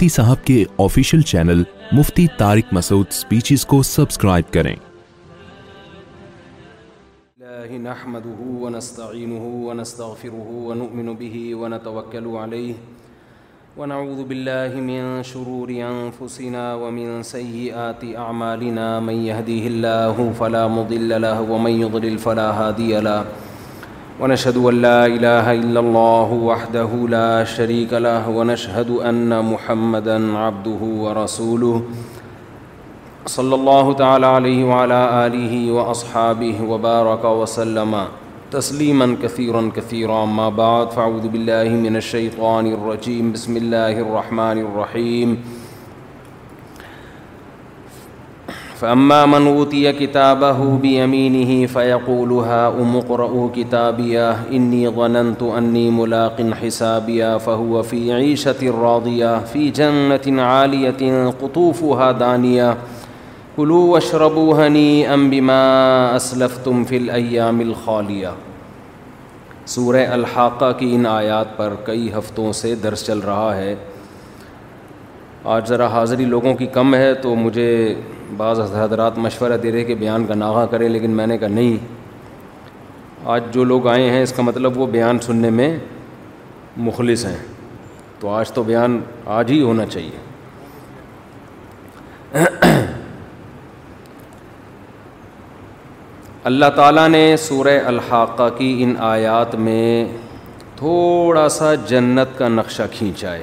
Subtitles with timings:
[0.00, 1.62] مفتی صاحب کے official channel
[1.96, 4.74] Mufti Tariq Masood speeches کو سبسکرائب کریں
[7.88, 12.70] نحمده ونستغفره ونؤمن به
[13.82, 15.74] ونعوذ من من شرور
[16.84, 20.00] ومن ومن فلا
[20.42, 22.18] فلا مضل له له يضلل
[24.22, 30.80] ونشهد ونشهد أن أن لا لا إله إلا الله الله وحده شريك له محمدا عبده
[30.82, 31.84] ورسوله
[33.26, 38.04] صلى تعالى عليه وعلى آله وأصحابه وبارك وسلم
[38.52, 45.59] شد كثيرا كثيرا ما بعد و بالله من الشيطان الرجيم بسم الله الرحمن الرحيم
[48.80, 55.42] فاما من منوتی كتابه بيمينه فيقول ها ہی فیق الحا امقر ظننت کتابیہ ملاق غنط
[55.54, 61.02] فهو ملاقن خسابیہ فہو فی عیشِ رغیہ فی جن عالیت
[61.40, 62.72] قطوف وُا دانیا
[63.56, 65.60] کلو اشربوحنی امبا
[66.16, 68.28] اسلف تم فل ایا ملخالیہ
[69.74, 69.94] سور
[70.78, 73.74] کی ان آیات پر کئی ہفتوں سے درس چل رہا ہے
[75.56, 77.70] آج ذرا حاضری لوگوں کی کم ہے تو مجھے
[78.38, 81.76] بعض حضرات مشورہ دے رہے کہ بیان کا ناغہ کرے لیکن میں نے کہا نہیں
[83.32, 85.76] آج جو لوگ آئے ہیں اس کا مطلب وہ بیان سننے میں
[86.88, 87.36] مخلص ہیں
[88.20, 89.00] تو آج تو بیان
[89.38, 90.28] آج ہی ہونا چاہیے
[96.50, 100.04] اللہ تعالیٰ نے سورہ الحاقہ کی ان آیات میں
[100.76, 103.42] تھوڑا سا جنت کا نقشہ کھینچا ہے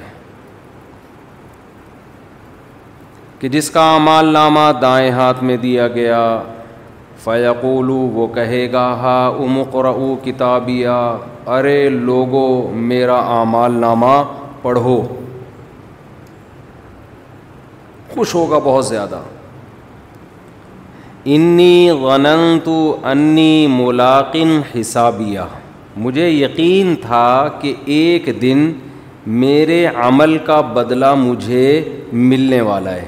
[3.40, 6.22] کہ جس کا اعمال نامہ دائیں ہاتھ میں دیا گیا
[7.24, 9.16] فیاقولو وہ کہے گا ہا
[9.48, 9.86] امقر
[10.24, 10.96] کتابیہ
[11.56, 12.46] ارے لوگو
[12.92, 14.16] میرا اعمال نامہ
[14.62, 15.02] پڑھو
[18.14, 19.20] خوش ہوگا بہت زیادہ
[21.36, 22.70] انی غننت
[23.12, 25.42] انی ملاقن حسابیہ
[26.04, 27.28] مجھے یقین تھا
[27.62, 28.72] کہ ایک دن
[29.46, 31.64] میرے عمل کا بدلہ مجھے
[32.26, 33.06] ملنے والا ہے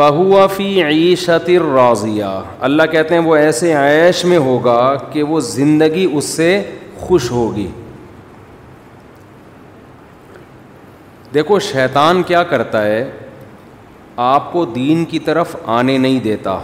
[0.00, 2.24] فہو فی عیشت راضیہ
[2.68, 4.76] اللہ کہتے ہیں وہ ایسے عیش میں ہوگا
[5.12, 6.46] کہ وہ زندگی اس سے
[7.00, 7.66] خوش ہوگی
[11.34, 13.02] دیکھو شیطان کیا کرتا ہے
[14.28, 16.58] آپ کو دین کی طرف آنے نہیں دیتا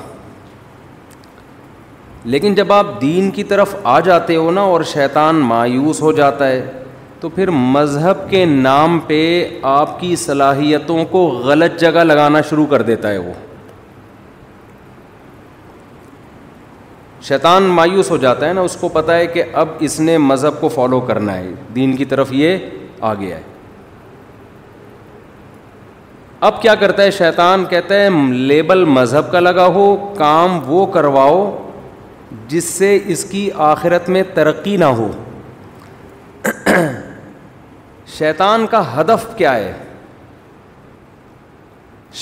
[2.35, 6.49] لیکن جب آپ دین کی طرف آ جاتے ہو نا اور شیطان مایوس ہو جاتا
[6.49, 6.63] ہے
[7.21, 9.21] تو پھر مذہب کے نام پہ
[9.73, 13.33] آپ کی صلاحیتوں کو غلط جگہ لگانا شروع کر دیتا ہے وہ
[17.29, 20.61] شیطان مایوس ہو جاتا ہے نا اس کو پتا ہے کہ اب اس نے مذہب
[20.61, 22.59] کو فالو کرنا ہے دین کی طرف یہ
[23.01, 23.43] آ گیا ہے
[26.49, 28.09] اب کیا کرتا ہے شیطان کہتا ہے
[28.49, 29.85] لیبل مذہب کا لگا ہو
[30.19, 31.39] کام وہ کرواؤ
[32.49, 35.11] جس سے اس کی آخرت میں ترقی نہ ہو
[38.15, 39.73] شیطان کا ہدف کیا ہے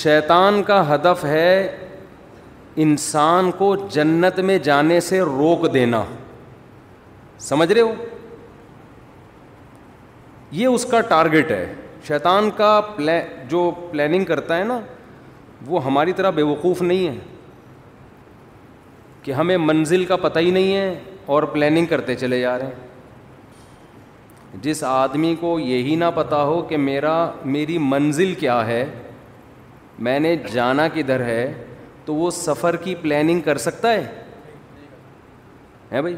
[0.03, 1.49] شیطان کا ہدف ہے
[2.85, 6.03] انسان کو جنت میں جانے سے روک دینا
[7.41, 7.93] سمجھ رہے ہو
[10.53, 11.75] یہ اس کا ٹارگیٹ ہے
[12.07, 14.79] شیطان کا پلان جو پلاننگ کرتا ہے نا
[15.67, 17.15] وہ ہماری طرح بے وقوف نہیں ہے
[19.23, 20.95] کہ ہمیں منزل کا پتہ ہی نہیں ہے
[21.35, 22.93] اور پلاننگ کرتے چلے جا رہے ہیں
[24.62, 27.12] جس آدمی کو یہی نہ پتہ ہو کہ میرا
[27.45, 28.85] میری منزل کیا ہے
[30.09, 31.53] میں نے جانا کدھر ہے
[32.05, 34.23] تو وہ سفر کی پلاننگ کر سکتا ہے
[36.01, 36.17] بھائی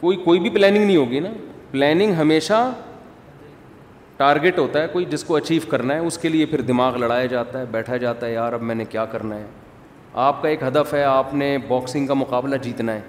[0.00, 1.28] کوئی کوئی بھی پلاننگ نہیں ہوگی نا
[1.70, 2.70] پلاننگ ہمیشہ
[4.16, 7.26] ٹارگیٹ ہوتا ہے کوئی جس کو اچیو کرنا ہے اس کے لیے پھر دماغ لڑایا
[7.26, 9.44] جاتا ہے بیٹھا جاتا ہے یار اب میں نے کیا کرنا ہے
[10.28, 13.00] آپ کا ایک ہدف ہے آپ نے باکسنگ کا مقابلہ جیتنا ہے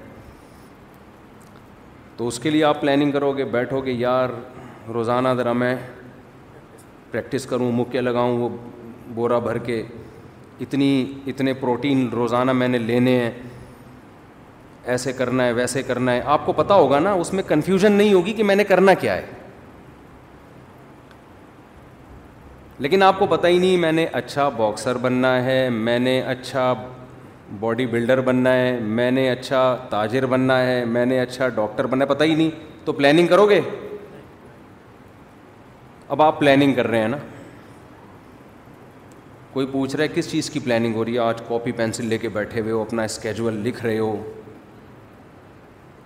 [2.17, 4.29] تو اس کے لیے آپ پلاننگ کرو گے بیٹھو گے یار
[4.93, 5.75] روزانہ ذرا میں
[7.11, 8.49] پریکٹس کروں مکے لگاؤں وہ
[9.13, 9.81] بورا بھر کے
[10.65, 10.89] اتنی
[11.27, 13.31] اتنے پروٹین روزانہ میں نے لینے ہیں
[14.93, 18.13] ایسے کرنا ہے ویسے کرنا ہے آپ کو پتا ہوگا نا اس میں کنفیوژن نہیں
[18.13, 19.25] ہوگی کہ میں نے کرنا کیا ہے
[22.79, 26.73] لیکن آپ کو پتہ ہی نہیں میں نے اچھا باکسر بننا ہے میں نے اچھا
[27.59, 32.05] باڈی بلڈر بننا ہے میں نے اچھا تاجر بننا ہے میں نے اچھا ڈاکٹر بننا
[32.05, 32.49] ہے پتہ ہی نہیں
[32.85, 33.59] تو پلاننگ کرو گے
[36.09, 37.17] اب آپ پلاننگ کر رہے ہیں نا
[39.53, 42.17] کوئی پوچھ رہا ہے کس چیز کی پلاننگ ہو رہی ہے آج کاپی پینسل لے
[42.17, 44.15] کے بیٹھے ہوئے ہو اپنا اسکیجول لکھ رہے ہو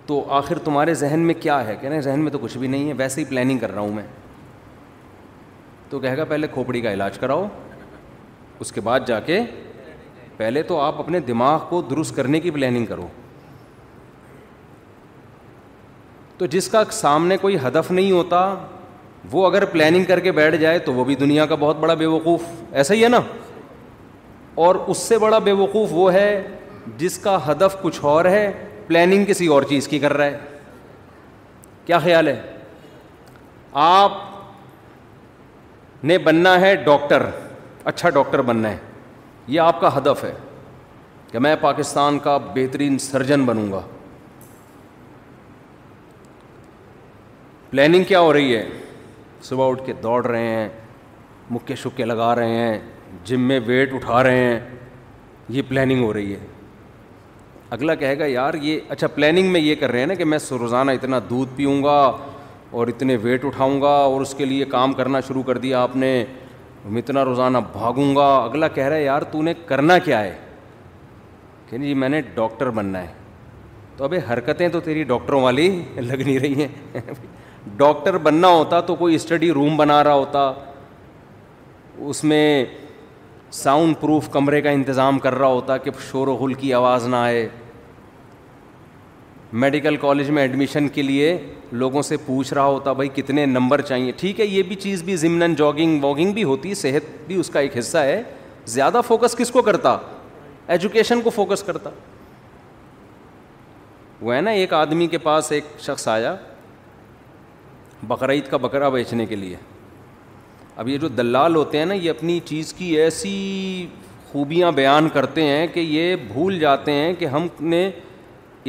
[0.06, 2.94] تو آخر تمہارے ذہن میں کیا ہے کہ ذہن میں تو کچھ بھی نہیں ہے
[2.96, 4.06] ویسے ہی پلاننگ کر رہا ہوں میں
[5.90, 7.46] تو کہے گا پہلے کھوپڑی کا علاج کراؤ
[8.60, 9.40] اس کے بعد جا کے
[10.38, 13.06] پہلے تو آپ اپنے دماغ کو درست کرنے کی پلاننگ کرو
[16.38, 18.40] تو جس کا سامنے کوئی ہدف نہیں ہوتا
[19.30, 22.06] وہ اگر پلاننگ کر کے بیٹھ جائے تو وہ بھی دنیا کا بہت بڑا بے
[22.14, 22.42] وقوف
[22.82, 23.20] ایسا ہی ہے نا
[24.66, 26.28] اور اس سے بڑا بے وقوف وہ ہے
[26.98, 28.50] جس کا ہدف کچھ اور ہے
[28.86, 30.38] پلاننگ کسی اور چیز کی کر رہا ہے
[31.86, 32.40] کیا خیال ہے
[33.90, 34.12] آپ
[36.10, 37.26] نے بننا ہے ڈاکٹر
[37.92, 38.76] اچھا ڈاکٹر بننا ہے
[39.48, 40.32] یہ آپ کا ہدف ہے
[41.30, 43.80] کہ میں پاکستان کا بہترین سرجن بنوں گا
[47.70, 48.66] پلاننگ کیا ہو رہی ہے
[49.44, 50.68] صبح اٹھ کے دوڑ رہے ہیں
[51.50, 52.78] مکے شکے لگا رہے ہیں
[53.24, 54.58] جم میں ویٹ اٹھا رہے ہیں
[55.56, 56.38] یہ پلاننگ ہو رہی ہے
[57.76, 60.38] اگلا کہے گا یار یہ اچھا پلاننگ میں یہ کر رہے ہیں نا کہ میں
[60.60, 62.00] روزانہ اتنا دودھ پیوں گا
[62.78, 65.96] اور اتنے ویٹ اٹھاؤں گا اور اس کے لیے کام کرنا شروع کر دیا آپ
[65.96, 66.12] نے
[66.92, 70.36] میں اتنا روزانہ بھاگوں گا اگلا کہہ رہا ہے یار تو نے کرنا کیا ہے
[71.70, 73.12] کہ جی میں نے ڈاکٹر بننا ہے
[73.96, 76.98] تو ابھی حرکتیں تو تیری ڈاکٹروں والی لگ نہیں رہی ہیں
[77.76, 80.52] ڈاکٹر بننا ہوتا تو کوئی اسٹڈی روم بنا رہا ہوتا
[82.10, 82.64] اس میں
[83.62, 87.16] ساؤنڈ پروف کمرے کا انتظام کر رہا ہوتا کہ شور و حل کی آواز نہ
[87.16, 87.48] آئے
[89.64, 91.36] میڈیکل کالج میں ایڈمیشن کے لیے
[91.72, 95.16] لوگوں سے پوچھ رہا ہوتا بھائی کتنے نمبر چاہیے ٹھیک ہے یہ بھی چیز بھی
[95.16, 98.22] ضمن جاگنگ واگنگ بھی ہوتی ہے صحت بھی اس کا ایک حصہ ہے
[98.74, 99.96] زیادہ فوکس کس کو کرتا
[100.72, 101.90] ایجوکیشن کو فوکس کرتا
[104.20, 106.34] وہ ہے نا ایک آدمی کے پاس ایک شخص آیا
[108.08, 109.56] بقرعید کا بکرا بیچنے کے لیے
[110.76, 113.86] اب یہ جو دلال ہوتے ہیں نا یہ اپنی چیز کی ایسی
[114.32, 117.88] خوبیاں بیان کرتے ہیں کہ یہ بھول جاتے ہیں کہ ہم نے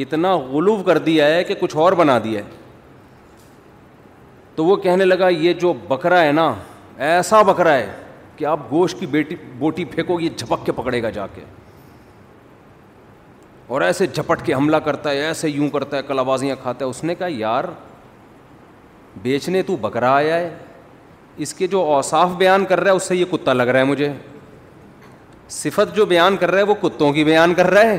[0.02, 2.58] اتنا غلو کر دیا ہے کہ کچھ اور بنا دیا ہے
[4.56, 6.52] تو وہ کہنے لگا یہ جو بکرا ہے نا
[7.10, 7.90] ایسا بکرا ہے
[8.36, 11.42] کہ آپ گوشت کی بیٹی بوٹی پھینکو یہ جھپک کے پکڑے گا جا کے
[13.74, 16.18] اور ایسے جھپٹ کے حملہ کرتا ہے ایسے یوں کرتا ہے کل
[16.62, 17.64] کھاتا ہے اس نے کہا یار
[19.22, 20.50] بیچنے تو بکرا آیا ہے
[21.44, 23.84] اس کے جو اوصاف بیان کر رہا ہے اس سے یہ کتا لگ رہا ہے
[23.84, 24.12] مجھے
[25.58, 27.98] صفت جو بیان کر رہا ہے وہ کتوں کی بیان کر رہا ہے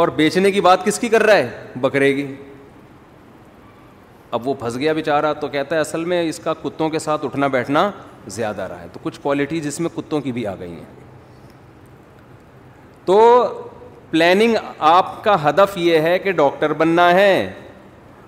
[0.00, 2.26] اور بیچنے کی بات کس کی کر رہا ہے بکرے کی
[4.36, 7.24] اب وہ پھنس گیا بیچارہ تو کہتا ہے اصل میں اس کا کتوں کے ساتھ
[7.24, 7.90] اٹھنا بیٹھنا
[8.36, 11.44] زیادہ رہا ہے تو کچھ کوالٹیز اس میں کتوں کی بھی آ گئی ہیں
[13.04, 13.16] تو
[14.10, 14.56] پلاننگ
[14.88, 17.30] آپ کا ہدف یہ ہے کہ ڈاکٹر بننا ہے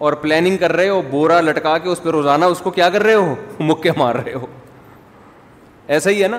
[0.06, 3.02] اور پلاننگ کر رہے ہو بورا لٹکا کے اس پہ روزانہ اس کو کیا کر
[3.02, 3.34] رہے ہو
[3.72, 4.46] مکے مار رہے ہو
[5.96, 6.38] ایسا ہی ہے نا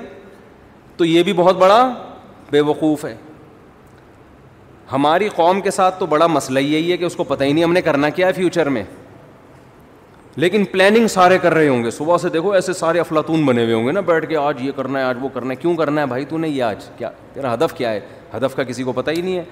[0.97, 1.79] تو یہ بھی بہت بڑا
[2.51, 3.13] بے وقوف ہے
[4.91, 7.63] ہماری قوم کے ساتھ تو بڑا مسئلہ یہی ہے کہ اس کو پتہ ہی نہیں
[7.63, 8.83] ہم نے کرنا کیا ہے فیوچر میں
[10.39, 13.73] لیکن پلاننگ سارے کر رہے ہوں گے صبح سے دیکھو ایسے سارے افلاطون بنے ہوئے
[13.73, 16.01] ہوں گے نا بیٹھ کے آج یہ کرنا ہے آج وہ کرنا ہے کیوں کرنا
[16.01, 17.99] ہے بھائی تو نہیں آج کیا تیرا ہدف کیا ہے
[18.35, 19.43] ہدف کا کسی کو پتہ ہی نہیں ہے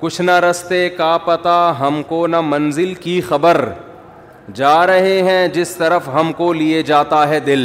[0.00, 3.56] کچھ نہ رستے کا پتہ ہم کو نہ منزل کی خبر
[4.60, 7.64] جا رہے ہیں جس طرف ہم کو لیے جاتا ہے دل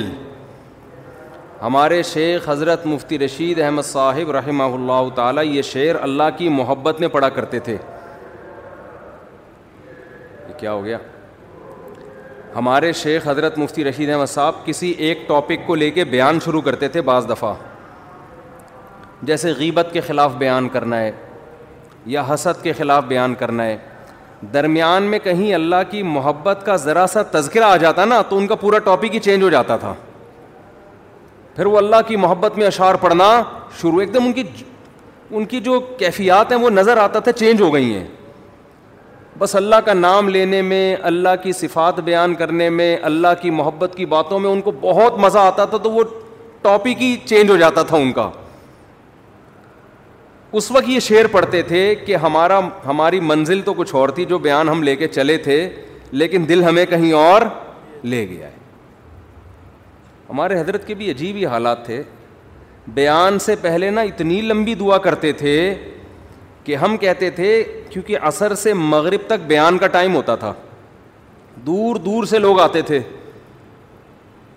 [1.62, 6.96] ہمارے شیخ حضرت مفتی رشید احمد صاحب رحمہ اللہ تعالیٰ یہ شعر اللہ کی محبت
[7.00, 10.98] میں پڑھا کرتے تھے یہ کیا ہو گیا
[12.56, 16.62] ہمارے شیخ حضرت مفتی رشید احمد صاحب کسی ایک ٹاپک کو لے کے بیان شروع
[16.62, 17.54] کرتے تھے بعض دفعہ
[19.30, 21.12] جیسے غیبت کے خلاف بیان کرنا ہے
[22.16, 23.78] یا حسد کے خلاف بیان کرنا ہے
[24.54, 28.48] درمیان میں کہیں اللہ کی محبت کا ذرا سا تذکرہ آ جاتا نا تو ان
[28.48, 29.94] کا پورا ٹاپک ہی چینج ہو جاتا تھا
[31.56, 33.30] پھر وہ اللہ کی محبت میں اشعار پڑھنا
[33.82, 34.44] شروع ایک دم ان کی
[35.32, 38.06] ان کی جو کیفیات ہیں وہ نظر آتا تھا چینج ہو گئی ہیں
[39.40, 43.94] بس اللہ کا نام لینے میں اللہ کی صفات بیان کرنے میں اللہ کی محبت
[43.98, 46.04] کی باتوں میں ان کو بہت مزہ آتا تھا تو وہ
[46.62, 48.30] ٹاپک ہی چینج ہو جاتا تھا ان کا
[50.60, 54.38] اس وقت یہ شعر پڑھتے تھے کہ ہمارا ہماری منزل تو کچھ اور تھی جو
[54.48, 55.68] بیان ہم لے کے چلے تھے
[56.20, 57.42] لیکن دل ہمیں کہیں اور
[58.04, 58.56] لے گیا ہے
[60.30, 62.02] ہمارے حضرت کے بھی عجیب ہی حالات تھے
[62.94, 65.54] بیان سے پہلے نا اتنی لمبی دعا کرتے تھے
[66.68, 67.50] کہ ہم کہتے تھے
[67.90, 70.52] کیونکہ اثر سے مغرب تک بیان کا ٹائم ہوتا تھا
[71.66, 73.00] دور دور سے لوگ آتے تھے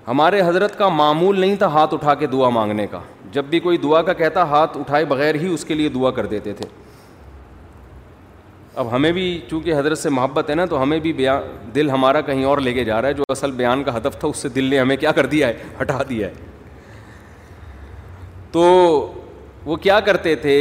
[0.06, 3.00] ہمارے حضرت کا معمول نہیں تھا ہاتھ اٹھا کے دعا مانگنے کا
[3.32, 6.26] جب بھی کوئی دعا کا کہتا ہاتھ اٹھائے بغیر ہی اس کے لیے دعا کر
[6.34, 6.66] دیتے تھے
[8.80, 11.42] اب ہمیں بھی چونکہ حضرت سے محبت ہے نا تو ہمیں بھی بیان
[11.74, 14.28] دل ہمارا کہیں اور لے کے جا رہا ہے جو اصل بیان کا ہدف تھا
[14.28, 16.34] اس سے دل نے ہمیں کیا کر دیا ہے ہٹا دیا ہے
[18.52, 18.62] تو
[19.64, 20.56] وہ کیا کرتے تھے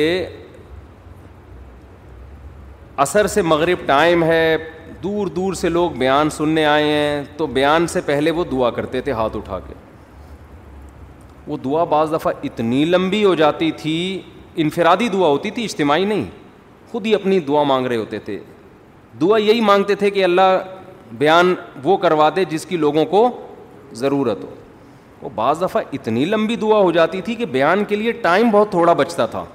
[3.04, 4.40] اثر سے مغرب ٹائم ہے
[5.04, 9.02] دور دور سے لوگ بیان سننے آئے ہیں تو بیان سے پہلے وہ دعا کرتے
[9.02, 9.74] تھے ہاتھ اٹھا کے
[11.48, 13.94] وہ دعا بعض دفعہ اتنی لمبی ہو جاتی تھی
[14.64, 16.24] انفرادی دعا ہوتی تھی اجتماعی نہیں
[16.92, 18.38] خود ہی اپنی دعا مانگ رہے ہوتے تھے
[19.22, 20.58] دعا یہی مانگتے تھے کہ اللہ
[21.18, 21.54] بیان
[21.84, 23.28] وہ کروا دے جس کی لوگوں کو
[24.04, 24.50] ضرورت ہو
[25.22, 28.72] وہ بعض دفعہ اتنی لمبی دعا ہو جاتی تھی کہ بیان کے لیے ٹائم بہت
[28.72, 29.46] تھوڑا بچتا تھا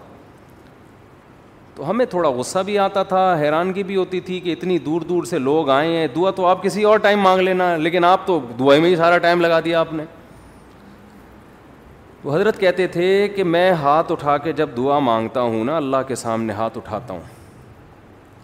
[1.76, 5.25] تو ہمیں تھوڑا غصہ بھی آتا تھا حیرانگی بھی ہوتی تھی کہ اتنی دور دور
[5.26, 8.38] سے لوگ آئے ہیں دعا تو آپ کسی اور ٹائم مانگ لینا لیکن آپ تو
[8.59, 10.04] دعائیں لگا دیا آپ نے
[12.23, 16.07] تو حضرت کہتے تھے کہ میں ہاتھ اٹھا کے جب دعا مانگتا ہوں نا اللہ
[16.09, 17.21] کے سامنے ہاتھ اٹھاتا ہوں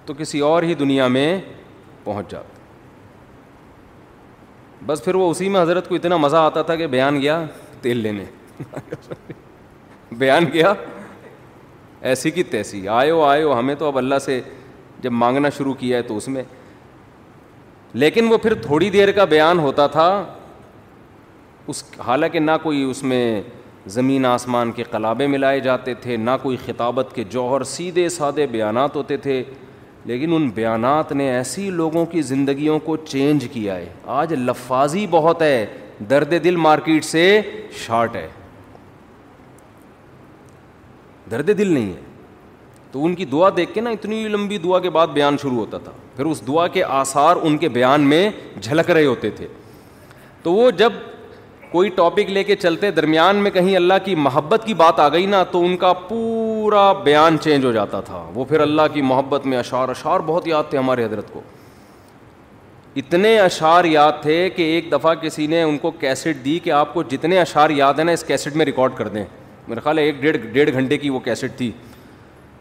[0.06, 1.30] تو کسی اور ہی دنیا میں
[2.04, 2.58] پہنچ جاتا
[4.86, 7.42] بس پھر وہ اسی میں حضرت کو اتنا مزہ آتا تھا کہ بیان گیا
[7.82, 8.24] تیل لینے
[10.18, 10.72] بیان گیا
[12.08, 14.40] ایسی کی تیسی آئے ہو آئے ہو ہمیں تو اب اللہ سے
[15.02, 16.42] جب مانگنا شروع کیا ہے تو اس میں
[17.92, 20.06] لیکن وہ پھر تھوڑی دیر کا بیان ہوتا تھا
[21.68, 23.40] اس حالانکہ نہ کوئی اس میں
[23.94, 28.96] زمین آسمان کے قلابے ملائے جاتے تھے نہ کوئی خطابت کے جوہر سیدھے سادے بیانات
[28.96, 29.42] ہوتے تھے
[30.04, 33.88] لیکن ان بیانات نے ایسی لوگوں کی زندگیوں کو چینج کیا ہے
[34.22, 35.64] آج لفاظی بہت ہے
[36.10, 37.24] درد دل مارکیٹ سے
[37.86, 38.26] شارٹ ہے
[41.30, 42.00] درد دل نہیں ہے
[42.92, 45.78] تو ان کی دعا دیکھ کے نا اتنی لمبی دعا کے بعد بیان شروع ہوتا
[45.84, 48.28] تھا پھر اس دعا کے آثار ان کے بیان میں
[48.62, 49.46] جھلک رہے ہوتے تھے
[50.42, 50.92] تو وہ جب
[51.72, 55.26] کوئی ٹاپک لے کے چلتے درمیان میں کہیں اللہ کی محبت کی بات آ گئی
[55.34, 59.46] نا تو ان کا پورا بیان چینج ہو جاتا تھا وہ پھر اللہ کی محبت
[59.52, 61.40] میں اشعار اشعار بہت یاد تھے ہمارے حضرت کو
[63.02, 66.94] اتنے اشعار یاد تھے کہ ایک دفعہ کسی نے ان کو کیسٹ دی کہ آپ
[66.94, 69.24] کو جتنے اشعار یاد ہیں نا اس کیسٹ میں ریکارڈ کر دیں
[69.70, 71.70] میرے خیال ہے ایک ڈیڑھ ڈیڑھ گھنٹے کی وہ کیسٹ تھی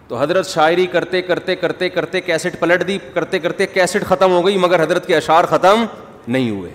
[0.07, 4.45] تو حضرت شاعری کرتے کرتے کرتے کرتے کیسٹ پلٹ دی کرتے کرتے کیسٹ ختم ہو
[4.45, 5.83] گئی مگر حضرت کے اشعار ختم
[6.35, 6.71] نہیں ہوئے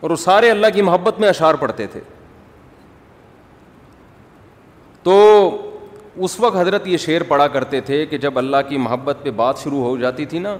[0.00, 2.00] اور وہ سارے اللہ کی محبت میں اشعار پڑھتے تھے
[5.02, 5.14] تو
[6.26, 9.58] اس وقت حضرت یہ شعر پڑھا کرتے تھے کہ جب اللہ کی محبت پہ بات
[9.62, 10.56] شروع ہو جاتی تھی نا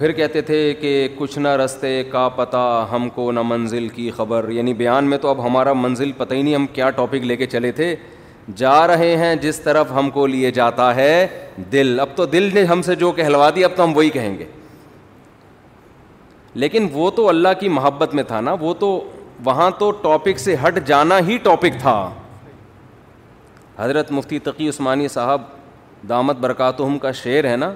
[0.00, 2.56] پھر کہتے تھے کہ کچھ نہ رستے کا پتہ
[2.90, 6.42] ہم کو نہ منزل کی خبر یعنی بیان میں تو اب ہمارا منزل پتہ ہی
[6.42, 7.94] نہیں ہم کیا ٹاپک لے کے چلے تھے
[8.56, 11.26] جا رہے ہیں جس طرف ہم کو لیے جاتا ہے
[11.72, 14.38] دل اب تو دل نے ہم سے جو کہلوا دی اب تو ہم وہی کہیں
[14.38, 14.44] گے
[16.54, 18.90] لیکن وہ تو اللہ کی محبت میں تھا نا وہ تو
[19.44, 21.96] وہاں تو ٹاپک سے ہٹ جانا ہی ٹاپک تھا
[23.78, 25.42] حضرت مفتی تقی عثمانی صاحب
[26.08, 27.72] دامت برکاتہم کا شعر ہے نا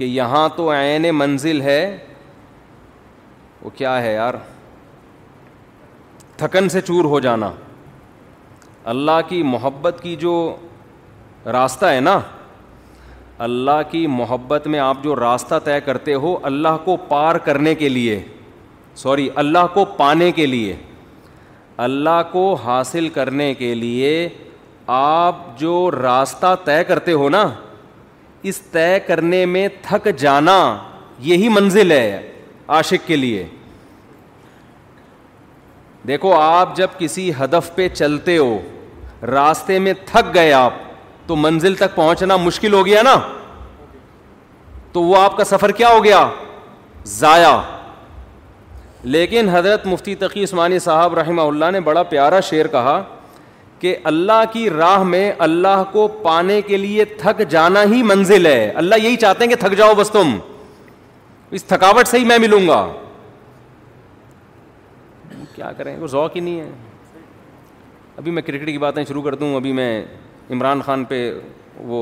[0.00, 1.80] کہ یہاں تو عین منزل ہے
[3.62, 4.34] وہ کیا ہے یار
[6.36, 7.50] تھکن سے چور ہو جانا
[8.94, 10.32] اللہ کی محبت کی جو
[11.52, 12.18] راستہ ہے نا
[13.48, 17.88] اللہ کی محبت میں آپ جو راستہ طے کرتے ہو اللہ کو پار کرنے کے
[17.88, 18.20] لیے
[19.02, 20.74] سوری اللہ کو پانے کے لیے
[21.88, 24.28] اللہ کو حاصل کرنے کے لیے
[25.04, 27.48] آپ جو راستہ طے کرتے ہو نا
[28.48, 30.56] اس طے کرنے میں تھک جانا
[31.30, 32.20] یہی منزل ہے
[32.76, 33.46] عاشق کے لیے
[36.08, 38.58] دیکھو آپ جب کسی ہدف پہ چلتے ہو
[39.30, 40.74] راستے میں تھک گئے آپ
[41.26, 43.16] تو منزل تک پہنچنا مشکل ہو گیا نا
[44.92, 46.26] تو وہ آپ کا سفر کیا ہو گیا
[47.16, 47.54] ضائع
[49.02, 53.00] لیکن حضرت مفتی تقی عثمانی صاحب رحمہ اللہ نے بڑا پیارا شعر کہا
[53.80, 58.68] کہ اللہ کی راہ میں اللہ کو پانے کے لیے تھک جانا ہی منزل ہے
[58.82, 60.36] اللہ یہی چاہتے ہیں کہ تھک جاؤ بس تم
[61.58, 62.86] اس تھکاوٹ سے ہی میں ملوں گا
[65.54, 66.68] کیا کریں وہ ذوق ہی نہیں ہے
[68.18, 69.88] ابھی میں کرکٹ کی باتیں شروع کر دوں ابھی میں
[70.52, 71.22] عمران خان پہ
[71.92, 72.00] وہ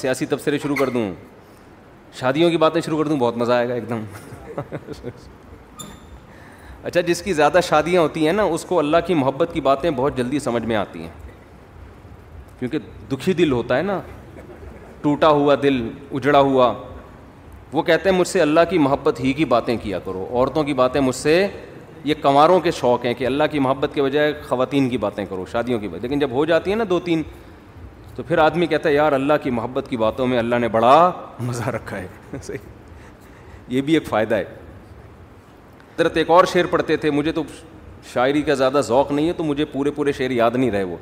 [0.00, 1.10] سیاسی تبصرے شروع کر دوں
[2.20, 4.04] شادیوں کی باتیں شروع کر دوں بہت مزہ آئے گا ایک دم
[6.82, 9.90] اچھا جس کی زیادہ شادیاں ہوتی ہیں نا اس کو اللہ کی محبت کی باتیں
[9.90, 11.08] بہت جلدی سمجھ میں آتی ہیں
[12.58, 12.78] کیونکہ
[13.12, 14.00] دکھی دل ہوتا ہے نا
[15.02, 15.82] ٹوٹا ہوا دل
[16.12, 16.72] اجڑا ہوا
[17.72, 20.72] وہ کہتے ہیں مجھ سے اللہ کی محبت ہی کی باتیں کیا کرو عورتوں کی
[20.74, 21.46] باتیں مجھ سے
[22.04, 25.44] یہ کنواروں کے شوق ہیں کہ اللہ کی محبت کے بجائے خواتین کی باتیں کرو
[25.52, 27.22] شادیوں کی بات لیکن جب ہو جاتی ہیں نا دو تین
[28.16, 31.10] تو پھر آدمی کہتا ہے یار اللہ کی محبت کی باتوں میں اللہ نے بڑا
[31.46, 32.06] مزہ رکھا ہے
[32.42, 34.44] صحیح یہ بھی ایک فائدہ ہے
[35.98, 37.42] حضرت ایک اور شعر پڑھتے تھے مجھے تو
[38.12, 40.96] شاعری کا زیادہ ذوق نہیں ہے تو مجھے پورے پورے شعر یاد نہیں رہے وہ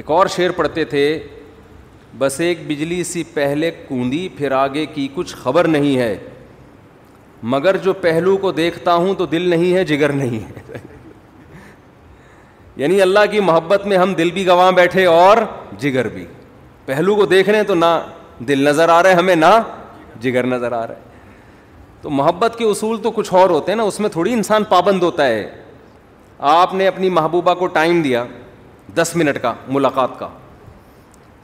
[0.00, 1.02] ایک اور شعر پڑھتے تھے
[2.18, 6.16] بس ایک بجلی سی پہلے کوندی پھر آگے کی کچھ خبر نہیں ہے
[7.52, 10.76] مگر جو پہلو کو دیکھتا ہوں تو دل نہیں ہے جگر نہیں ہے
[12.82, 15.36] یعنی اللہ کی محبت میں ہم دل بھی گواں بیٹھے اور
[15.82, 16.26] جگر بھی
[16.86, 17.96] پہلو کو دیکھ رہے ہیں تو نہ
[18.48, 19.54] دل نظر آ رہا ہے ہمیں نہ
[20.20, 21.10] جگر نظر آ رہا ہے
[22.02, 25.02] تو محبت کے اصول تو کچھ اور ہوتے ہیں نا اس میں تھوڑی انسان پابند
[25.02, 25.44] ہوتا ہے
[26.52, 28.24] آپ نے اپنی محبوبہ کو ٹائم دیا
[28.94, 30.28] دس منٹ کا ملاقات کا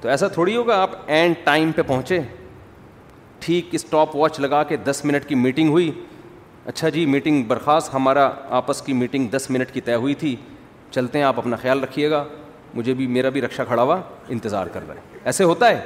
[0.01, 2.19] تو ایسا تھوڑی ہوگا آپ اینڈ ٹائم پہ پہنچے
[3.41, 5.91] ٹھیک اسٹاپ واچ لگا کے دس منٹ کی میٹنگ ہوئی
[6.67, 8.29] اچھا جی میٹنگ برخاست ہمارا
[8.61, 10.35] آپس کی میٹنگ دس منٹ کی طے ہوئی تھی
[10.91, 12.25] چلتے ہیں آپ اپنا خیال رکھیے گا
[12.75, 15.81] مجھے بھی میرا بھی رکشا کھڑا ہوا انتظار کر رہا ہے ایسے ہوتا ہے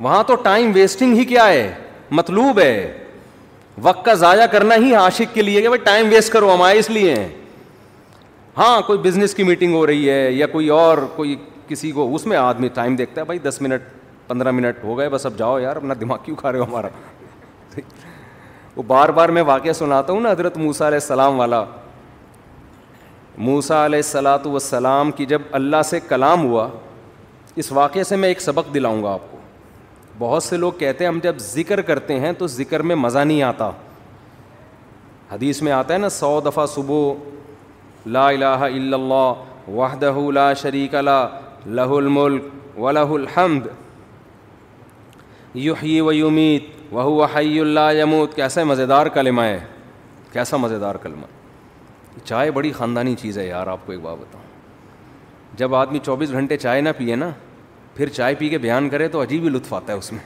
[0.00, 1.72] وہاں تو ٹائم ویسٹنگ ہی کیا ہے
[2.10, 3.02] مطلوب ہے
[3.82, 6.90] وقت کا ضائع کرنا ہی عاشق کے لیے کہ بھائی ٹائم ویسٹ کرو ہمارے اس
[6.90, 7.28] لیے ہیں
[8.58, 11.34] ہاں کوئی بزنس کی میٹنگ ہو رہی ہے یا کوئی اور کوئی
[11.68, 13.82] کسی کو اس میں آدمی ٹائم دیکھتا ہے بھائی دس منٹ
[14.26, 16.88] پندرہ منٹ ہو گئے بس اب جاؤ یار اپنا دماغ کیوں کھا رہے ہو ہمارا
[18.76, 21.64] وہ بار بار میں واقعہ سناتا ہوں نا حضرت موسا علیہ السلام والا
[23.46, 26.66] موسا علیہ السلاۃ والسلام کی جب اللہ سے کلام ہوا
[27.62, 29.35] اس واقعے سے میں ایک سبق دلاؤں گا آپ کو
[30.18, 33.42] بہت سے لوگ کہتے ہیں ہم جب ذکر کرتے ہیں تو ذکر میں مزہ نہیں
[33.42, 33.70] آتا
[35.30, 40.94] حدیث میں آتا ہے نا سو دفعہ صبح لا الہ الا اللہ وحدہ لا شریک
[40.94, 41.22] لا
[41.78, 43.66] لہ الملک و لہ الحمد
[45.64, 49.58] یحیی و یمیت وہو حی اللہ یموت کیسا مزیدار کلمہ ہے
[50.32, 51.26] کیسا مزیدار کلمہ
[52.24, 54.44] چائے بڑی خاندانی چیز ہے یار آپ کو ایک بات بتاؤں
[55.56, 57.28] جب آدمی چوبیس گھنٹے چائے نہ پیے نا
[57.96, 60.18] پھر چائے پی کے بیان کرے تو عجیب ہی لطف آتا ہے اس میں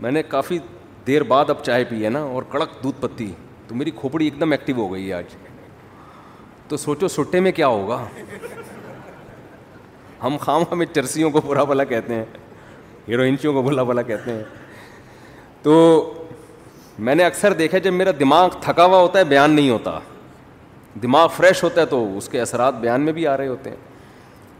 [0.00, 0.58] میں نے کافی
[1.06, 3.30] دیر بعد اب چائے پی ہے نا اور کڑک دودھ پتی
[3.68, 5.34] تو میری کھوپڑی ایک دم ایکٹیو ہو گئی ہے آج
[6.68, 8.04] تو سوچو سٹے میں کیا ہوگا
[10.22, 12.24] ہم خام ہمیں چرسیوں کو برا بھلا کہتے ہیں
[13.08, 14.42] ہیروئنچیوں کو بھلا بھلا کہتے ہیں
[15.62, 15.76] تو
[17.08, 19.98] میں نے اکثر دیکھا جب میرا دماغ تھکا ہوا ہوتا ہے بیان نہیں ہوتا
[21.02, 23.76] دماغ فریش ہوتا ہے تو اس کے اثرات بیان میں بھی آ رہے ہوتے ہیں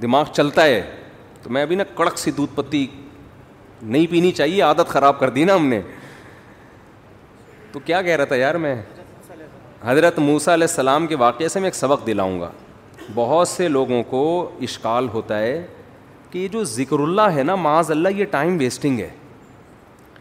[0.03, 0.81] دماغ چلتا ہے
[1.43, 2.87] تو میں ابھی نا کڑک سی دودھ پتی
[3.83, 5.81] نہیں پینی چاہیے عادت خراب کر دی نا ہم نے
[7.73, 8.75] تو کیا کہہ رہا تھا یار میں
[9.85, 12.51] حضرت موسا علیہ السلام کے واقعے سے میں ایک سبق دلاؤں گا
[13.15, 14.23] بہت سے لوگوں کو
[14.63, 15.63] اشکال ہوتا ہے
[16.31, 19.09] کہ یہ جو ذکر اللہ ہے نا معاذ اللہ یہ ٹائم ویسٹنگ ہے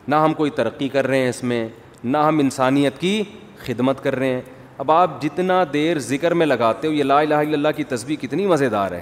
[0.08, 1.68] نہ ہم کوئی ترقی کر رہے ہیں اس میں
[2.04, 3.22] نہ ہم انسانیت کی
[3.66, 4.42] خدمت کر رہے ہیں
[4.84, 8.22] اب آپ جتنا دیر ذکر میں لگاتے ہو یہ لا الہ الا اللہ کی تصویر
[8.22, 9.02] کتنی مزے دار ہے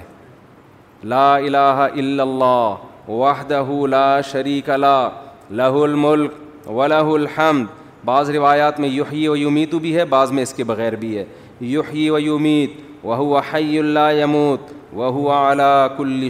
[1.04, 5.08] لا الہ الا اللہ وحدہ لا شریک لا
[5.56, 7.64] لہ الملک ولہ الحمد
[8.04, 11.24] بعض روایات میں یحیی و یمیت بھی ہے بعض میں اس کے بغیر بھی ہے
[11.60, 14.56] یحیی حی لا وہ
[14.92, 16.28] وہو اللہ کل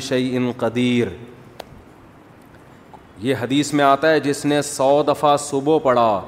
[0.58, 1.08] قدیر
[3.22, 6.20] یہ حدیث میں آتا ہے جس نے سو دفعہ صبح پڑھا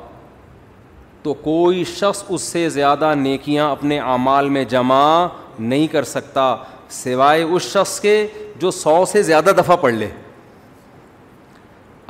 [1.23, 5.03] تو کوئی شخص اس سے زیادہ نیکیاں اپنے اعمال میں جمع
[5.59, 6.55] نہیں کر سکتا
[6.91, 8.15] سوائے اس شخص کے
[8.61, 10.09] جو سو سے زیادہ دفعہ پڑھ لے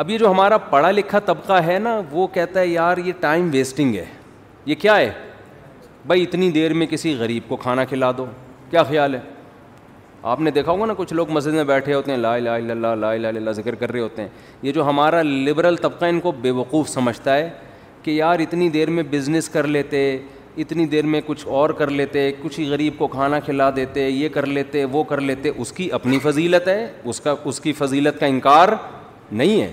[0.01, 3.49] اب یہ جو ہمارا پڑھا لکھا طبقہ ہے نا وہ کہتا ہے یار یہ ٹائم
[3.53, 4.05] ویسٹنگ ہے
[4.67, 5.11] یہ کیا ہے
[6.07, 8.25] بھائی اتنی دیر میں کسی غریب کو کھانا کھلا دو
[8.71, 9.21] کیا خیال ہے
[10.31, 12.95] آپ نے دیکھا ہوگا نا کچھ لوگ مسجد میں بیٹھے ہوتے ہیں لا لا اللہ
[12.95, 14.29] لا لا اللہ ذکر کر رہے ہوتے ہیں
[14.63, 17.49] یہ جو ہمارا لبرل طبقہ ان کو بے وقوف سمجھتا ہے
[18.03, 20.03] کہ یار اتنی دیر میں بزنس کر لیتے
[20.59, 24.29] اتنی دیر میں کچھ اور کر لیتے کچھ ہی غریب کو کھانا کھلا دیتے یہ
[24.35, 28.19] کر لیتے وہ کر لیتے اس کی اپنی فضیلت ہے اس کا اس کی فضیلت
[28.21, 28.69] کا انکار
[29.33, 29.71] نہیں ہے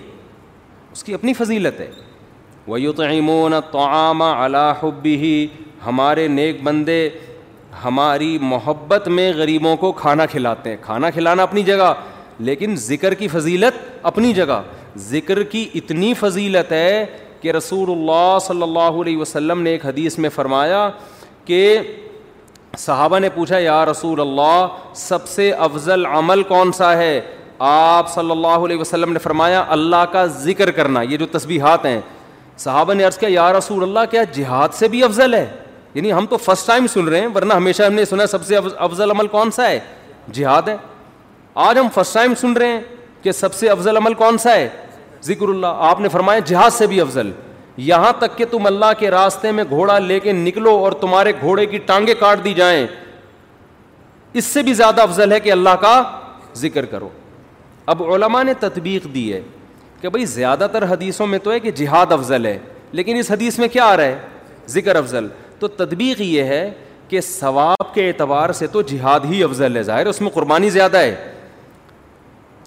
[0.92, 1.90] اس کی اپنی فضیلت ہے
[2.68, 5.48] ویو تعیمون توامہ الحبی ہی
[5.86, 7.08] ہمارے نیک بندے
[7.84, 11.94] ہماری محبت میں غریبوں کو کھانا کھلاتے ہیں کھانا کھلانا اپنی جگہ
[12.40, 13.76] لیکن ذکر کی فضیلت
[14.12, 14.62] اپنی جگہ
[15.10, 17.06] ذکر کی اتنی فضیلت ہے
[17.42, 20.90] کہ رسول اللہ صلی اللہ علیہ وسلم نے ایک حدیث میں فرمایا
[21.46, 21.62] کہ
[22.78, 27.20] صحابہ نے پوچھا یا رسول اللہ سب سے افضل عمل کون سا ہے
[27.68, 32.00] آپ صلی اللہ علیہ وسلم نے فرمایا اللہ کا ذکر کرنا یہ جو تسبیحات ہیں
[32.66, 35.46] صحابہ نے عرض کیا یا رسول اللہ کیا جہاد سے بھی افضل ہے
[35.94, 38.56] یعنی ہم تو فرسٹ ٹائم سن رہے ہیں ورنہ ہمیشہ ہم نے سنا سب سے
[38.78, 39.80] افضل عمل کون سا ہے
[40.34, 40.76] جہاد ہے
[41.68, 42.80] آج ہم فرسٹ ٹائم سن رہے ہیں
[43.24, 44.68] کہ سب سے افضل عمل کون سا ہے
[45.26, 47.32] ذکر اللہ آپ نے فرمایا جہاد سے بھی افضل
[47.86, 51.66] یہاں تک کہ تم اللہ کے راستے میں گھوڑا لے کے نکلو اور تمہارے گھوڑے
[51.66, 52.86] کی ٹانگیں کاٹ دی جائیں
[54.38, 56.02] اس سے بھی زیادہ افضل ہے کہ اللہ کا
[56.58, 57.10] ذکر کرو
[57.94, 59.42] اب علماء نے تطبیق دی ہے
[60.02, 62.58] کہ بھائی زیادہ تر حدیثوں میں تو ہے کہ جہاد افضل ہے
[62.92, 64.18] لیکن اس حدیث میں کیا آ رہا ہے
[64.70, 65.28] ذکر افضل
[65.60, 66.70] تو تطبیق یہ ہے
[67.10, 70.98] کہ ثواب کے اعتبار سے تو جہاد ہی افضل ہے ظاہر اس میں قربانی زیادہ
[70.98, 71.16] ہے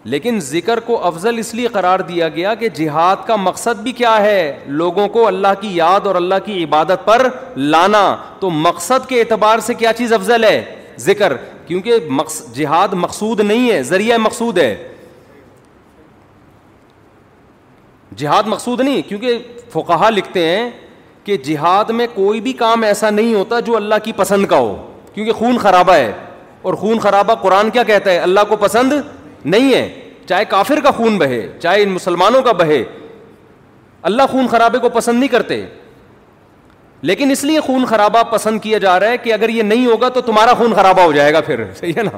[0.05, 4.17] لیکن ذکر کو افضل اس لیے قرار دیا گیا کہ جہاد کا مقصد بھی کیا
[4.23, 9.21] ہے لوگوں کو اللہ کی یاد اور اللہ کی عبادت پر لانا تو مقصد کے
[9.21, 10.63] اعتبار سے کیا چیز افضل ہے
[11.01, 11.33] ذکر
[11.67, 12.41] کیونکہ مقص...
[12.55, 14.75] جہاد مقصود نہیں ہے ذریعہ مقصود ہے
[18.17, 19.39] جہاد مقصود نہیں کیونکہ
[19.73, 20.71] فقہ لکھتے ہیں
[21.25, 24.77] کہ جہاد میں کوئی بھی کام ایسا نہیں ہوتا جو اللہ کی پسند کا ہو
[25.15, 26.13] کیونکہ خون خرابہ ہے
[26.63, 28.93] اور خون خرابہ قرآن کیا کہتا ہے اللہ کو پسند
[29.45, 29.89] نہیں ہے
[30.29, 32.83] چاہے کافر کا خون بہے چاہے ان مسلمانوں کا بہے
[34.11, 35.65] اللہ خون خرابے کو پسند نہیں کرتے
[37.09, 40.09] لیکن اس لیے خون خرابہ پسند کیا جا رہا ہے کہ اگر یہ نہیں ہوگا
[40.15, 42.11] تو تمہارا خون خرابہ ہو جائے گا پھر صحیح ہے نا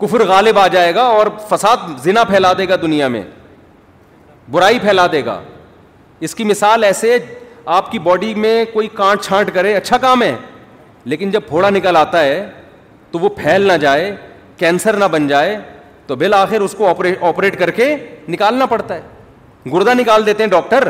[0.00, 3.22] کفر غالب آ جائے گا اور فساد ذنا پھیلا دے گا دنیا میں
[4.50, 5.40] برائی پھیلا دے گا
[6.26, 7.18] اس کی مثال ایسے
[7.76, 10.34] آپ کی باڈی میں کوئی کانٹ چھانٹ کرے اچھا کام ہے
[11.10, 12.46] لیکن جب پھوڑا نکل آتا ہے
[13.10, 14.14] تو وہ پھیل نہ جائے
[14.58, 15.56] کینسر نہ بن جائے
[16.08, 16.86] تو بالآخر اس کو
[17.28, 17.94] آپریٹ کر کے
[18.32, 20.88] نکالنا پڑتا ہے گردہ نکال دیتے ہیں ڈاکٹر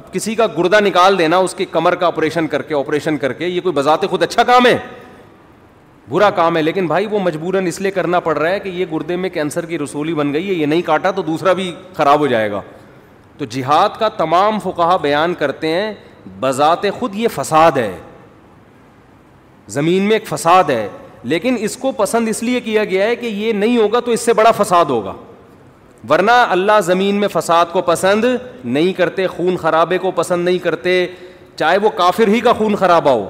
[0.00, 3.32] اب کسی کا گردہ نکال دینا اس کے کمر کا آپریشن کر کے آپریشن کر
[3.40, 4.76] کے یہ کوئی بذات خود اچھا کام ہے
[6.10, 8.86] برا کام ہے لیکن بھائی وہ مجبوراً اس لیے کرنا پڑ رہا ہے کہ یہ
[8.92, 12.20] گردے میں کینسر کی رسولی بن گئی ہے یہ نہیں کاٹا تو دوسرا بھی خراب
[12.20, 12.60] ہو جائے گا
[13.38, 15.92] تو جہاد کا تمام فکاہ بیان کرتے ہیں
[16.40, 17.92] بذات خود یہ فساد ہے
[19.78, 20.86] زمین میں ایک فساد ہے
[21.24, 24.20] لیکن اس کو پسند اس لیے کیا گیا ہے کہ یہ نہیں ہوگا تو اس
[24.24, 25.12] سے بڑا فساد ہوگا
[26.10, 28.24] ورنہ اللہ زمین میں فساد کو پسند
[28.64, 31.06] نہیں کرتے خون خرابے کو پسند نہیں کرتے
[31.56, 33.26] چاہے وہ کافر ہی کا خون خرابہ ہو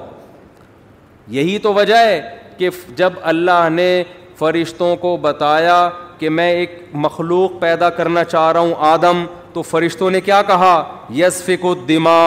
[1.37, 2.21] یہی تو وجہ ہے
[2.57, 3.91] کہ جب اللہ نے
[4.39, 9.23] فرشتوں کو بتایا کہ میں ایک مخلوق پیدا کرنا چاہ رہا ہوں آدم
[9.53, 10.75] تو فرشتوں نے کیا کہا
[11.15, 12.19] یس فکو دما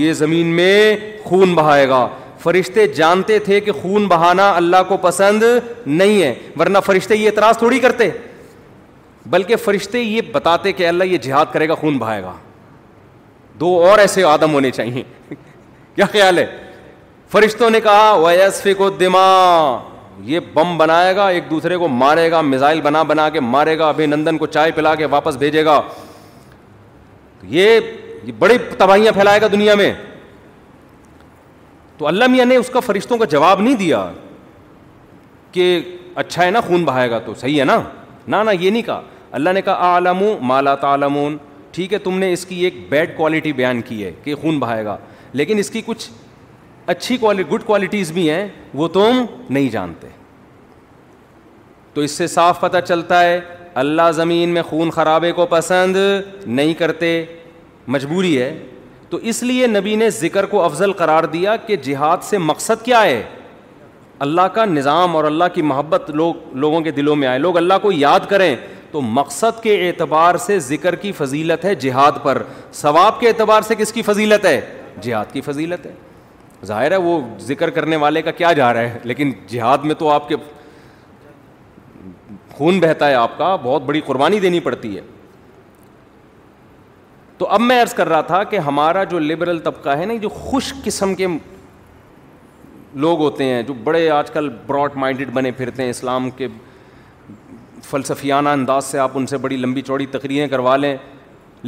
[0.00, 2.06] یہ زمین میں خون بہائے گا
[2.44, 5.42] فرشتے جانتے تھے کہ خون بہانا اللہ کو پسند
[5.86, 8.08] نہیں ہے ورنہ فرشتے یہ اعتراض تھوڑی کرتے
[9.34, 12.32] بلکہ فرشتے یہ بتاتے کہ اللہ یہ جہاد کرے گا خون بہائے گا
[13.60, 15.02] دو اور ایسے آدم ہونے چاہیے
[15.96, 16.46] کیا خیال ہے
[17.32, 19.22] فرشتوں نے کہا ویس فکو کو دما
[20.32, 23.88] یہ بم بنائے گا ایک دوسرے کو مارے گا میزائل بنا بنا کے مارے گا
[23.88, 25.80] ابھی نندن کو چائے پلا کے واپس بھیجے گا
[27.56, 27.78] یہ
[28.38, 29.92] بڑی تباہیاں پھیلائے گا دنیا میں
[31.98, 34.10] تو اللہ میاں نے اس کا فرشتوں کا جواب نہیں دیا
[35.52, 35.66] کہ
[36.22, 39.00] اچھا ہے نا خون بہائے گا تو صحیح ہے نا نہ یہ نہیں کہا
[39.38, 41.36] اللہ نے کہا عالم مالا تعلمون
[41.72, 44.84] ٹھیک ہے تم نے اس کی ایک بیڈ کوالٹی بیان کی ہے کہ خون بہائے
[44.84, 44.96] گا
[45.32, 46.08] لیکن اس کی کچھ
[46.92, 48.46] اچھی کوالٹی گڈ کوالٹیز بھی ہیں
[48.80, 50.08] وہ تم نہیں جانتے
[51.94, 53.40] تو اس سے صاف پتہ چلتا ہے
[53.82, 55.96] اللہ زمین میں خون خرابے کو پسند
[56.46, 57.10] نہیں کرتے
[57.94, 58.52] مجبوری ہے
[59.14, 63.02] تو اس لیے نبی نے ذکر کو افضل قرار دیا کہ جہاد سے مقصد کیا
[63.04, 63.22] ہے
[64.26, 67.74] اللہ کا نظام اور اللہ کی محبت لوگ لوگوں کے دلوں میں آئے لوگ اللہ
[67.82, 68.54] کو یاد کریں
[68.92, 72.42] تو مقصد کے اعتبار سے ذکر کی فضیلت ہے جہاد پر
[72.80, 74.60] ثواب کے اعتبار سے کس کی فضیلت ہے
[75.02, 75.92] جہاد کی فضیلت ہے
[76.66, 80.10] ظاہر ہے وہ ذکر کرنے والے کا کیا جا رہا ہے لیکن جہاد میں تو
[80.12, 80.36] آپ کے
[82.56, 85.00] خون بہتا ہے آپ کا بہت بڑی قربانی دینی پڑتی ہے
[87.38, 90.28] تو اب میں عرض کر رہا تھا کہ ہمارا جو لبرل طبقہ ہے نا جو
[90.28, 91.26] خوش قسم کے
[93.04, 96.48] لوگ ہوتے ہیں جو بڑے آج کل براڈ مائنڈڈ بنے پھرتے ہیں اسلام کے
[97.90, 100.96] فلسفیانہ انداز سے آپ ان سے بڑی لمبی چوڑی تقریریں کروا لیں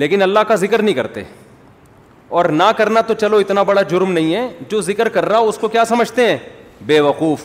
[0.02, 1.22] لیکن اللہ کا ذکر نہیں کرتے
[2.38, 5.58] اور نہ کرنا تو چلو اتنا بڑا جرم نہیں ہے جو ذکر کر رہا اس
[5.58, 6.36] کو کیا سمجھتے ہیں
[6.86, 7.40] بے وقوف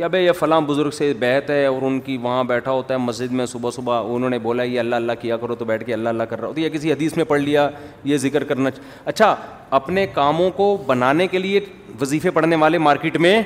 [0.00, 2.98] کہ ابھی یہ فلاں بزرگ سے بیت ہے اور ان کی وہاں بیٹھا ہوتا ہے
[2.98, 5.94] مسجد میں صبح صبح انہوں نے بولا یہ اللہ اللہ کیا کرو تو بیٹھ کے
[5.94, 7.68] اللہ اللہ کر رہا ہو تو یا کسی حدیث میں پڑھ لیا
[8.04, 8.70] یہ ذکر کرنا
[9.04, 9.34] اچھا
[9.80, 11.60] اپنے کاموں کو بنانے کے لیے
[12.00, 13.40] وظیفے پڑھنے والے مارکیٹ میں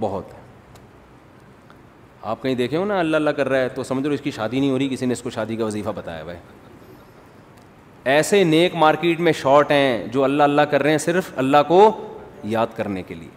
[0.00, 0.30] بہت
[2.30, 4.60] آپ کہیں دیکھیں نا اللہ اللہ کر رہا ہے تو سمجھ لو اس کی شادی
[4.60, 6.38] نہیں ہو رہی کسی نے اس کو شادی کا وظیفہ بتایا بھائی
[8.14, 11.90] ایسے نیک مارکیٹ میں شارٹ ہیں جو اللہ اللہ کر رہے ہیں صرف اللہ کو
[12.56, 13.28] یاد کرنے کے لیے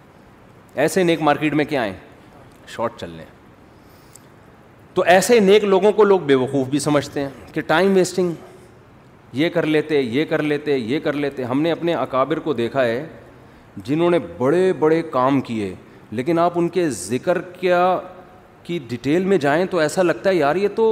[0.82, 1.94] ایسے نیک مارکیٹ میں کیا ہیں
[2.76, 3.40] شارٹ چل رہے ہیں
[4.94, 8.34] تو ایسے نیک لوگوں کو لوگ بے وقوف بھی سمجھتے ہیں کہ ٹائم ویسٹنگ
[9.40, 12.84] یہ کر لیتے یہ کر لیتے یہ کر لیتے ہم نے اپنے اکابر کو دیکھا
[12.86, 13.06] ہے
[13.90, 15.74] جنہوں نے بڑے بڑے کام کیے
[16.20, 17.80] لیکن آپ ان کے ذکر کیا
[18.64, 20.88] کی ڈیٹیل میں جائیں تو ایسا لگتا ہے یار یہ تو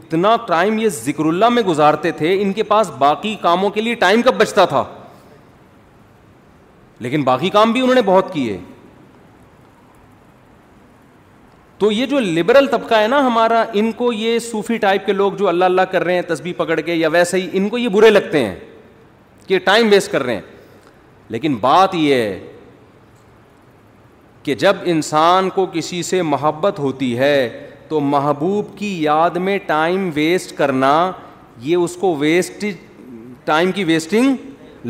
[0.00, 3.94] اتنا ٹائم یہ ذکر اللہ میں گزارتے تھے ان کے پاس باقی کاموں کے لیے
[4.04, 4.84] ٹائم کب بچتا تھا
[7.04, 8.56] لیکن باقی کام بھی انہوں نے بہت کیے
[11.78, 15.32] تو یہ جو لبرل طبقہ ہے نا ہمارا ان کو یہ صوفی ٹائپ کے لوگ
[15.38, 17.88] جو اللہ اللہ کر رہے ہیں تسبیح پکڑ کے یا ویسے ہی ان کو یہ
[17.96, 18.54] برے لگتے ہیں
[19.46, 20.40] کہ ٹائم ویسٹ کر رہے ہیں
[21.34, 22.38] لیکن بات یہ ہے
[24.42, 27.32] کہ جب انسان کو کسی سے محبت ہوتی ہے
[27.88, 30.92] تو محبوب کی یاد میں ٹائم ویسٹ کرنا
[31.62, 32.64] یہ اس کو ویسٹ
[33.44, 34.34] ٹائم کی ویسٹنگ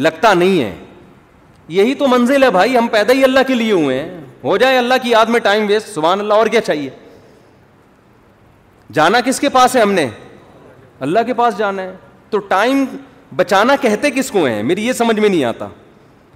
[0.06, 0.74] لگتا نہیں ہے
[1.78, 4.76] یہی تو منزل ہے بھائی ہم پیدا ہی اللہ کے لیے ہوئے ہیں ہو جائے
[4.78, 6.90] اللہ کی یاد میں ٹائم ویسٹ سبحان اللہ اور کیا چاہیے
[8.98, 10.08] جانا کس کے پاس ہے ہم نے
[11.06, 11.94] اللہ کے پاس جانا ہے
[12.30, 12.84] تو ٹائم
[13.36, 15.68] بچانا کہتے کس کو ہیں میری یہ سمجھ میں نہیں آتا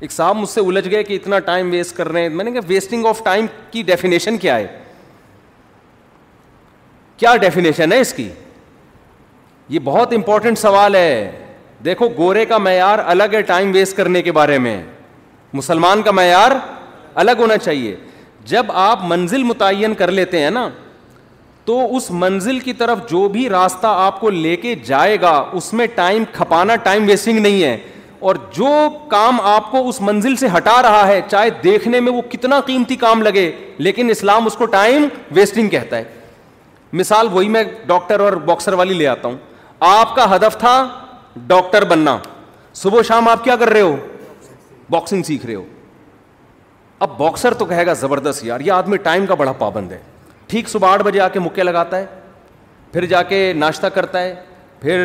[0.01, 2.51] ایک صاحب مجھ سے الجھ گئے کہ اتنا ٹائم ویسٹ کر رہے ہیں میں نے
[2.51, 4.67] کہا ویسٹنگ آف ٹائم کی ڈیفینیشن کیا ہے
[7.17, 8.29] کیا ڈیفینیشن ہے اس کی
[9.77, 11.07] یہ بہت امپورٹنٹ سوال ہے
[11.85, 14.77] دیکھو گورے کا معیار الگ ہے ٹائم ویسٹ کرنے کے بارے میں
[15.63, 16.51] مسلمان کا معیار
[17.17, 17.95] الگ ہونا چاہیے
[18.47, 20.69] جب آپ منزل متعین کر لیتے ہیں نا
[21.65, 25.73] تو اس منزل کی طرف جو بھی راستہ آپ کو لے کے جائے گا اس
[25.73, 27.77] میں ٹائم کھپانا ٹائم ویسٹنگ نہیں ہے
[28.29, 28.69] اور جو
[29.09, 32.97] کام آپ کو اس منزل سے ہٹا رہا ہے چاہے دیکھنے میں وہ کتنا قیمتی
[33.05, 36.05] کام لگے لیکن اسلام اس کو ٹائم ویسٹنگ کہتا ہے
[37.01, 39.37] مثال وہی میں ڈاکٹر اور باکسر والی لے آتا ہوں
[39.91, 40.75] آپ کا ہدف تھا
[41.47, 42.19] ڈاکٹر بننا
[42.83, 43.97] صبح شام آپ کیا کر رہے ہو
[44.91, 45.65] باکسنگ سیکھ رہے ہو
[47.05, 49.99] اب باکسر تو کہے گا زبردست یار یہ آدمی ٹائم کا بڑا پابند ہے
[50.47, 52.07] ٹھیک صبح آٹھ بجے آ کے مکے لگاتا ہے
[52.93, 54.35] پھر جا کے ناشتہ کرتا ہے
[54.81, 55.01] پھر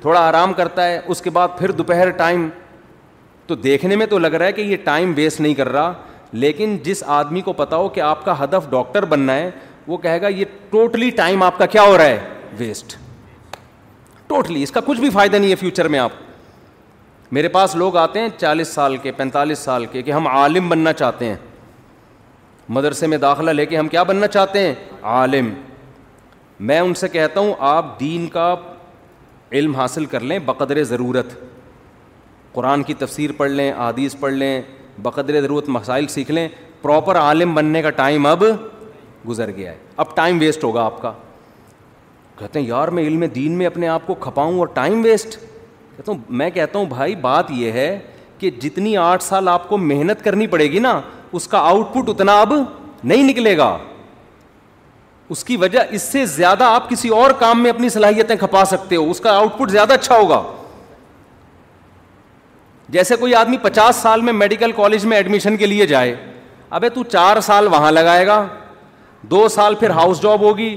[0.00, 2.48] تھوڑا آرام کرتا ہے اس کے بعد پھر دوپہر ٹائم
[3.46, 5.92] تو دیکھنے میں تو لگ رہا ہے کہ یہ ٹائم ویسٹ نہیں کر رہا
[6.32, 9.50] لیکن جس آدمی کو پتا ہو کہ آپ کا ہدف ڈاکٹر بننا ہے
[9.86, 12.18] وہ کہے گا یہ ٹوٹلی ٹائم آپ کا کیا ہو رہا ہے
[12.58, 12.96] ویسٹ
[14.28, 16.12] ٹوٹلی اس کا کچھ بھی فائدہ نہیں ہے فیوچر میں آپ
[17.34, 20.92] میرے پاس لوگ آتے ہیں چالیس سال کے پینتالیس سال کے کہ ہم عالم بننا
[20.98, 21.36] چاہتے ہیں
[22.76, 24.74] مدرسے میں داخلہ لے کے ہم کیا بننا چاہتے ہیں
[25.14, 25.48] عالم
[26.68, 28.54] میں ان سے کہتا ہوں آپ دین کا
[29.52, 31.32] علم حاصل کر لیں بقدر ضرورت
[32.52, 34.60] قرآن کی تفسیر پڑھ لیں عادیث پڑھ لیں
[35.06, 36.46] بقدر ضرورت مسائل سیکھ لیں
[36.82, 38.44] پراپر عالم بننے کا ٹائم اب
[39.28, 41.12] گزر گیا ہے اب ٹائم ویسٹ ہوگا آپ کا
[42.38, 45.36] کہتے ہیں یار میں علم دین میں اپنے آپ کو کھپاؤں اور ٹائم ویسٹ
[45.96, 47.98] کہتا ہوں میں کہتا ہوں بھائی بات یہ ہے
[48.38, 51.00] کہ جتنی آٹھ سال آپ کو محنت کرنی پڑے گی نا
[51.38, 52.52] اس کا آؤٹ پٹ اتنا اب
[53.04, 53.76] نہیں نکلے گا
[55.34, 58.96] اس کی وجہ اس سے زیادہ آپ کسی اور کام میں اپنی صلاحیتیں کھپا سکتے
[58.96, 60.42] ہو اس کا آؤٹ پٹ زیادہ اچھا ہوگا
[62.96, 66.14] جیسے کوئی آدمی پچاس سال میں میڈیکل کالج میں ایڈمیشن کے لیے جائے
[66.78, 68.44] ابے تو چار سال وہاں لگائے گا
[69.30, 70.74] دو سال پھر ہاؤس جاب ہوگی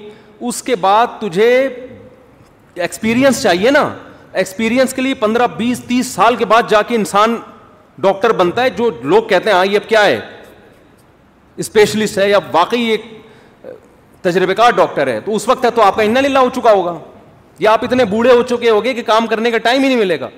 [0.48, 1.48] اس کے بعد تجھے
[2.76, 3.88] ایکسپیرئنس چاہیے نا
[4.34, 7.36] ایکسپیرینس کے لیے پندرہ بیس تیس سال کے بعد جا کے انسان
[8.02, 10.20] ڈاکٹر بنتا ہے جو لوگ کہتے ہیں ہاں یہ اب کیا ہے
[11.60, 13.06] اسپیشلسٹ ہے یا واقعی ایک
[14.22, 16.72] تجربے کار ڈاکٹر ہے تو اس وقت ہے تو آپ کا اینا للہ ہو چکا
[16.72, 16.94] ہوگا
[17.60, 20.20] یا آپ اتنے بوڑھے ہو چکے ہوگے کہ کام کرنے کا ٹائم ہی نہیں ملے
[20.20, 20.30] گا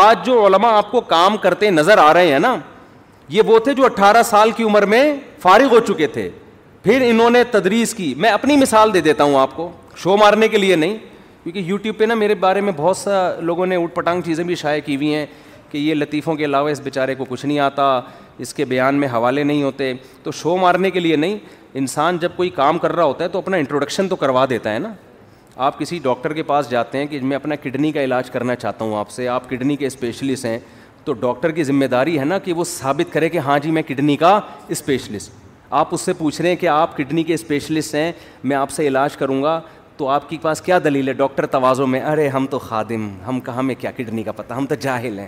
[0.00, 2.54] آج جو علما آپ کو کام کرتے نظر آ رہے ہیں نا
[3.28, 5.02] یہ وہ تھے جو اٹھارہ سال کی عمر میں
[5.42, 6.28] فارغ ہو چکے تھے
[6.82, 9.70] پھر انہوں نے تدریس کی میں اپنی مثال دے دیتا ہوں آپ کو
[10.02, 10.96] شو مارنے کے لیے نہیں
[11.42, 14.54] کیونکہ یوٹیوب پہ نا میرے بارے میں بہت سا لوگوں نے اٹھ پٹانگ چیزیں بھی
[14.56, 15.24] شائع کی ہوئی ہیں
[15.70, 17.84] کہ یہ لطیفوں کے علاوہ اس بیچارے کو کچھ نہیں آتا
[18.38, 21.38] اس کے بیان میں حوالے نہیں ہوتے تو شو مارنے کے لیے نہیں
[21.80, 24.78] انسان جب کوئی کام کر رہا ہوتا ہے تو اپنا انٹروڈکشن تو کروا دیتا ہے
[24.78, 24.92] نا
[25.66, 28.84] آپ کسی ڈاکٹر کے پاس جاتے ہیں کہ میں اپنا کڈنی کا علاج کرنا چاہتا
[28.84, 30.58] ہوں آپ سے آپ کڈنی کے اسپیشلسٹ ہیں
[31.04, 33.82] تو ڈاکٹر کی ذمہ داری ہے نا کہ وہ ثابت کرے کہ ہاں جی میں
[33.88, 35.30] کڈنی کا اسپیشلسٹ
[35.80, 38.10] آپ اس سے پوچھ رہے ہیں کہ آپ کڈنی کے اسپیشلسٹ ہیں
[38.44, 39.60] میں آپ سے علاج کروں گا
[40.02, 43.38] تو آپ کے پاس کیا دلیل ہے ڈاکٹر توازوں میں ارے ہم تو خادم ہم
[43.48, 45.26] کہاں میں کیا کڈنی کا پتہ ہم تو جاہل ہیں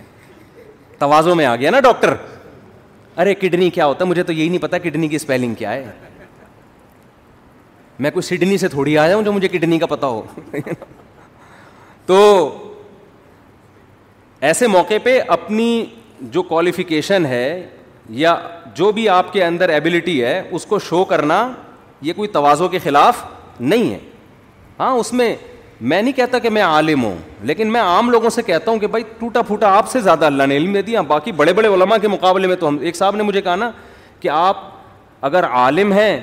[0.99, 2.13] توازوں میں آ گیا نا ڈاکٹر
[3.21, 5.85] ارے کڈنی کیا ہوتا ہے مجھے تو یہی نہیں پتا کڈنی کی اسپیلنگ کیا ہے
[8.03, 10.21] میں کوئی سڈنی سے تھوڑی آیا ہوں جو مجھے کڈنی کا پتا ہو
[12.05, 12.17] تو
[14.49, 15.67] ایسے موقع پہ اپنی
[16.31, 17.45] جو کوالیفیکیشن ہے
[18.25, 18.35] یا
[18.81, 21.39] جو بھی آپ کے اندر ایبلٹی ہے اس کو شو کرنا
[22.09, 23.23] یہ کوئی توازوں کے خلاف
[23.59, 23.99] نہیں ہے
[24.79, 25.35] ہاں اس میں
[25.81, 28.87] میں نہیں کہتا کہ میں عالم ہوں لیکن میں عام لوگوں سے کہتا ہوں کہ
[28.87, 31.97] بھائی ٹوٹا پھوٹا آپ سے زیادہ اللہ نے علم دے دیا باقی بڑے بڑے علماء
[32.01, 33.69] کے مقابلے میں تو ہم ایک صاحب نے مجھے کہا نا
[34.19, 34.57] کہ آپ
[35.27, 36.19] اگر عالم ہیں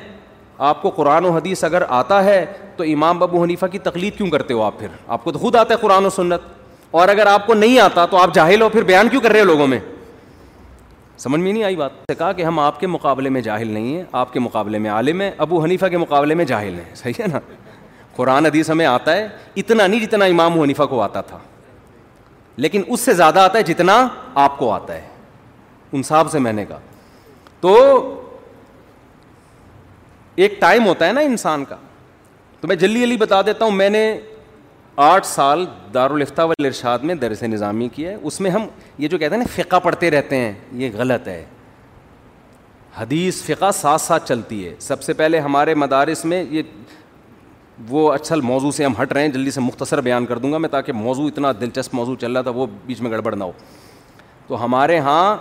[0.69, 2.45] آپ کو قرآن و حدیث اگر آتا ہے
[2.77, 5.57] تو امام ابو حنیفہ کی تقلید کیوں کرتے ہو آپ پھر آپ کو تو خود
[5.57, 6.41] آتا ہے قرآن و سنت
[7.01, 9.41] اور اگر آپ کو نہیں آتا تو آپ جاہل ہو پھر بیان کیوں کر رہے
[9.41, 9.79] ہو لوگوں میں
[11.19, 13.97] سمجھ میں نہیں آئی بات سے کہا کہ ہم آپ کے مقابلے میں جاہل نہیں
[13.97, 17.21] ہیں آپ کے مقابلے میں عالم ہیں ابو حنیفہ کے مقابلے میں جاہل ہیں صحیح
[17.21, 17.39] ہے نا
[18.17, 19.27] قرآن حدیث ہمیں آتا ہے
[19.63, 21.39] اتنا نہیں جتنا امام حنیفہ کو آتا تھا
[22.57, 24.07] لیکن اس سے زیادہ آتا ہے جتنا
[24.45, 25.07] آپ کو آتا ہے
[25.97, 26.79] ان صاحب سے میں نے کہا
[27.61, 27.75] تو
[30.45, 31.77] ایک ٹائم ہوتا ہے نا انسان کا
[32.61, 34.01] تو میں جلدی جلدی بتا دیتا ہوں میں نے
[35.07, 38.67] آٹھ سال دارالفتہ والارشاد ارشاد میں درس نظامی کیا ہے اس میں ہم
[38.99, 41.45] یہ جو کہتے ہیں نا فقہ پڑھتے رہتے ہیں یہ غلط ہے
[42.97, 46.63] حدیث فقہ ساتھ ساتھ چلتی ہے سب سے پہلے ہمارے مدارس میں یہ
[47.91, 50.59] وہ اصل موضوع سے ہم ہٹ رہے ہیں جلدی سے مختصر بیان کر دوں گا
[50.59, 53.53] میں تاکہ موضوع اتنا دلچسپ موضوع چل رہا تھا وہ بیچ میں گڑبڑ نہ ہو
[54.49, 55.37] تو ہمارے ہاں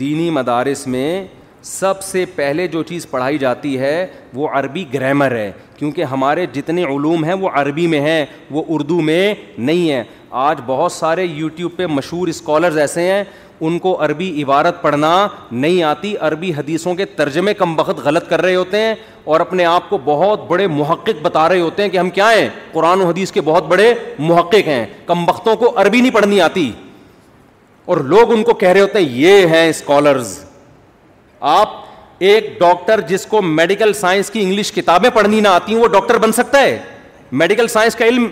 [0.00, 1.24] دینی مدارس میں
[1.64, 6.84] سب سے پہلے جو چیز پڑھائی جاتی ہے وہ عربی گرامر ہے کیونکہ ہمارے جتنے
[6.84, 10.02] علوم ہیں وہ عربی میں ہیں وہ اردو میں نہیں ہیں
[10.46, 13.22] آج بہت سارے یوٹیوب پہ مشہور اسکالرز ایسے ہیں
[13.66, 15.10] ان کو عربی عبارت پڑھنا
[15.52, 18.94] نہیں آتی عربی حدیثوں کے ترجمے کم بخت غلط کر رہے ہوتے ہیں
[19.32, 22.48] اور اپنے آپ کو بہت بڑے محقق بتا رہے ہوتے ہیں کہ ہم کیا ہیں
[22.72, 26.70] قرآن و حدیث کے بہت بڑے محقق ہیں کم بختوں کو عربی نہیں پڑھنی آتی
[27.92, 30.32] اور لوگ ان کو کہہ رہے ہوتے ہیں یہ ہیں اسکالرز
[31.52, 31.76] آپ
[32.30, 36.18] ایک ڈاکٹر جس کو میڈیکل سائنس کی انگلش کتابیں پڑھنی نہ آتی ہیں وہ ڈاکٹر
[36.26, 36.76] بن سکتا ہے
[37.44, 38.26] میڈیکل سائنس کا علم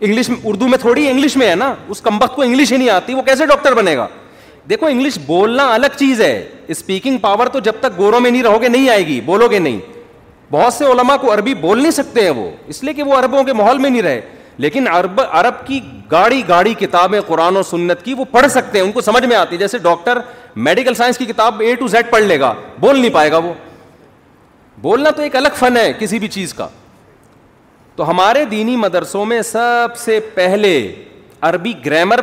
[0.00, 2.90] انگلش میں اردو میں تھوڑی انگلش میں ہے نا اس کمبخت کو انگلش ہی نہیں
[2.90, 4.06] آتی وہ کیسے ڈاکٹر بنے گا
[4.70, 6.32] دیکھو انگلش بولنا الگ چیز ہے
[6.74, 9.58] اسپیکنگ پاور تو جب تک گوروں میں نہیں رہو گے نہیں آئے گی بولو گے
[9.58, 9.78] نہیں
[10.50, 13.42] بہت سے علماء کو عربی بول نہیں سکتے ہیں وہ اس لیے کہ وہ عربوں
[13.44, 14.20] کے ماحول میں نہیں رہے
[14.64, 18.84] لیکن عرب عرب کی گاڑی گاڑی کتابیں قرآن و سنت کی وہ پڑھ سکتے ہیں
[18.84, 20.18] ان کو سمجھ میں آتی ہے جیسے ڈاکٹر
[20.68, 23.52] میڈیکل سائنس کی کتاب اے ٹو زیڈ پڑھ لے گا بول نہیں پائے گا وہ
[24.82, 26.68] بولنا تو ایک الگ فن ہے کسی بھی چیز کا
[27.96, 30.74] تو ہمارے دینی مدرسوں میں سب سے پہلے
[31.50, 32.20] عربی گرامر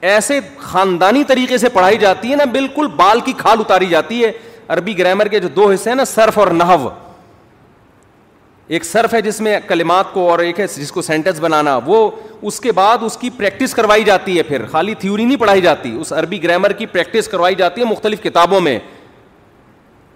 [0.00, 4.30] ایسے خاندانی طریقے سے پڑھائی جاتی ہے نا بالکل بال کی کھال اتاری جاتی ہے
[4.74, 6.88] عربی گرامر کے جو دو حصے ہیں نا صرف اور نحو
[8.78, 12.10] ایک صرف ہے جس میں کلمات کو اور ایک ہے جس کو سینٹینس بنانا وہ
[12.50, 15.96] اس کے بعد اس کی پریکٹس کروائی جاتی ہے پھر خالی تھیوری نہیں پڑھائی جاتی
[16.00, 18.78] اس عربی گرامر کی پریکٹس کروائی جاتی ہے مختلف کتابوں میں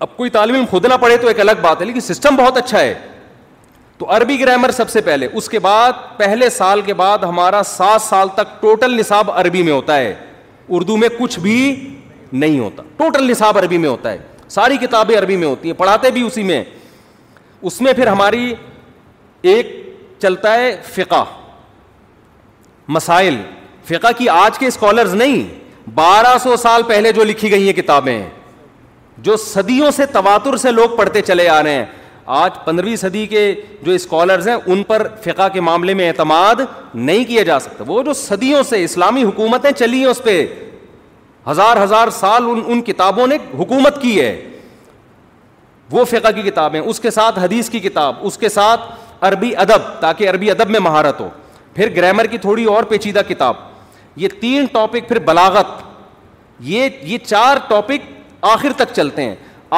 [0.04, 2.56] اب کوئی طالب علم خود نہ پڑھے تو ایک الگ بات ہے لیکن سسٹم بہت
[2.56, 2.94] اچھا ہے
[3.98, 8.02] تو عربی گرامر سب سے پہلے اس کے بعد پہلے سال کے بعد ہمارا سات
[8.02, 10.14] سال تک ٹوٹل نصاب عربی میں ہوتا ہے
[10.76, 11.56] اردو میں کچھ بھی
[12.32, 14.18] نہیں ہوتا ٹوٹل نصاب عربی میں ہوتا ہے
[14.50, 16.62] ساری کتابیں عربی میں ہوتی ہیں پڑھاتے بھی اسی میں
[17.68, 18.54] اس میں پھر ہماری
[19.52, 19.72] ایک
[20.22, 21.24] چلتا ہے فقہ
[22.96, 23.36] مسائل
[23.88, 25.42] فقہ کی آج کے اسکالرز نہیں
[25.94, 28.22] بارہ سو سال پہلے جو لکھی گئی ہیں کتابیں
[29.26, 31.84] جو صدیوں سے تواتر سے لوگ پڑھتے چلے آ رہے ہیں
[32.26, 36.60] آج پندرہویں صدی کے جو اسکالرز ہیں ان پر فقہ کے معاملے میں اعتماد
[36.94, 40.44] نہیں کیا جا سکتا وہ جو صدیوں سے اسلامی حکومتیں چلی ہیں اس پہ
[41.50, 44.34] ہزار ہزار سال ان ان کتابوں نے حکومت کی ہے
[45.92, 48.80] وہ فقہ کی کتابیں اس کے ساتھ حدیث کی کتاب اس کے ساتھ
[49.28, 51.28] عربی ادب تاکہ عربی ادب میں مہارت ہو
[51.74, 53.56] پھر گرامر کی تھوڑی اور پیچیدہ کتاب
[54.16, 55.82] یہ تین ٹاپک پھر بلاغت
[56.72, 58.10] یہ یہ چار ٹاپک
[58.52, 59.34] آخر تک چلتے ہیں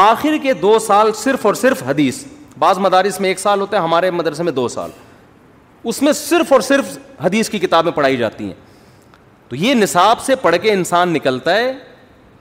[0.06, 2.24] آخر کے دو سال صرف اور صرف حدیث
[2.58, 4.90] بعض مدارس میں ایک سال ہوتا ہے ہمارے مدرسے میں دو سال
[5.90, 8.54] اس میں صرف اور صرف حدیث کی کتابیں پڑھائی جاتی ہیں
[9.48, 11.72] تو یہ نصاب سے پڑھ کے انسان نکلتا ہے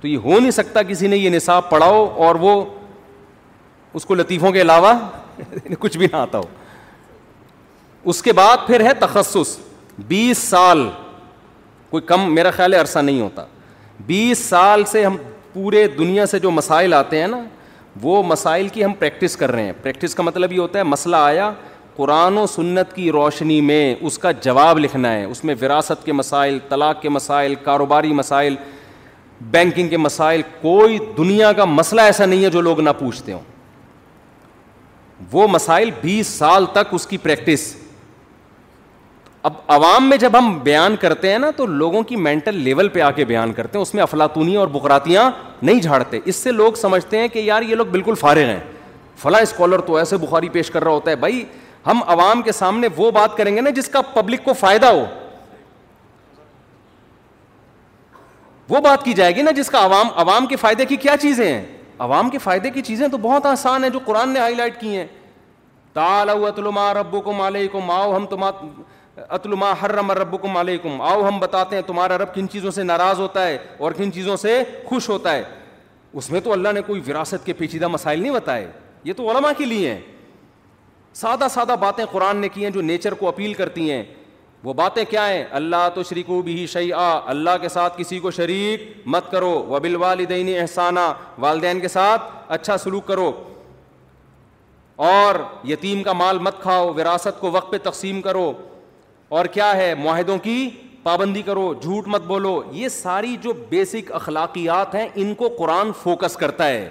[0.02, 2.64] تو یہ ہو نہیں سکتا کسی نے یہ نصاب پڑھاؤ اور وہ
[3.98, 4.94] اس کو لطیفوں کے علاوہ
[5.80, 6.44] کچھ بھی نہ آتا ہو
[8.10, 9.58] اس کے بعد پھر ہے تخصص
[10.08, 10.90] بیس سال
[11.90, 13.46] کوئی کم میرا خیال ہے عرصہ نہیں ہوتا
[14.06, 15.16] بیس سال سے ہم
[15.54, 17.40] پورے دنیا سے جو مسائل آتے ہیں نا
[18.02, 21.16] وہ مسائل کی ہم پریکٹس کر رہے ہیں پریکٹس کا مطلب یہ ہوتا ہے مسئلہ
[21.16, 21.52] آیا
[21.96, 26.14] قرآن و سنت کی روشنی میں اس کا جواب لکھنا ہے اس میں وراثت کے
[26.14, 28.56] مسائل طلاق کے مسائل کاروباری مسائل
[29.52, 33.42] بینکنگ کے مسائل کوئی دنیا کا مسئلہ ایسا نہیں ہے جو لوگ نہ پوچھتے ہوں
[35.32, 37.74] وہ مسائل بیس سال تک اس کی پریکٹس
[39.48, 43.02] اب عوام میں جب ہم بیان کرتے ہیں نا تو لوگوں کی مینٹل لیول پہ
[43.02, 45.30] آ کے بیان کرتے ہیں اس میں افلاطونیاں اور بکراتیاں
[45.62, 48.60] نہیں جھاڑتے اس سے لوگ سمجھتے ہیں کہ یار یہ لوگ بالکل فارغ ہیں
[49.22, 51.44] فلاں اسکالر تو ایسے بخاری پیش کر رہا ہوتا ہے بھائی
[51.88, 55.06] ہم عوام کے سامنے وہ بات کریں گے نا جس کا پبلک کو فائدہ ہو
[58.70, 61.46] وہ بات کی جائے گی نا جس کا عوام عوام کے فائدے کی کیا چیزیں
[61.48, 61.64] ہیں
[62.08, 64.98] عوام کے فائدے کی چیزیں تو بہت آسان ہیں جو قرآن نے ہائی لائٹ کی
[64.98, 65.06] ہیں
[65.94, 68.66] تالا تلو ماں ربو کو مالے کو ماؤ ہم تمہارا
[69.18, 73.46] اتلما حرم ربکم علیکم آؤ ہم بتاتے ہیں تمہارا رب کن چیزوں سے ناراض ہوتا
[73.48, 75.44] ہے اور کن چیزوں سے خوش ہوتا ہے
[76.18, 78.68] اس میں تو اللہ نے کوئی وراثت کے پیچیدہ مسائل نہیں بتائے
[79.04, 80.00] یہ تو علماء کے لیے ہیں
[81.16, 84.04] سادہ سادہ باتیں قرآن نے کی ہیں جو نیچر کو اپیل کرتی ہیں
[84.64, 88.20] وہ باتیں کیا ہیں اللہ تو شریک و بھی شعی آ اللہ کے ساتھ کسی
[88.20, 89.96] کو شریک مت کرو و بل
[90.60, 93.32] احسانہ والدین کے ساتھ اچھا سلوک کرو
[95.06, 95.36] اور
[95.68, 98.52] یتیم کا مال مت کھاؤ وراثت کو وقت پہ تقسیم کرو
[99.38, 100.58] اور کیا ہے معاہدوں کی
[101.04, 106.36] پابندی کرو جھوٹ مت بولو یہ ساری جو بیسک اخلاقیات ہیں ان کو قرآن فوکس
[106.44, 106.88] کرتا ہے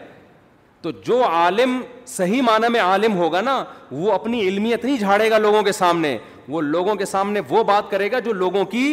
[0.82, 1.80] تو جو عالم
[2.16, 6.16] صحیح معنی میں عالم ہوگا نا وہ اپنی علمیت نہیں جھاڑے گا لوگوں کے سامنے
[6.54, 8.84] وہ لوگوں کے سامنے وہ بات کرے گا جو لوگوں کی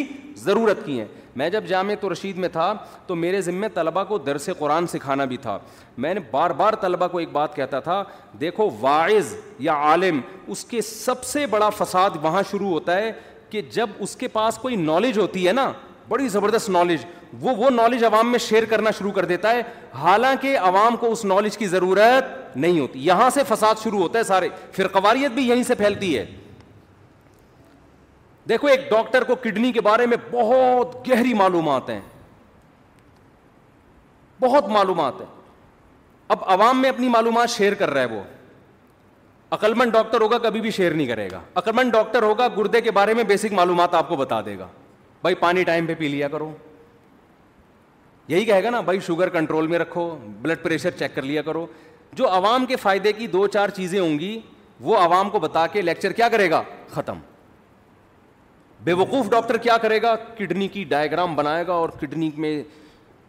[0.43, 1.07] ضرورت کی ہیں
[1.39, 2.73] میں جب جامع تو رشید میں تھا
[3.07, 5.57] تو میرے ذمے طلبہ کو درس قرآن سکھانا بھی تھا
[6.05, 8.03] میں نے بار بار طلبہ کو ایک بات کہتا تھا
[8.41, 9.33] دیکھو واعظ
[9.67, 10.19] یا عالم
[10.55, 13.11] اس کے سب سے بڑا فساد وہاں شروع ہوتا ہے
[13.51, 15.71] کہ جب اس کے پاس کوئی نالج ہوتی ہے نا
[16.09, 17.05] بڑی زبردست نالج
[17.41, 19.61] وہ وہ نالج عوام میں شیئر کرنا شروع کر دیتا ہے
[20.01, 24.23] حالانکہ عوام کو اس نالج کی ضرورت نہیں ہوتی یہاں سے فساد شروع ہوتا ہے
[24.23, 24.87] سارے پھر
[25.33, 26.25] بھی یہیں سے پھیلتی ہے
[28.49, 31.99] دیکھو ایک ڈاکٹر کو کڈنی کے بارے میں بہت گہری معلومات ہیں
[34.39, 35.27] بہت معلومات ہیں
[36.35, 38.21] اب عوام میں اپنی معلومات شیئر کر رہا ہے وہ
[39.51, 43.13] عقلمند ڈاکٹر ہوگا کبھی بھی شیئر نہیں کرے گا عقلمند ڈاکٹر ہوگا گردے کے بارے
[43.13, 44.67] میں بیسک معلومات آپ کو بتا دے گا
[45.21, 46.51] بھائی پانی ٹائم پہ پی لیا کرو
[48.27, 50.03] یہی کہے گا نا بھائی شوگر کنٹرول میں رکھو
[50.41, 51.65] بلڈ پریشر چیک کر لیا کرو
[52.19, 54.39] جو عوام کے فائدے کی دو چار چیزیں ہوں گی
[54.85, 57.19] وہ عوام کو بتا کے لیکچر کیا کرے گا ختم
[58.83, 62.61] بے وقوف ڈاکٹر کیا کرے گا کڈنی کی ڈائگرام بنائے گا اور کڈنی میں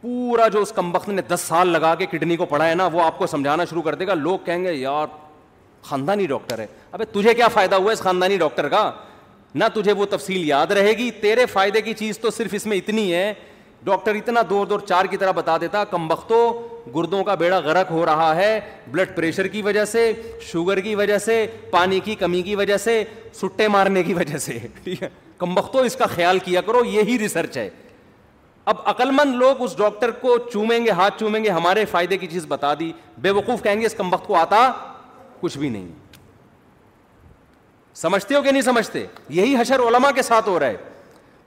[0.00, 3.02] پورا جو اس کمبخت نے دس سال لگا کے کڈنی کو پڑھا ہے نا وہ
[3.02, 5.06] آپ کو سمجھانا شروع کر دے گا لوگ کہیں گے یار
[5.86, 8.90] خاندانی ڈاکٹر ہے ابے تجھے کیا فائدہ ہوا اس خاندانی ڈاکٹر کا
[9.60, 12.76] نہ تجھے وہ تفصیل یاد رہے گی تیرے فائدے کی چیز تو صرف اس میں
[12.76, 13.32] اتنی ہے
[13.84, 16.36] ڈاکٹر اتنا دور دور چار کی طرح بتا دیتا کم بختو
[16.94, 18.58] گردوں کا بیڑا غرق ہو رہا ہے
[18.90, 20.12] بلڈ پریشر کی وجہ سے
[20.50, 23.02] شوگر کی وجہ سے پانی کی کمی کی وجہ سے
[23.40, 24.58] سٹے مارنے کی وجہ سے
[25.38, 27.68] کم بختو اس کا خیال کیا کرو یہی ریسرچ ہے
[28.72, 32.44] اب عقلمند لوگ اس ڈاکٹر کو چومیں گے ہاتھ چومیں گے ہمارے فائدے کی چیز
[32.48, 34.66] بتا دی بے وقوف کہیں گے اس کم وقت کو آتا
[35.42, 35.86] کچھ بھی نہیں
[37.96, 39.04] سمجھتے ہو کہ نہیں سمجھتے
[39.38, 40.76] یہی حشر علما کے ساتھ ہو رہا ہے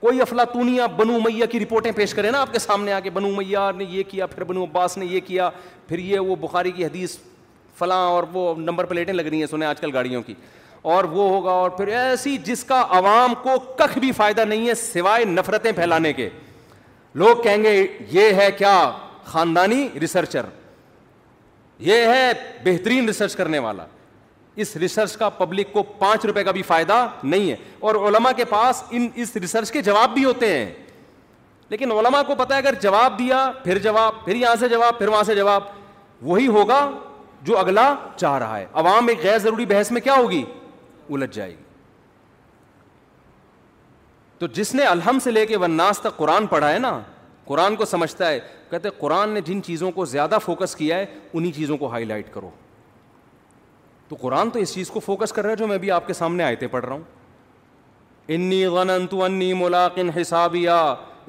[0.00, 3.28] کوئی افلاطونی بنو میاں کی رپورٹیں پیش کرے نا آپ کے سامنے آ کے بنو
[3.36, 5.48] میاں نے یہ کیا پھر بنو عباس نے یہ کیا
[5.88, 7.16] پھر یہ وہ بخاری کی حدیث
[7.78, 10.34] فلاں اور وہ نمبر پلیٹیں لگ رہی ہیں سنیں آج کل گاڑیوں کی
[10.94, 14.74] اور وہ ہوگا اور پھر ایسی جس کا عوام کو کخ بھی فائدہ نہیں ہے
[14.82, 16.28] سوائے نفرتیں پھیلانے کے
[17.24, 17.74] لوگ کہیں گے
[18.12, 18.74] یہ ہے کیا
[19.24, 20.46] خاندانی ریسرچر
[21.78, 22.32] یہ ہے
[22.64, 23.84] بہترین ریسرچ کرنے والا
[24.64, 28.44] اس ریسرچ کا پبلک کو پانچ روپے کا بھی فائدہ نہیں ہے اور علماء کے
[28.48, 30.72] پاس ان اس ریسرچ کے جواب بھی ہوتے ہیں
[31.68, 35.08] لیکن علماء کو پتا ہے اگر جواب دیا پھر جواب پھر یہاں سے جواب پھر
[35.08, 35.62] وہاں سے جواب
[36.26, 36.88] وہی ہوگا
[37.44, 40.42] جو اگلا چاہ رہا ہے عوام ایک غیر ضروری بحث میں کیا ہوگی
[41.12, 41.64] الجھ جائے گی
[44.38, 46.98] تو جس نے الحم سے لے کے ون تک قرآن پڑھا ہے نا
[47.46, 48.38] قرآن کو سمجھتا ہے
[48.70, 52.32] کہتے قرآن نے جن چیزوں کو زیادہ فوکس کیا ہے انہیں چیزوں کو ہائی لائٹ
[52.34, 52.48] کرو
[54.08, 56.12] تو قرآن تو اس چیز کو فوکس کر رہا ہے جو میں بھی آپ کے
[56.12, 57.02] سامنے آئے تھے پڑھ رہا ہوں
[58.36, 60.76] انی غن ملاقن حسابیا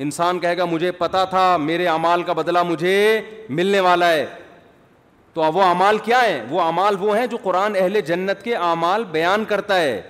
[0.05, 2.93] انسان کہے گا مجھے پتا تھا میرے اعمال کا بدلہ مجھے
[3.59, 4.25] ملنے والا ہے
[5.33, 9.03] تو وہ امال کیا ہے وہ امال وہ ہیں جو قرآن اہل جنت کے اعمال
[9.11, 10.01] بیان کرتا ہے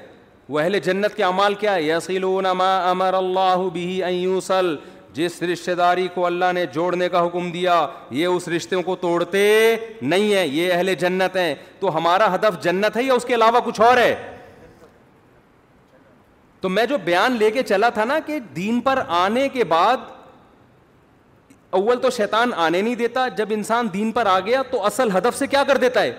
[0.50, 3.64] وہ اہل جنت کے امال کیا ہے یسیلون ما امر اللہ
[5.14, 9.44] جس رشتے داری کو اللہ نے جوڑنے کا حکم دیا یہ اس رشتوں کو توڑتے
[10.02, 13.60] نہیں ہیں یہ اہل جنت ہیں تو ہمارا ہدف جنت ہے یا اس کے علاوہ
[13.66, 14.16] کچھ اور ہے
[16.62, 19.98] تو میں جو بیان لے کے چلا تھا نا کہ دین پر آنے کے بعد
[21.78, 25.38] اول تو شیطان آنے نہیں دیتا جب انسان دین پر آ گیا تو اصل ہدف
[25.38, 26.12] سے کیا کر دیتا ہے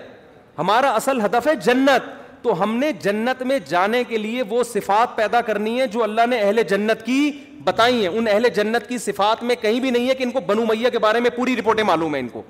[0.57, 2.09] ہمارا اصل ہدف ہے جنت
[2.41, 6.25] تو ہم نے جنت میں جانے کے لیے وہ صفات پیدا کرنی ہے جو اللہ
[6.29, 7.31] نے اہل جنت کی
[7.63, 10.39] بتائی ہیں ان اہل جنت کی صفات میں کہیں بھی نہیں ہے کہ ان کو
[10.47, 12.41] بنو میا کے بارے میں پوری رپورٹیں معلوم ہے ان کو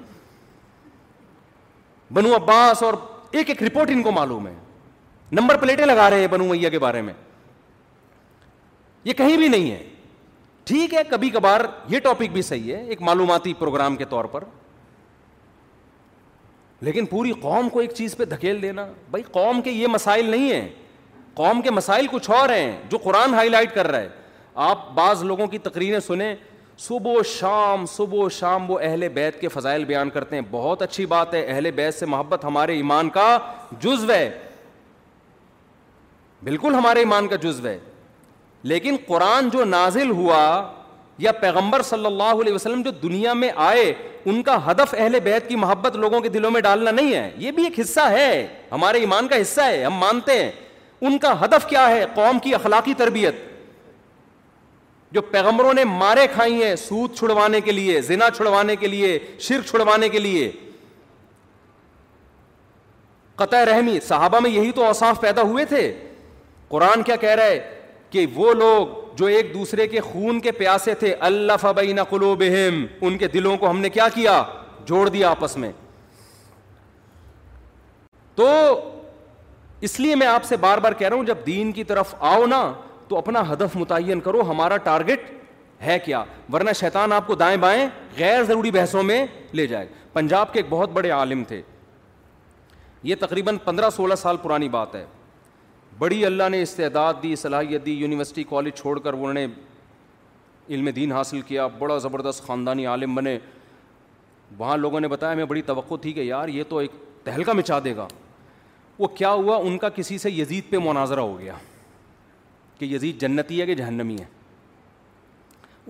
[2.14, 2.94] بنو عباس اور
[3.32, 4.54] ایک ایک رپورٹ ان کو معلوم ہے
[5.40, 7.14] نمبر پلیٹیں لگا رہے ہیں بنو میا کے بارے میں
[9.06, 9.84] یہ کہیں بھی نہیں ہے
[10.70, 11.60] ٹھیک ہے کبھی کبھار
[11.90, 14.44] یہ ٹاپک بھی صحیح ہے ایک معلوماتی پروگرام کے طور پر
[16.82, 20.52] لیکن پوری قوم کو ایک چیز پہ دھکیل دینا بھائی قوم کے یہ مسائل نہیں
[20.54, 20.68] ہیں
[21.36, 24.08] قوم کے مسائل کچھ اور ہیں جو قرآن ہائی لائٹ کر رہا ہے
[24.70, 26.34] آپ بعض لوگوں کی تقریریں سنیں
[26.78, 30.82] صبح و شام صبح و شام وہ اہل بیت کے فضائل بیان کرتے ہیں بہت
[30.82, 33.38] اچھی بات ہے اہل بیت سے محبت ہمارے ایمان کا
[33.82, 34.30] جزو ہے
[36.44, 37.78] بالکل ہمارے ایمان کا جزو ہے
[38.74, 40.38] لیکن قرآن جو نازل ہوا
[41.20, 43.92] یا پیغمبر صلی اللہ علیہ وسلم جو دنیا میں آئے
[44.30, 47.52] ان کا ہدف اہل بیت کی محبت لوگوں کے دلوں میں ڈالنا نہیں ہے یہ
[47.56, 48.30] بھی ایک حصہ ہے
[48.72, 50.50] ہمارے ایمان کا حصہ ہے ہم مانتے ہیں
[51.10, 53.36] ان کا ہدف کیا ہے قوم کی اخلاقی تربیت
[55.14, 59.18] جو پیغمبروں نے مارے کھائی ہیں سود چھڑوانے کے لیے زنا چھڑوانے کے لیے
[59.48, 60.50] شرک چھڑوانے کے لیے
[63.42, 65.92] قطع رحمی صحابہ میں یہی تو اوصاف پیدا ہوئے تھے
[66.70, 67.79] قرآن کیا کہہ رہا ہے
[68.12, 68.88] کہ وہ لوگ
[69.18, 73.70] جو ایک دوسرے کے خون کے پیاسے تھے اللہ فبین قلوبہم ان کے دلوں کو
[73.70, 74.42] ہم نے کیا کیا
[74.88, 75.72] جوڑ دیا آپس میں
[78.36, 78.48] تو
[79.88, 82.46] اس لیے میں آپ سے بار بار کہہ رہا ہوں جب دین کی طرف آؤ
[82.48, 82.64] نا
[83.08, 85.30] تو اپنا ہدف متعین کرو ہمارا ٹارگٹ
[85.86, 87.88] ہے کیا ورنہ شیطان آپ کو دائیں بائیں
[88.18, 91.62] غیر ضروری بحثوں میں لے جائے پنجاب کے ایک بہت بڑے عالم تھے
[93.10, 95.06] یہ تقریباً پندرہ سولہ سال پرانی بات ہے
[96.00, 99.46] بڑی اللہ نے استعداد دی صلاحیت دی یونیورسٹی کالج چھوڑ کر انہوں نے
[100.70, 103.38] علم دین حاصل کیا بڑا زبردست خاندانی عالم بنے
[104.58, 106.92] وہاں لوگوں نے بتایا ہمیں بڑی توقع تھی کہ یار یہ تو ایک
[107.24, 108.08] تہلکہ مچا دے گا
[109.00, 111.54] وہ کیا ہوا ان کا کسی سے یزید پہ مناظرہ ہو گیا
[112.78, 114.26] کہ یزید جنتی ہے کہ جہنمی ہے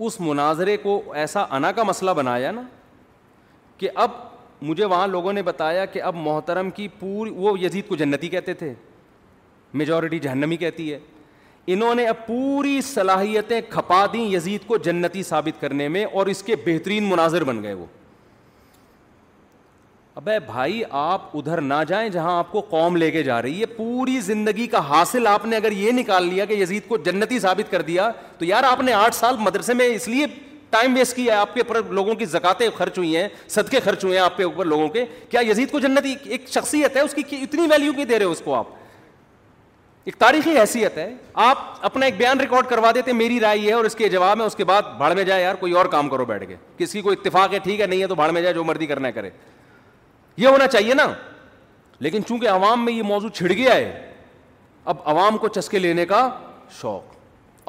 [0.06, 2.62] اس مناظرے کو ایسا انا کا مسئلہ بنایا نا
[3.78, 4.10] کہ اب
[4.62, 8.54] مجھے وہاں لوگوں نے بتایا کہ اب محترم کی پوری وہ یزید کو جنتی کہتے
[8.54, 8.72] تھے
[9.74, 10.98] میجورٹی جہنمی کہتی ہے
[11.72, 16.42] انہوں نے اب پوری صلاحیتیں کھپا دیں یزید کو جنتی ثابت کرنے میں اور اس
[16.42, 17.84] کے بہترین مناظر بن گئے وہ
[20.16, 23.66] ابے بھائی آپ ادھر نہ جائیں جہاں آپ کو قوم لے کے جا رہی ہے
[23.76, 27.70] پوری زندگی کا حاصل آپ نے اگر یہ نکال لیا کہ یزید کو جنتی ثابت
[27.70, 30.26] کر دیا تو یار آپ نے آٹھ سال مدرسے میں اس لیے
[30.70, 34.04] ٹائم ویسٹ کیا ہے آپ کے اوپر لوگوں کی زکاتیں خرچ ہوئی ہیں صدقے خرچ
[34.04, 37.14] ہوئے ہیں آپ کے اوپر لوگوں کے کیا یزید کو جنتی ایک شخصیت ہے اس
[37.14, 38.66] کی اتنی ویلیو کی دے رہے ہو اس کو آپ
[40.04, 41.12] ایک تاریخی حیثیت ہے
[41.44, 44.44] آپ اپنا ایک بیان ریکارڈ کروا دیتے میری رائے ہے اور اس کے جواب میں
[44.46, 47.10] اس کے بعد بھاڑ میں جائے یار کوئی اور کام کرو بیٹھ کے کسی کو
[47.10, 49.30] اتفاق ہے ٹھیک ہے نہیں ہے تو بھاڑ میں جائے جو مرضی کرنا ہے کرے
[50.36, 51.06] یہ ہونا چاہیے نا
[52.04, 54.06] لیکن چونکہ عوام میں یہ موضوع چھڑ گیا ہے
[54.92, 56.28] اب عوام کو چسکے لینے کا
[56.80, 57.16] شوق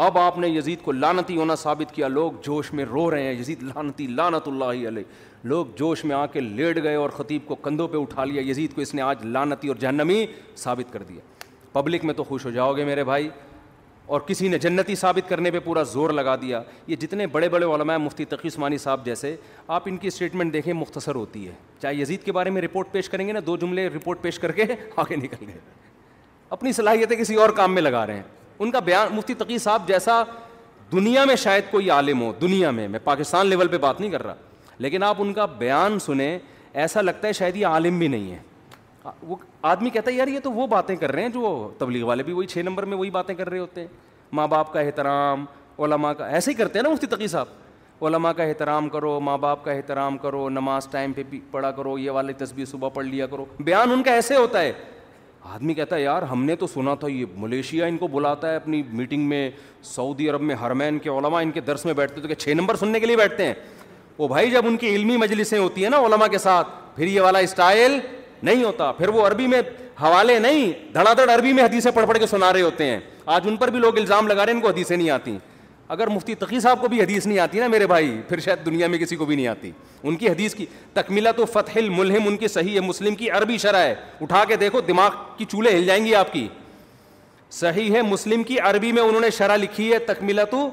[0.01, 3.34] اب آپ نے یزید کو لانتی ہونا ثابت کیا لوگ جوش میں رو رہے ہیں
[3.39, 5.03] یزید لانتی لانت اللہ علیہ
[5.51, 8.75] لوگ جوش میں آ کے لیٹ گئے اور خطیب کو کندھوں پہ اٹھا لیا یزید
[8.75, 10.25] کو اس نے آج لانتی اور جہنمی
[10.57, 11.19] ثابت کر دیا
[11.74, 13.30] پبلک میں تو خوش ہو جاؤ گے میرے بھائی
[14.07, 17.65] اور کسی نے جنتی ثابت کرنے پہ پورا زور لگا دیا یہ جتنے بڑے بڑے
[17.76, 19.36] علماء مفتی تقی عثمانی صاحب جیسے
[19.67, 23.09] آپ ان کی اسٹیٹمنٹ دیکھیں مختصر ہوتی ہے چاہے یزید کے بارے میں رپورٹ پیش
[23.09, 24.63] کریں گے نا دو جملے رپورٹ پیش کر کے
[24.95, 25.59] آگے نکل گئے
[26.49, 28.24] اپنی صلاحیتیں کسی اور کام میں لگا رہے ہیں
[28.59, 30.22] ان کا بیان مفتی تقی صاحب جیسا
[30.91, 34.24] دنیا میں شاید کوئی عالم ہو دنیا میں میں پاکستان لیول پہ بات نہیں کر
[34.24, 34.36] رہا
[34.80, 36.38] لیکن آپ ان کا بیان سنیں
[36.74, 38.38] ایسا لگتا ہے شاید یہ عالم بھی نہیں ہے
[39.28, 39.36] وہ
[39.68, 42.34] آدمی کہتا ہے یار یہ تو وہ باتیں کر رہے ہیں جو تبلیغ والے بھی
[42.34, 43.88] وہی چھ نمبر میں وہی باتیں کر رہے ہوتے ہیں
[44.39, 45.45] ماں باپ کا احترام
[45.84, 49.38] علماء کا ایسے ہی کرتے ہیں نا مفتی تقی صاحب علماء کا احترام کرو ماں
[49.38, 53.06] باپ کا احترام کرو نماز ٹائم پہ بھی پڑھا کرو یہ والے تصویر صبح پڑھ
[53.06, 54.72] لیا کرو بیان ان کا ایسے ہوتا ہے
[55.54, 58.56] آدمی کہتا ہے یار ہم نے تو سنا تھا یہ ملیشیا ان کو بلاتا ہے
[58.56, 59.49] اپنی میٹنگ میں
[59.93, 62.76] سعودی عرب میں ہرمین کے علماء ان کے درس میں بیٹھتے تو کہ چھ نمبر
[62.84, 63.54] سننے کے لیے بیٹھتے ہیں
[64.18, 67.22] وہ بھائی جب ان کی علمی مجلسیں ہوتی ہیں نا علماء کے ساتھ پھر یہ
[67.22, 67.99] والا اسٹائل
[68.44, 69.62] نہیں ہوتا پھر وہ عربی میں
[70.02, 73.00] حوالے نہیں دھڑا دھڑ عربی میں حدیثیں پڑھ پڑھ کے سنا رہے ہوتے ہیں
[73.36, 75.38] آج ان پر بھی لوگ الزام لگا رہے ہیں ان کو حدیثیں نہیں آتی
[75.96, 78.88] اگر مفتی تقی صاحب کو بھی حدیث نہیں آتی نا میرے بھائی پھر شاید دنیا
[78.88, 79.72] میں کسی کو بھی نہیں آتی
[80.04, 83.58] ان کی حدیث کی تکمیلا تو فتح الملہم ان کی صحیح ہے مسلم کی عربی
[83.64, 86.48] شرح ہے اٹھا کے دیکھو دماغ کی چولہے ہل جائیں گی آپ کی
[87.60, 90.70] صحیح ہے مسلم کی عربی میں انہوں نے شرح لکھی ہے تکمیلا تو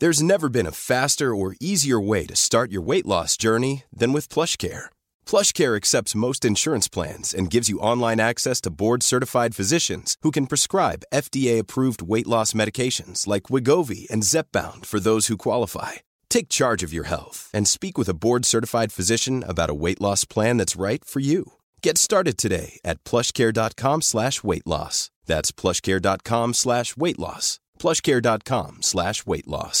[0.00, 3.74] there is never been a faster اور easier way to start your weight loss journey
[4.00, 4.80] than with PlushCare
[5.30, 10.50] PlushCare accepts most insurance plans and gives you online access to board-certified physicians who can
[10.52, 15.92] prescribe FDA-approved weight loss medications like Wegovy and Zepbound for those who qualify.
[16.36, 20.24] Take charge of your health and speak with a board-certified physician about a weight loss
[20.34, 21.44] plan that's right for you.
[21.82, 24.96] Get started today at PlushCare.com/weight loss.
[25.30, 27.46] That's PlushCare.com/weight loss.
[27.82, 29.80] PlushCare.com/weight loss.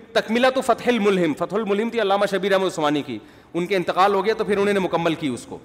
[0.13, 3.17] Takmila تو فتح الملہم فتح الملہم تھی علامہ شبیر احمد عثمانی کی
[3.53, 5.57] ان کے انتقال ہو گیا تو پھر انہوں نے مکمل کی اس کو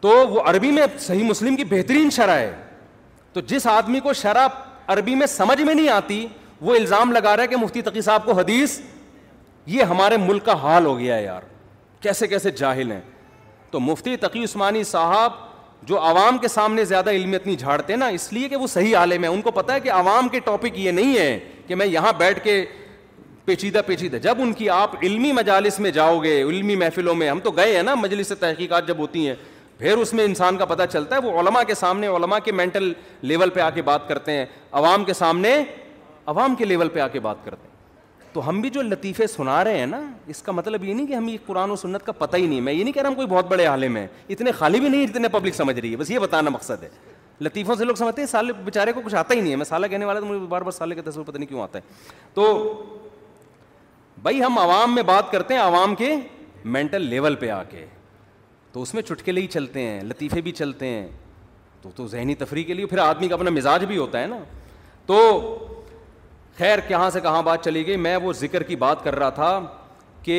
[0.00, 2.52] تو وہ عربی میں صحیح مسلم کی بہترین شرح ہے
[3.32, 4.46] تو جس آدمی کو شرح
[4.92, 6.26] عربی میں سمجھ میں نہیں آتی
[6.68, 8.78] وہ الزام لگا رہا ہے کہ مفتی تقی صاحب کو حدیث
[9.74, 11.42] یہ ہمارے ملک کا حال ہو گیا ہے یار
[12.02, 13.00] کیسے کیسے جاہل ہیں
[13.70, 15.32] تو مفتی تقی عثمانی صاحب
[15.88, 19.22] جو عوام کے سامنے زیادہ علمیت نہیں جھاڑتے نا اس لیے کہ وہ صحیح عالم
[19.24, 22.12] ہے ان کو پتہ ہے کہ عوام کے ٹاپک یہ نہیں ہے کہ میں یہاں
[22.18, 22.64] بیٹھ کے
[23.44, 27.40] پیچیدہ پیچیدہ جب ان کی آپ علمی مجالس میں جاؤ گے علمی محفلوں میں ہم
[27.44, 29.34] تو گئے ہیں نا مجلس تحقیقات جب ہوتی ہیں
[29.78, 32.92] پھر اس میں انسان کا پتہ چلتا ہے وہ علماء کے سامنے علماء کے مینٹل
[33.32, 34.44] لیول پہ آ کے بات کرتے ہیں
[34.80, 35.54] عوام کے سامنے
[36.28, 37.69] عوام کے لیول پہ آ کے بات کرتے ہیں
[38.32, 40.00] تو ہم بھی جو لطیفے سنا رہے ہیں نا
[40.32, 42.72] اس کا مطلب یہ نہیں کہ ہمیں قرآن و سنت کا پتہ ہی نہیں میں
[42.72, 45.28] یہ نہیں کہہ رہا ہم کوئی بہت بڑے عالم میں اتنے خالی بھی نہیں اتنے
[45.32, 46.88] پبلک سمجھ رہی ہے بس یہ بتانا مقصد ہے
[47.44, 50.04] لطیفوں سے لوگ سمجھتے سال بے کو کچھ آتا ہی نہیں ہے میں سالہ کہنے
[50.04, 52.46] والا تو مجھے بار بار سالے کا تصویر پتہ نہیں کیوں آتا ہے تو
[54.22, 56.14] بھائی ہم عوام میں بات کرتے ہیں عوام کے
[56.78, 57.84] مینٹل لیول پہ آ کے
[58.72, 61.06] تو اس میں چٹکے لے ہی چلتے ہیں لطیفے بھی چلتے ہیں
[61.82, 64.38] تو تو ذہنی تفریح کے لیے پھر آدمی کا اپنا مزاج بھی ہوتا ہے نا
[65.06, 65.18] تو
[66.60, 69.52] خیر کہاں سے کہاں بات چلی گئی میں وہ ذکر کی بات کر رہا تھا
[70.22, 70.34] کہ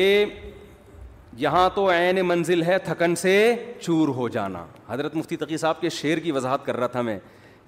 [1.36, 3.32] یہاں تو عین منزل ہے تھکن سے
[3.80, 7.18] چور ہو جانا حضرت مفتی تقی صاحب کے شعر کی وضاحت کر رہا تھا میں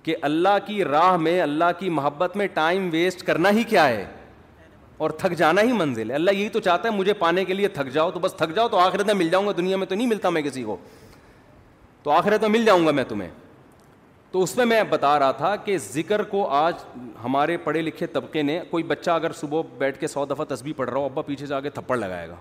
[0.03, 4.05] کہ اللہ کی راہ میں اللہ کی محبت میں ٹائم ویسٹ کرنا ہی کیا ہے
[5.05, 7.69] اور تھک جانا ہی منزل ہے اللہ یہی تو چاہتا ہے مجھے پانے کے لیے
[7.79, 9.95] تھک جاؤ تو بس تھک جاؤ تو آخرت میں مل جاؤں گا دنیا میں تو
[9.95, 10.77] نہیں ملتا میں کسی کو
[12.03, 13.29] تو آخرت میں مل جاؤں گا میں تمہیں
[14.35, 16.75] تو اس میں میں بتا رہا تھا کہ ذکر کو آج
[17.25, 20.89] ہمارے پڑھے لکھے طبقے نے کوئی بچہ اگر صبح بیٹھ کے سو دفعہ تسبیح پڑھ
[20.91, 22.35] رہا ہو ابا پیچھے جا کے تھپڑ لگائے گا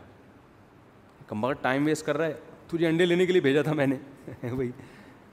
[1.27, 2.33] کم بغیر ٹائم ویسٹ کر رہا ہے
[2.71, 3.95] تجھے انڈے لینے کے لیے بھیجا تھا میں نے
[4.53, 4.69] بھائی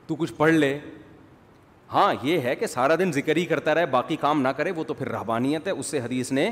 [0.07, 0.79] تو کچھ پڑھ لے
[1.93, 4.85] ہاں یہ ہے کہ سارا دن ذکر ہی کرتا رہے باقی کام نہ کرے وہ
[4.89, 6.49] تو پھر رہبانیت ہے اس سے حدیث نے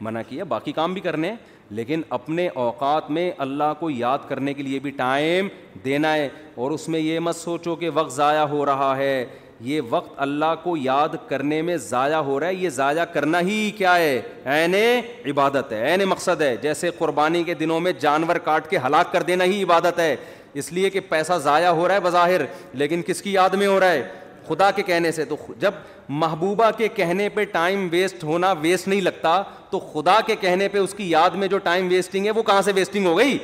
[0.00, 1.34] منع کیا باقی کام بھی کرنے
[1.80, 5.48] لیکن اپنے اوقات میں اللہ کو یاد کرنے کے لیے بھی ٹائم
[5.84, 9.24] دینا ہے اور اس میں یہ مت سوچو کہ وقت ضائع ہو رہا ہے
[9.62, 13.70] یہ وقت اللہ کو یاد کرنے میں ضائع ہو رہا ہے یہ ضائع کرنا ہی
[13.78, 14.74] کیا ہے عین
[15.30, 19.22] عبادت ہے عین مقصد ہے جیسے قربانی کے دنوں میں جانور کاٹ کے ہلاک کر
[19.30, 20.14] دینا ہی عبادت ہے
[20.60, 22.40] اس لیے کہ پیسہ ضائع ہو رہا ہے بظاہر
[22.82, 24.08] لیکن کس کی یاد میں ہو رہا ہے
[24.48, 25.74] خدا کے کہنے سے تو جب
[26.20, 29.40] محبوبہ کے کہنے پہ ٹائم ویسٹ ہونا ویسٹ نہیں لگتا
[29.70, 32.62] تو خدا کے کہنے پہ اس کی یاد میں جو ٹائم ویسٹنگ ہے وہ کہاں
[32.62, 33.36] سے ویسٹنگ ہو گئی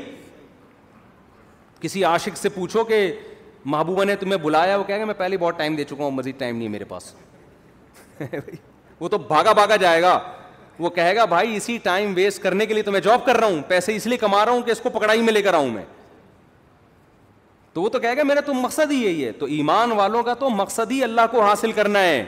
[1.81, 3.01] کسی عاشق سے پوچھو کہ
[3.73, 6.39] محبوبہ نے تمہیں بلایا وہ کہہ گا میں پہلے بہت ٹائم دے چکا ہوں مزید
[6.39, 7.15] ٹائم نہیں ہے میرے پاس
[9.01, 10.19] وہ تو بھاگا بھاگا جائے گا
[10.79, 13.47] وہ کہے گا بھائی اسی ٹائم ویسٹ کرنے کے لیے تو میں جاب کر رہا
[13.47, 15.69] ہوں پیسے اس لیے کما رہا ہوں کہ اس کو پکڑائی میں لے کر آؤں
[15.71, 15.83] میں
[17.73, 20.35] تو وہ تو کہے گا میرا تو مقصد ہی یہی ہے تو ایمان والوں کا
[20.41, 22.25] تو مقصد ہی اللہ کو حاصل کرنا ہے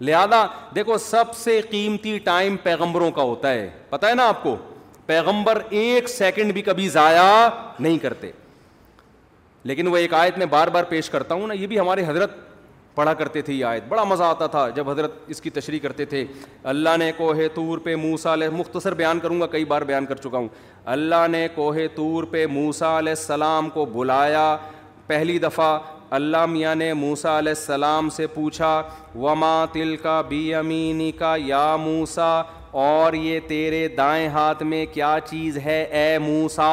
[0.00, 0.44] لہذا
[0.74, 4.56] دیکھو سب سے قیمتی ٹائم پیغمبروں کا ہوتا ہے پتا ہے نا آپ کو
[5.06, 7.30] پیغمبر ایک سیکنڈ بھی کبھی ضائع
[7.78, 8.30] نہیں کرتے
[9.68, 12.36] لیکن وہ ایک آیت میں بار بار پیش کرتا ہوں نا یہ بھی ہمارے حضرت
[12.94, 16.04] پڑھا کرتے تھے یہ آیت بڑا مزہ آتا تھا جب حضرت اس کی تشریح کرتے
[16.12, 16.24] تھے
[16.72, 20.16] اللہ نے کوہ طور پہ موسا علیہ مختصر بیان کروں گا کئی بار بیان کر
[20.24, 20.48] چکا ہوں
[20.94, 24.46] اللہ نے کوہ طور پہ موسا علیہ السلام کو بلایا
[25.06, 25.78] پہلی دفعہ
[26.20, 28.70] اللہ میاں نے موسا علیہ السلام سے پوچھا
[29.14, 32.30] وما تل کا بی امینی کا یا موسا
[32.72, 36.68] اور یہ تیرے دائیں ہاتھ میں کیا چیز ہے اے موسا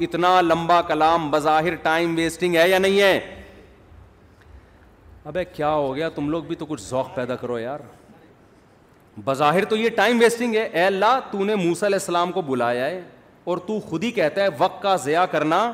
[0.00, 3.18] اتنا لمبا کلام بظاہر ٹائم ویسٹنگ ہے یا نہیں ہے
[5.26, 7.80] ابے کیا ہو گیا تم لوگ بھی تو کچھ ذوق پیدا کرو یار
[9.24, 12.86] بظاہر تو یہ ٹائم ویسٹنگ ہے اے اللہ تو نے موسا علیہ السلام کو بلایا
[12.86, 13.00] ہے
[13.50, 15.70] اور تو خود ہی کہتا ہے وقت کا ضیاع کرنا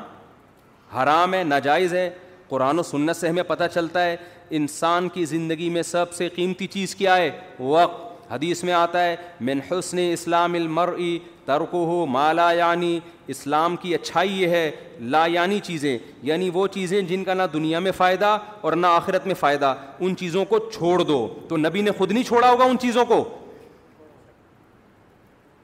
[0.95, 2.09] حرام ہے ناجائز ہے
[2.49, 4.15] قرآن و سنت سے ہمیں پتہ چلتا ہے
[4.59, 9.15] انسان کی زندگی میں سب سے قیمتی چیز کیا ہے وقت حدیث میں آتا ہے
[9.47, 12.99] من حسن اسلام المرئی ترک ہو مالا یعنی
[13.33, 14.69] اسلام کی اچھائی یہ ہے
[15.11, 19.27] لا یعنی چیزیں یعنی وہ چیزیں جن کا نہ دنیا میں فائدہ اور نہ آخرت
[19.27, 22.77] میں فائدہ ان چیزوں کو چھوڑ دو تو نبی نے خود نہیں چھوڑا ہوگا ان
[22.81, 23.23] چیزوں کو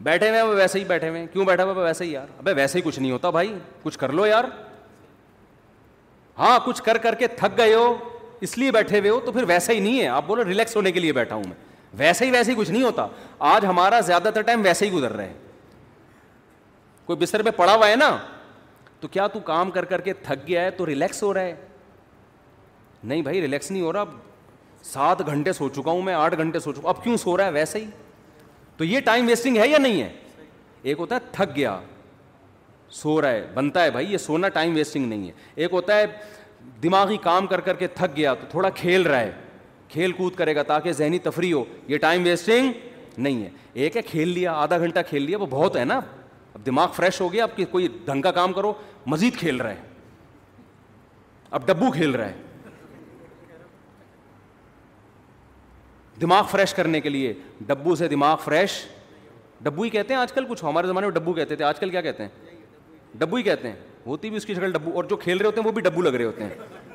[0.04, 2.50] بیٹھے ہوئے ہیں ویسے ہی بیٹھے ہوئے ہیں کیوں بیٹھا ہوا ویسے ہی یار اب
[2.56, 3.54] ویسے ہی کچھ نہیں ہوتا بھائی
[3.84, 4.44] کچھ کر لو یار
[6.40, 7.94] ہاں کچھ کر کر کے تھک گئے ہو
[8.44, 10.92] اس لیے بیٹھے ہوئے ہو تو پھر ویسا ہی نہیں ہے آپ بولو ریلیکس ہونے
[10.92, 13.08] کے لیے بیٹھا ہوں میں ویسے ہی ویسے ہی کچھ نہیں ہوتا
[13.56, 15.34] آج ہمارا زیادہ تر ٹائم ویسے ہی گزر رہا ہے
[17.06, 18.16] کوئی بستر پہ پڑا ہوا ہے نا
[19.00, 21.56] تو کیا تو کام کر کر کے تھک گیا ہے تو ریلیکس ہو رہا ہے
[23.04, 24.10] نہیں بھائی ریلیکس نہیں ہو رہا اب
[24.92, 27.52] سات گھنٹے سو چکا ہوں میں آٹھ گھنٹے سو چکا اب کیوں سو رہا ہے
[27.52, 27.86] ویسے ہی
[28.78, 30.10] تو یہ ٹائم ویسٹنگ ہے یا نہیں ہے
[30.82, 31.78] ایک ہوتا ہے تھک گیا
[32.92, 36.06] سو رہا ہے بنتا ہے بھائی یہ سونا ٹائم ویسٹنگ نہیں ہے ایک ہوتا ہے
[36.84, 39.32] دماغی کام کر کر کے تھک گیا تو تھوڑا کھیل رہا ہے
[39.94, 42.72] کھیل کود کرے گا تاکہ ذہنی تفریح ہو یہ ٹائم ویسٹنگ
[43.20, 43.50] نہیں ہے
[43.84, 46.00] ایک ہے کھیل لیا آدھا گھنٹہ کھیل لیا وہ بہت ہے نا
[46.54, 48.74] اب دماغ فریش ہو گیا اب کوئی ڈھنگ کا کام کرو
[49.14, 49.82] مزید کھیل رہے ہیں
[51.58, 52.42] اب ڈبو کھیل رہے ہیں
[56.22, 57.34] دماغ فریش کرنے کے لیے
[57.68, 58.84] ڈبو سے دماغ فریش
[59.64, 61.90] ڈبو ہی کہتے ہیں آج کل کچھ ہمارے زمانے میں ڈبو کہتے تھے آج کل
[61.90, 62.62] کیا کہتے ہیں
[63.20, 63.76] ڈبو ہی کہتے ہیں
[64.06, 66.02] ہوتی بھی اس کی شکل ڈبو اور جو کھیل رہے ہوتے ہیں وہ بھی ڈبو
[66.02, 66.93] لگ رہے ہوتے ہیں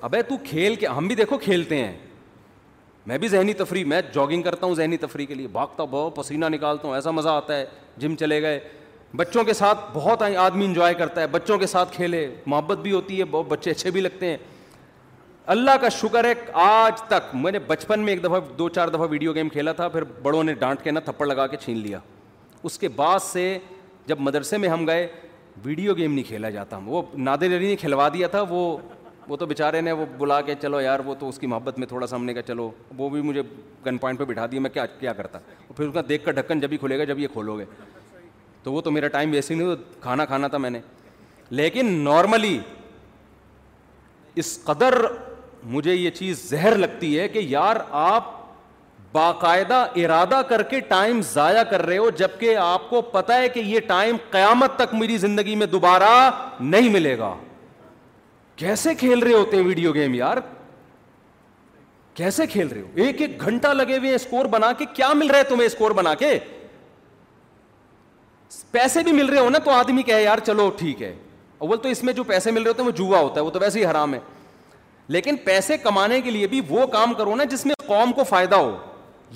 [0.00, 1.92] ابے تو کھیل کے ہم بھی دیکھو کھیلتے ہیں
[3.06, 6.16] میں بھی ذہنی تفریح میں جاگنگ کرتا ہوں ذہنی تفریح کے لیے بھاگتا ہوں بہت
[6.16, 7.64] پسینہ نکالتا ہوں ایسا مزہ آتا ہے
[7.98, 8.58] جم چلے گئے
[9.16, 13.18] بچوں کے ساتھ بہت آدمی انجوائے کرتا ہے بچوں کے ساتھ کھیلے محبت بھی ہوتی
[13.18, 14.36] ہے بہت بچے اچھے بھی لگتے ہیں
[15.54, 16.32] اللہ کا شکر ہے
[16.62, 19.88] آج تک میں نے بچپن میں ایک دفعہ دو چار دفعہ ویڈیو گیم کھیلا تھا
[19.88, 21.98] پھر بڑوں نے ڈانٹ کے نہ تھپڑ لگا کے چھین لیا
[22.62, 23.58] اس کے بعد سے
[24.06, 25.06] جب مدرسے میں ہم گئے
[25.64, 28.66] ویڈیو گیم نہیں کھیلا جاتا ہم وہ نادر علی نے کھلوا دیا تھا وہ
[29.28, 31.86] وہ تو بیچارے نے وہ بلا کے چلو یار وہ تو اس کی محبت میں
[31.86, 33.42] تھوڑا سا ہم نے کہا چلو وہ بھی مجھے
[33.86, 35.38] گن پوائنٹ پہ بٹھا دیا میں کیا کیا کرتا
[35.76, 37.64] پھر اس کا دیکھ کر ڈھکن جب بھی کھلے گا جب یہ کھولو گے
[38.62, 40.80] تو وہ تو میرا ٹائم ویسٹ ہی نہیں کھانا کھانا تھا میں نے
[41.60, 42.58] لیکن نارملی
[44.42, 44.96] اس قدر
[45.74, 48.36] مجھے یہ چیز زہر لگتی ہے کہ یار آپ
[49.12, 53.48] باقاعدہ ارادہ کر کے ٹائم ضائع کر رہے ہو جب کہ آپ کو پتہ ہے
[53.48, 56.10] کہ یہ ٹائم قیامت تک میری زندگی میں دوبارہ
[56.60, 57.34] نہیں ملے گا
[58.58, 60.36] کیسے کھیل رہے ہوتے ہیں ویڈیو گیم یار
[62.14, 65.38] کیسے کھیل رہے ہو ایک ایک گھنٹہ لگے ہوئے اسکور بنا کے کیا مل رہا
[65.38, 66.38] ہے تمہیں اسکور بنا کے
[68.70, 71.14] پیسے بھی مل رہے ہو نا تو آدمی کہے یار چلو ٹھیک ہے
[71.58, 73.50] اول تو اس میں جو پیسے مل رہے ہوتے ہیں وہ جوا ہوتا ہے وہ
[73.50, 74.18] تو ویسے ہی حرام ہے
[75.16, 78.54] لیکن پیسے کمانے کے لیے بھی وہ کام کرو نا جس میں قوم کو فائدہ
[78.56, 78.76] ہو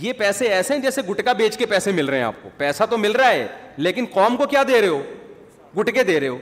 [0.00, 2.84] یہ پیسے ایسے ہیں جیسے گٹکا بیچ کے پیسے مل رہے ہیں آپ کو پیسہ
[2.90, 3.46] تو مل رہا ہے
[3.76, 5.02] لیکن قوم کو کیا دے رہے ہو
[5.80, 6.38] گٹکے دے رہے ہو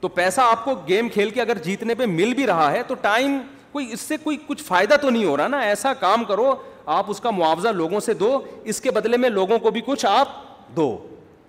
[0.00, 2.94] تو پیسہ آپ کو گیم کھیل کے اگر جیتنے پہ مل بھی رہا ہے تو
[3.00, 3.38] ٹائم
[3.72, 6.52] کوئی اس سے کوئی کچھ فائدہ تو نہیں ہو رہا نا ایسا کام کرو
[6.96, 8.38] آپ اس کا معاوضہ لوگوں سے دو
[8.72, 10.28] اس کے بدلے میں لوگوں کو بھی کچھ آپ
[10.76, 10.96] دو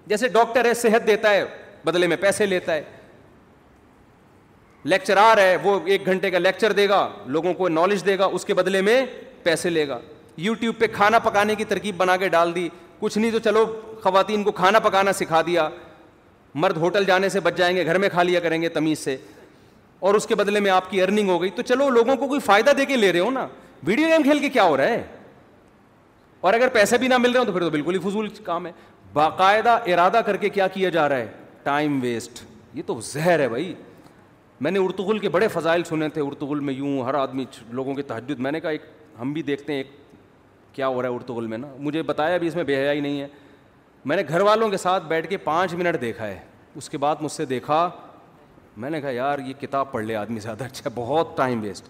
[0.07, 1.45] جیسے ڈاکٹر ہے صحت دیتا ہے
[1.85, 2.83] بدلے میں پیسے لیتا ہے
[4.93, 8.45] لیکچرار ہے وہ ایک گھنٹے کا لیکچر دے گا لوگوں کو نالج دے گا اس
[8.45, 9.05] کے بدلے میں
[9.43, 9.99] پیسے لے گا
[10.37, 12.67] یو ٹیوب پہ کھانا پکانے کی ترکیب بنا کے ڈال دی
[12.99, 13.65] کچھ نہیں تو چلو
[14.03, 15.67] خواتین کو کھانا پکانا سکھا دیا
[16.55, 19.15] مرد ہوٹل جانے سے بچ جائیں گے گھر میں کھا لیا کریں گے تمیز سے
[20.09, 22.39] اور اس کے بدلے میں آپ کی ارننگ ہو گئی تو چلو لوگوں کو کوئی
[22.45, 23.45] فائدہ دے کے لے رہے ہو نا
[23.87, 25.03] ویڈیو گیم کھیل کے کیا ہو رہا ہے
[26.41, 28.65] اور اگر پیسے بھی نہ مل رہے ہوں تو پھر تو بالکل ہی فضول کام
[28.67, 28.71] ہے
[29.13, 31.27] باقاعدہ ارادہ کر کے کیا کیا جا رہا ہے
[31.63, 32.43] ٹائم ویسٹ
[32.73, 33.73] یہ تو زہر ہے بھائی
[34.65, 38.01] میں نے ارتغل کے بڑے فضائل سنے تھے ارتغل میں یوں ہر آدمی لوگوں کے
[38.11, 38.81] تحجد میں نے کہا ایک
[39.21, 39.91] ہم بھی دیکھتے ہیں ایک
[40.73, 43.21] کیا ہو رہا ہے ارتغل میں نا مجھے بتایا بھی اس میں بے حیائی نہیں
[43.21, 43.27] ہے
[44.05, 46.37] میں نے گھر والوں کے ساتھ بیٹھ کے پانچ منٹ دیکھا ہے
[46.75, 47.89] اس کے بعد مجھ سے دیکھا
[48.77, 51.89] میں نے کہا یار یہ کتاب پڑھ لے آدمی زیادہ اچھا بہت ٹائم ویسٹ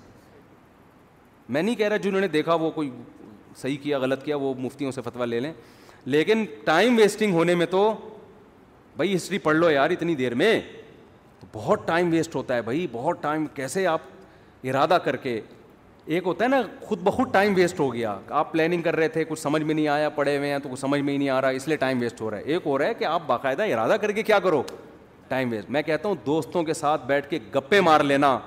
[1.50, 2.90] میں نہیں کہہ رہا جنہوں نے دیکھا وہ کوئی
[3.62, 5.54] صحیح کیا غلط کیا وہ مفتیوں سے فتویٰ لے لیں
[6.06, 7.90] لیکن ٹائم ویسٹنگ ہونے میں تو
[8.98, 10.60] بھائی ہسٹری پڑھ لو یار اتنی دیر میں
[11.40, 14.02] تو بہت ٹائم ویسٹ ہوتا ہے بھائی بہت ٹائم کیسے آپ
[14.64, 15.40] ارادہ کر کے
[16.06, 19.24] ایک ہوتا ہے نا خود بخود ٹائم ویسٹ ہو گیا آپ پلاننگ کر رہے تھے
[19.30, 21.42] کچھ سمجھ میں نہیں آیا پڑے ہوئے ہیں تو کچھ سمجھ میں ہی نہیں آ
[21.42, 23.64] رہا اس لیے ٹائم ویسٹ ہو رہا ہے ایک ہو رہا ہے کہ آپ باقاعدہ
[23.74, 24.62] ارادہ کر کے کیا کرو
[25.28, 28.38] ٹائم ویسٹ میں کہتا ہوں دوستوں کے ساتھ بیٹھ کے گپے مار لینا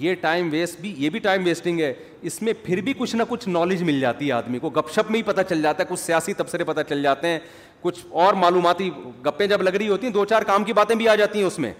[0.00, 1.92] یہ ٹائم ویسٹ بھی یہ بھی ٹائم ویسٹنگ ہے
[2.30, 5.10] اس میں پھر بھی کچھ نہ کچھ نالج مل جاتی ہے آدمی کو گپ شپ
[5.10, 7.38] میں ہی پتہ چل جاتا ہے کچھ سیاسی تبصرے پتہ چل جاتے ہیں
[7.80, 8.90] کچھ اور معلوماتی
[9.26, 11.46] گپیں جب لگ رہی ہوتی ہیں دو چار کام کی باتیں بھی آ جاتی ہیں
[11.46, 11.72] اس میں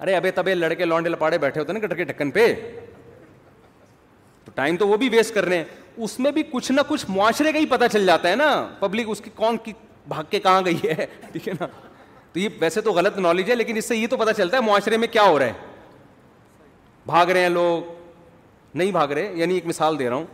[0.00, 2.52] ارے ابے تبے لڑکے لانڈے لپاڑے بیٹھے ہوتے ہیں نا گٹر کے ڈھکن پہ
[4.54, 5.64] ٹائم تو وہ بھی ویسٹ کر رہے ہیں
[6.04, 8.48] اس میں بھی کچھ نہ کچھ معاشرے کا ہی پتہ چل جاتا ہے نا
[8.78, 9.72] پبلک اس کی کون کی
[10.08, 11.66] بھاگ کے کہاں گئی ہے ٹھیک ہے نا
[12.32, 14.62] تو یہ ویسے تو غلط نالج ہے لیکن اس سے یہ تو پتا چلتا ہے
[14.66, 15.72] معاشرے میں کیا ہو رہا ہے
[17.06, 17.92] بھاگ رہے ہیں لوگ
[18.76, 20.24] نہیں بھاگ رہے یعنی ایک مثال دے رہا ہوں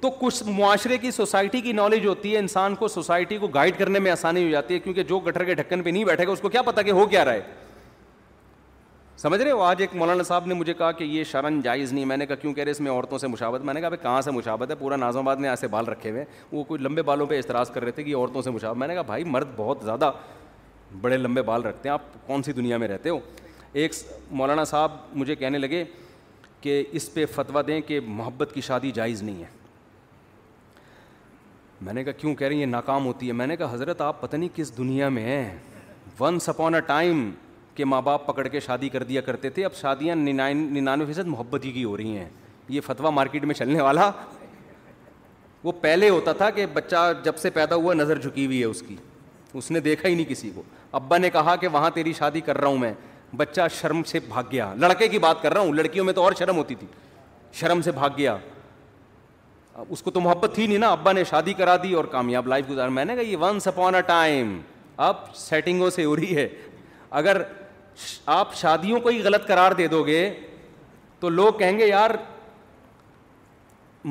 [0.00, 3.98] تو کچھ معاشرے کی سوسائٹی کی نالج ہوتی ہے انسان کو سوسائٹی کو گائڈ کرنے
[3.98, 6.40] میں آسانی ہو جاتی ہے کیونکہ جو گٹر کے ڈھکن پہ نہیں بیٹھے گا اس
[6.40, 7.40] کو کیا پتا کہ ہو کیا رہا ہے
[9.18, 12.04] سمجھ رہے ہو آج ایک مولانا صاحب نے مجھے کہا کہ یہ شرن جائز نہیں
[12.04, 14.20] میں نے کہا کیوں کہہ رہے اس میں عورتوں سے مشابت میں نے کہا کہاں
[14.22, 17.26] سے مشابت ہے پورا نازم آباد نے ایسے بال رکھے ہوئے وہ کوئی لمبے بالوں
[17.26, 19.78] پہ اعتراض کر رہے تھے کہ عورتوں سے مشابت میں نے کہا بھائی مرد بہت
[19.84, 20.10] زیادہ
[21.00, 23.18] بڑے لمبے بال رکھتے ہیں آپ کون سی دنیا میں رہتے ہو
[23.72, 23.92] ایک
[24.30, 25.84] مولانا صاحب مجھے کہنے لگے
[26.60, 29.48] کہ اس پہ فتویٰ دیں کہ محبت کی شادی جائز نہیں ہے
[31.82, 34.00] میں نے کہا کیوں کہہ رہے ہیں یہ ناکام ہوتی ہے میں نے کہا حضرت
[34.00, 35.56] آپ پتہ نہیں کس دنیا میں ہیں
[36.20, 37.30] ونس اپون اے ٹائم
[37.74, 41.64] کہ ماں باپ پکڑ کے شادی کر دیا کرتے تھے اب شادیاں ننانوے فیصد محبت
[41.64, 42.28] ہی کی ہو رہی ہیں
[42.74, 44.10] یہ فتویٰ مارکیٹ میں چلنے والا
[45.64, 48.82] وہ پہلے ہوتا تھا کہ بچہ جب سے پیدا ہوا نظر جھکی ہوئی ہے اس
[48.88, 48.96] کی
[49.58, 50.62] اس نے دیکھا ہی نہیں کسی کو
[51.00, 52.92] ابا نے کہا کہ وہاں تیری شادی کر رہا ہوں میں
[53.36, 56.32] بچہ شرم سے بھاگ گیا لڑکے کی بات کر رہا ہوں لڑکیوں میں تو اور
[56.38, 56.86] شرم ہوتی تھی
[57.60, 58.36] شرم سے بھاگ گیا
[59.88, 62.68] اس کو تو محبت تھی نہیں نا ابا نے شادی کرا دی اور کامیاب لائف
[62.70, 64.58] گزار میں نے کہا یہ ونس اپون اے ٹائم
[65.06, 66.48] اب سیٹنگوں سے ہو رہی ہے
[67.20, 67.42] اگر
[68.36, 70.28] آپ شادیوں کو ہی غلط قرار دے دو گے
[71.20, 72.10] تو لوگ کہیں گے یار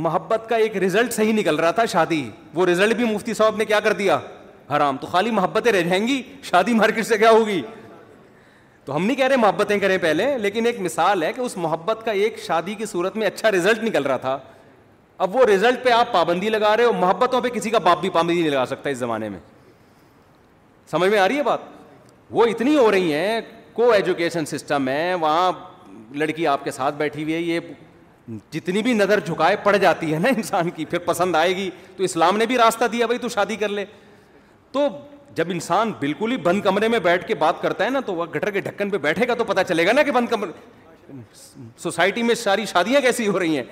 [0.03, 3.65] محبت کا ایک رزلٹ صحیح نکل رہا تھا شادی وہ رزلٹ بھی مفتی صاحب نے
[3.65, 4.17] کیا کر دیا
[4.75, 7.61] حرام تو خالی محبتیں رہ جائیں گی شادی مارکیٹ سے کیا ہوگی
[8.85, 12.03] تو ہم نہیں کہہ رہے محبتیں کریں پہلے لیکن ایک مثال ہے کہ اس محبت
[12.05, 14.37] کا ایک شادی کی صورت میں اچھا رزلٹ نکل رہا تھا
[15.23, 18.09] اب وہ رزلٹ پہ آپ پابندی لگا رہے ہو محبتوں پہ کسی کا باپ بھی
[18.09, 19.39] پابندی نہیں لگا سکتا اس زمانے میں
[20.91, 21.59] سمجھ میں آ رہی ہے بات
[22.31, 23.39] وہ اتنی ہو رہی ہیں
[23.73, 25.51] کو ایجوکیشن سسٹم ہے وہاں
[26.23, 27.59] لڑکی آپ کے ساتھ بیٹھی ہوئی ہے یہ
[28.51, 32.03] جتنی بھی نظر جھکائے پڑ جاتی ہے نا انسان کی پھر پسند آئے گی تو
[32.03, 33.85] اسلام نے بھی راستہ دیا بھائی تو شادی کر لے
[34.71, 34.87] تو
[35.35, 38.25] جب انسان بالکل ہی بند کمرے میں بیٹھ کے بات کرتا ہے نا تو وہ
[38.35, 41.15] گٹر کے ڈھکن پہ بیٹھے گا تو پتا چلے گا نا کہ بند کمرے
[41.81, 43.63] سوسائٹی میں ساری شادیاں کیسی ہو رہی ہیں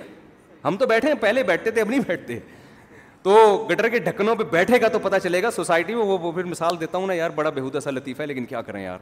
[0.64, 2.38] ہم تو بیٹھے ہیں پہلے بیٹھتے تھے اب نہیں بیٹھتے
[3.22, 3.36] تو
[3.70, 6.80] گٹر کے ڈھکنوں پہ بیٹھے گا تو پتا چلے گا سوسائٹی میں وہ پھر مثال
[6.80, 8.98] دیتا ہوں نا یار بڑا بےحد سا لطیفہ ہے لیکن کیا کریں یار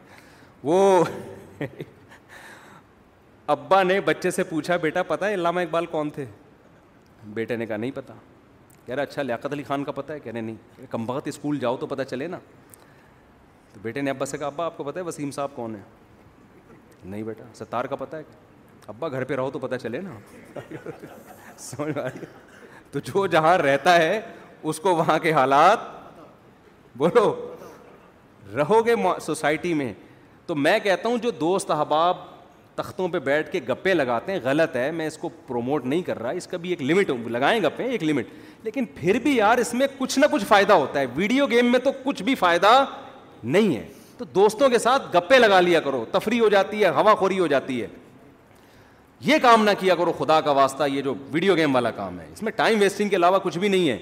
[0.62, 1.04] وہ
[3.48, 6.24] ابا نے بچے سے پوچھا بیٹا پتا ہے علامہ اقبال کون تھے
[7.34, 8.14] بیٹے نے کہا نہیں پتا
[8.86, 11.58] کہہ رہا اچھا لیاقت علی خان کا پتہ ہے کہہ رہے نہیں کم کمبھت اسکول
[11.58, 12.38] جاؤ تو پتہ چلے نا
[13.72, 15.82] تو بیٹے نے ابا سے کہا ابا آپ کو پتا ہے وسیم صاحب کون ہیں
[17.04, 18.22] نہیں بیٹا ستار کا پتہ ہے
[18.88, 20.16] ابا گھر پہ رہو تو پتا چلے نا
[21.58, 21.84] سو
[22.92, 24.20] تو جو جہاں رہتا ہے
[24.70, 25.78] اس کو وہاں کے حالات
[26.98, 27.28] بولو
[28.56, 28.94] رہو گے
[29.26, 29.92] سوسائٹی میں
[30.50, 32.16] تو میں کہتا ہوں جو دوست احباب
[32.74, 36.18] تختوں پہ بیٹھ کے گپے لگاتے ہیں غلط ہے میں اس کو پروموٹ نہیں کر
[36.22, 38.28] رہا اس کا بھی ایک لمٹ لگائیں گپے ایک لمٹ
[38.62, 41.78] لیکن پھر بھی یار اس میں کچھ نہ کچھ فائدہ ہوتا ہے ویڈیو گیم میں
[41.84, 42.72] تو کچھ بھی فائدہ
[43.42, 43.84] نہیں ہے
[44.18, 47.46] تو دوستوں کے ساتھ گپے لگا لیا کرو تفریح ہو جاتی ہے ہوا خوری ہو
[47.54, 47.86] جاتی ہے
[49.26, 52.26] یہ کام نہ کیا کرو خدا کا واسطہ یہ جو ویڈیو گیم والا کام ہے
[52.32, 53.98] اس میں ٹائم ویسٹنگ کے علاوہ کچھ بھی نہیں ہے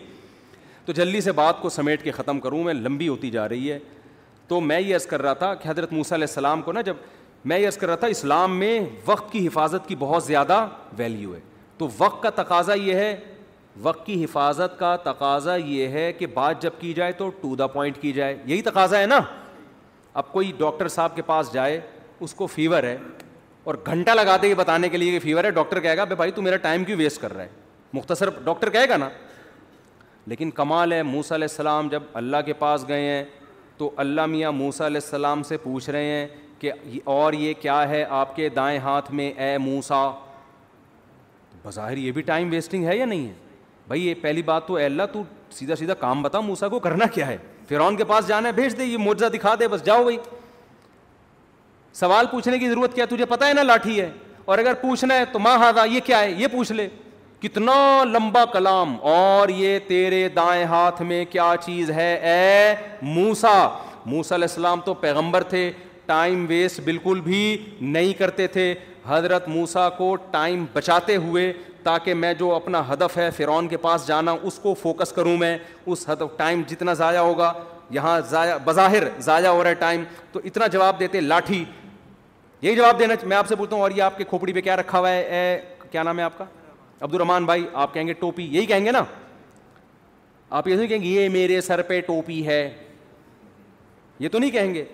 [0.86, 3.78] تو جلدی سے بات کو سمیٹ کے ختم کروں میں لمبی ہوتی جا رہی ہے
[4.49, 6.96] تو میں یہ عرض کر رہا تھا کہ حضرت موسیٰ علیہ السلام کو نا جب
[7.44, 10.66] میں یہ عرض کر رہا تھا اسلام میں وقت کی حفاظت کی بہت زیادہ
[10.99, 11.40] ویلیو ہے
[11.78, 13.16] تو وقت کا تقاضا یہ ہے
[13.82, 17.66] وقت کی حفاظت کا تقاضا یہ ہے کہ بات جب کی جائے تو ٹو دا
[17.76, 19.20] پوائنٹ کی جائے یہی تقاضا ہے نا
[20.22, 21.78] اب کوئی ڈاکٹر صاحب کے پاس جائے
[22.20, 22.96] اس کو فیور ہے
[23.70, 26.16] اور گھنٹہ لگا دے یہ بتانے کے لیے کہ فیور ہے ڈاکٹر کہے گا بھائی
[26.16, 27.49] بھائی تو میرا ٹائم کیوں ویسٹ کر رہا ہے
[27.92, 29.09] مختصر ڈاکٹر کہے گا نا
[30.26, 33.24] لیکن کمال ہے موسیٰ علیہ السلام جب اللہ کے پاس گئے ہیں
[33.79, 36.26] تو اللہ میاں موسا علیہ السلام سے پوچھ رہے ہیں
[36.59, 36.70] کہ
[37.14, 40.09] اور یہ کیا ہے آپ کے دائیں ہاتھ میں اے موسا
[41.64, 43.33] بظاہر یہ بھی ٹائم ویسٹنگ ہے یا نہیں ہے
[43.89, 45.22] بھائی یہ پہلی بات تو اے اللہ تو
[45.59, 47.37] سیدھا سیدھا کام بتا موسا کو کرنا کیا ہے
[47.68, 50.16] فرعون کے پاس جانا ہے بھیج دے یہ موجزہ دکھا دے بس جاؤ بھائی
[52.01, 54.11] سوال پوچھنے کی ضرورت کیا تجھے پتا ہے نا لاٹھی ہے
[54.45, 56.89] اور اگر پوچھنا ہے تو ماں ہارا یہ کیا ہے یہ پوچھ لے
[57.43, 57.74] کتنا
[58.12, 62.74] لمبا کلام اور یہ تیرے دائیں ہاتھ میں کیا چیز ہے اے
[63.14, 63.53] موسا
[64.07, 65.70] موسا علیہ السلام تو پیغمبر تھے
[66.07, 67.39] ٹائم ویسٹ بالکل بھی
[67.80, 68.74] نہیں کرتے تھے
[69.09, 74.07] حضرت موسا کو ٹائم بچاتے ہوئے تاکہ میں جو اپنا ہدف ہے فرعون کے پاس
[74.07, 77.53] جانا اس کو فوکس کروں میں اس ہدف ٹائم جتنا ضائع ہوگا
[77.91, 81.64] یہاں ضائع بظاہر ضائع ہو رہا ہے ٹائم تو اتنا جواب دیتے لاٹھی
[82.62, 84.76] یہی جواب دینا میں آپ سے پوچھتا ہوں اور یہ آپ کے کھوپڑی پہ کیا
[84.76, 85.59] رکھا ہوا ہے اے
[85.91, 86.45] کیا نام ہے آپ کا
[87.03, 89.03] عبد الرحمان بھائی آپ کہیں گے ٹوپی یہی کہیں گے نا
[90.59, 92.61] آپ یہ نہیں کہیں گے یہ میرے سر پہ ٹوپی ہے
[94.18, 94.84] یہ تو نہیں کہیں گے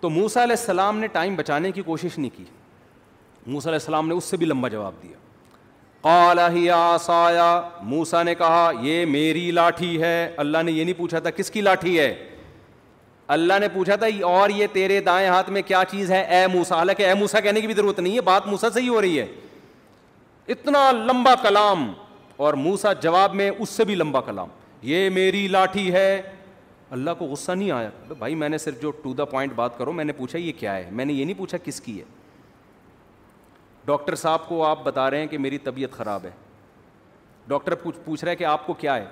[0.00, 2.44] تو موسا علیہ السلام نے ٹائم بچانے کی کوشش نہیں کی
[3.46, 5.20] موسا علیہ السلام نے اس سے بھی لمبا جواب دیا
[6.54, 7.50] ہی آسایا
[7.82, 11.60] موسا نے کہا یہ میری لاٹھی ہے اللہ نے یہ نہیں پوچھا تھا کس کی
[11.60, 12.14] لاٹھی ہے
[13.36, 16.76] اللہ نے پوچھا تھا اور یہ تیرے دائیں ہاتھ میں کیا چیز ہے اے موسا
[16.78, 19.18] حالانکہ اے موسا کہنے کی بھی ضرورت نہیں ہے بات موسا سے ہی ہو رہی
[19.20, 19.26] ہے
[20.54, 21.90] اتنا لمبا کلام
[22.44, 24.48] اور موسا جواب میں اس سے بھی لمبا کلام
[24.82, 26.20] یہ میری لاٹھی ہے
[26.96, 27.88] اللہ کو غصہ نہیں آیا
[28.18, 30.74] بھائی میں نے صرف جو ٹو دا پوائنٹ بات کرو میں نے پوچھا یہ کیا
[30.76, 32.04] ہے میں نے یہ نہیں پوچھا کس کی ہے
[33.86, 36.30] ڈاکٹر صاحب کو آپ بتا رہے ہیں کہ میری طبیعت خراب ہے
[37.48, 39.04] ڈاکٹر پوچھ رہے کہ آپ کو کیا ہے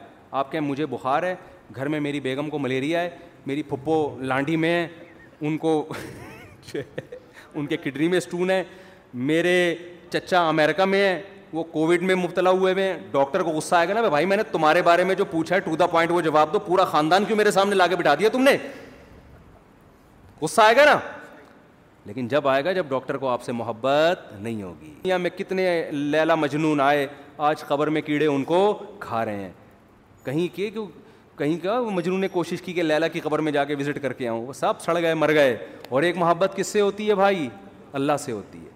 [0.43, 1.35] آپ کہیں مجھے بخار ہے
[1.75, 3.11] گھر میں میری بیگم کو ملیریا ہے
[3.47, 4.87] میری پھپھو لانڈی میں ہے
[5.47, 5.87] ان کو
[6.75, 8.63] ان کے کڈنی میں اسٹون ہے
[9.33, 9.55] میرے
[10.13, 11.21] چچا امیرکا میں ہے
[11.53, 14.37] وہ کووڈ میں مبتلا ہوئے ہوئے ہیں ڈاکٹر کو غصہ آئے گا نا بھائی میں
[14.37, 17.25] نے تمہارے بارے میں جو پوچھا ہے ٹو دا پوائنٹ وہ جواب دو پورا خاندان
[17.25, 18.57] کیوں میرے سامنے لا کے بٹھا دیا تم نے
[20.41, 20.99] غصہ آئے گا نا
[22.07, 26.35] لیکن جب آئے گا جب ڈاکٹر کو آپ سے محبت نہیں ہوگی میں کتنے لیلا
[26.35, 27.07] مجنون آئے
[27.51, 29.51] آج قبر میں کیڑے ان کو کھا رہے ہیں
[30.25, 30.71] کہیں کہ
[31.39, 34.13] کہیں کا مجنون نے کوشش کی کہ لیلا کی قبر میں جا کے وزٹ کر
[34.21, 35.57] کے آؤں وہ سب سڑ گئے مر گئے
[35.89, 37.49] اور ایک محبت کس سے ہوتی ہے بھائی
[38.01, 38.73] اللہ سے ہوتی ہے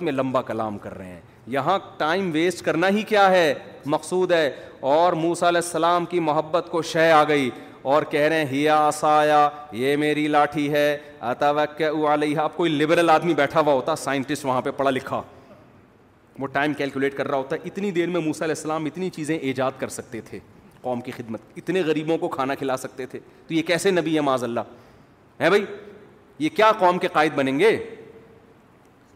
[0.00, 1.20] میں لمبا کلام کر رہے ہیں
[1.54, 3.52] یہاں ٹائم ویسٹ کرنا ہی کیا ہے
[3.94, 4.50] مقصود ہے
[4.94, 7.50] اور موسا علیہ السلام کی محبت کو شے آ گئی
[7.94, 10.96] اور کہہ رہے ہیں ہی آسایا یہ میری لاٹھی ہے
[12.14, 15.22] علیہ آپ کوئی لبرل آدمی بیٹھا ہوا ہوتا سائنٹسٹ وہاں پہ پڑھا لکھا
[16.38, 19.36] وہ ٹائم کیلکولیٹ کر رہا ہوتا ہے اتنی دیر میں موسیٰ علیہ السلام اتنی چیزیں
[19.38, 20.38] ایجاد کر سکتے تھے
[20.82, 24.20] قوم کی خدمت اتنے غریبوں کو کھانا کھلا سکتے تھے تو یہ کیسے نبی ہے
[24.20, 24.74] معاذ اللہ
[25.40, 25.64] ہے بھائی
[26.38, 27.76] یہ کیا قوم کے قائد بنیں گے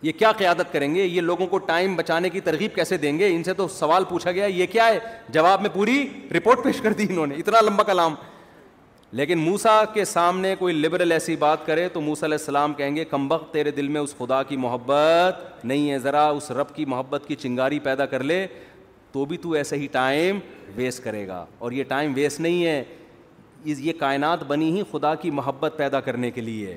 [0.02, 3.26] یہ کیا قیادت کریں گے یہ لوگوں کو ٹائم بچانے کی ترغیب کیسے دیں گے
[3.34, 4.98] ان سے تو سوال پوچھا گیا یہ کیا ہے
[5.32, 6.04] جواب میں پوری
[6.36, 8.14] رپورٹ پیش کر دی انہوں نے اتنا لمبا کلام
[9.18, 13.04] لیکن موسا کے سامنے کوئی لبرل ایسی بات کرے تو موسا علیہ السلام کہیں گے
[13.28, 17.24] وقت تیرے دل میں اس خدا کی محبت نہیں ہے ذرا اس رب کی محبت
[17.28, 18.46] کی چنگاری پیدا کر لے
[19.12, 20.38] تو بھی تو ایسے ہی ٹائم
[20.74, 22.82] ویسٹ کرے گا اور یہ ٹائم ویسٹ نہیں ہے
[23.64, 26.76] یہ کائنات بنی ہی خدا کی محبت پیدا کرنے کے لیے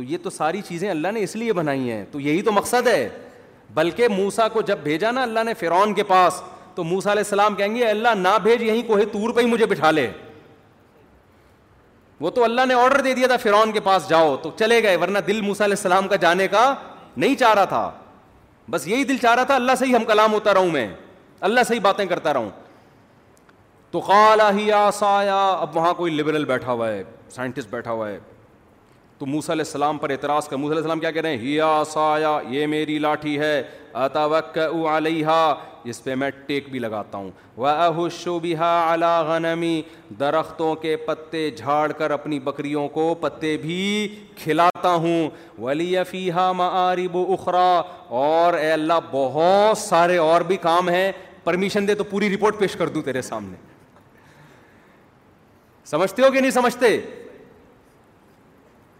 [0.00, 2.86] تو یہ تو ساری چیزیں اللہ نے اس لیے بنائی ہیں تو یہی تو مقصد
[2.86, 3.08] ہے
[3.74, 6.40] بلکہ موسا کو جب بھیجا نا اللہ نے فرعون کے پاس
[6.74, 9.66] تو موسا علیہ السلام کہیں گے اللہ نہ بھیج یہیں کوہ تور پہ ہی مجھے
[9.70, 10.06] بٹھا لے
[12.20, 14.96] وہ تو اللہ نے آرڈر دے دیا تھا فرعون کے پاس جاؤ تو چلے گئے
[15.02, 16.72] ورنہ دل موسا علیہ السلام کا جانے کا
[17.16, 17.90] نہیں چاہ رہا تھا
[18.70, 20.88] بس یہی دل چاہ رہا تھا اللہ سے ہی ہم کلام ہوتا رہوں میں
[21.50, 22.50] اللہ سے ہی باتیں کرتا رہوں
[23.90, 24.02] تو
[24.56, 27.02] ہی آسایا اب وہاں کوئی لبرل بیٹھا ہوا ہے
[27.36, 28.18] سائنٹسٹ بیٹھا ہوا ہے
[29.20, 31.82] تو موس علیہ السلام پر اعتراض کر موس علیہ السلام کیا کہہ رہے ہیں ہیا
[31.86, 33.62] سایا یہ میری لاٹھی ہے
[34.02, 34.56] اتوق
[34.92, 35.34] علیہ
[35.84, 39.82] جس پہ میں ٹیک بھی لگاتا ہوں وہ بِهَا عَلَى غَنَمِ
[40.20, 43.78] درختوں کے پتے جھاڑ کر اپنی بکریوں کو پتے بھی
[44.42, 45.28] کھلاتا ہوں
[45.60, 47.68] ولی فیحا معرب اخرا
[48.24, 51.10] اور اے اللہ بہت سارے اور بھی کام ہیں
[51.44, 53.56] پرمیشن دے تو پوری رپورٹ پیش کر دوں تیرے سامنے
[55.96, 56.98] سمجھتے ہو کہ نہیں سمجھتے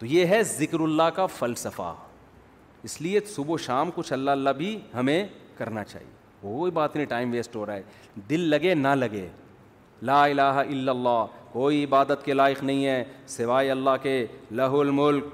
[0.00, 1.92] تو یہ ہے ذکر اللہ کا فلسفہ
[2.88, 5.26] اس لیے صبح و شام کچھ اللہ اللہ بھی ہمیں
[5.56, 6.08] کرنا چاہیے
[6.40, 9.26] کوئی بات نہیں ٹائم ویسٹ ہو رہا ہے دل لگے نہ لگے
[10.10, 14.14] لا الہ الا اللہ کوئی عبادت کے لائق نہیں ہے سوائے اللہ کے
[14.60, 15.26] لہ الملک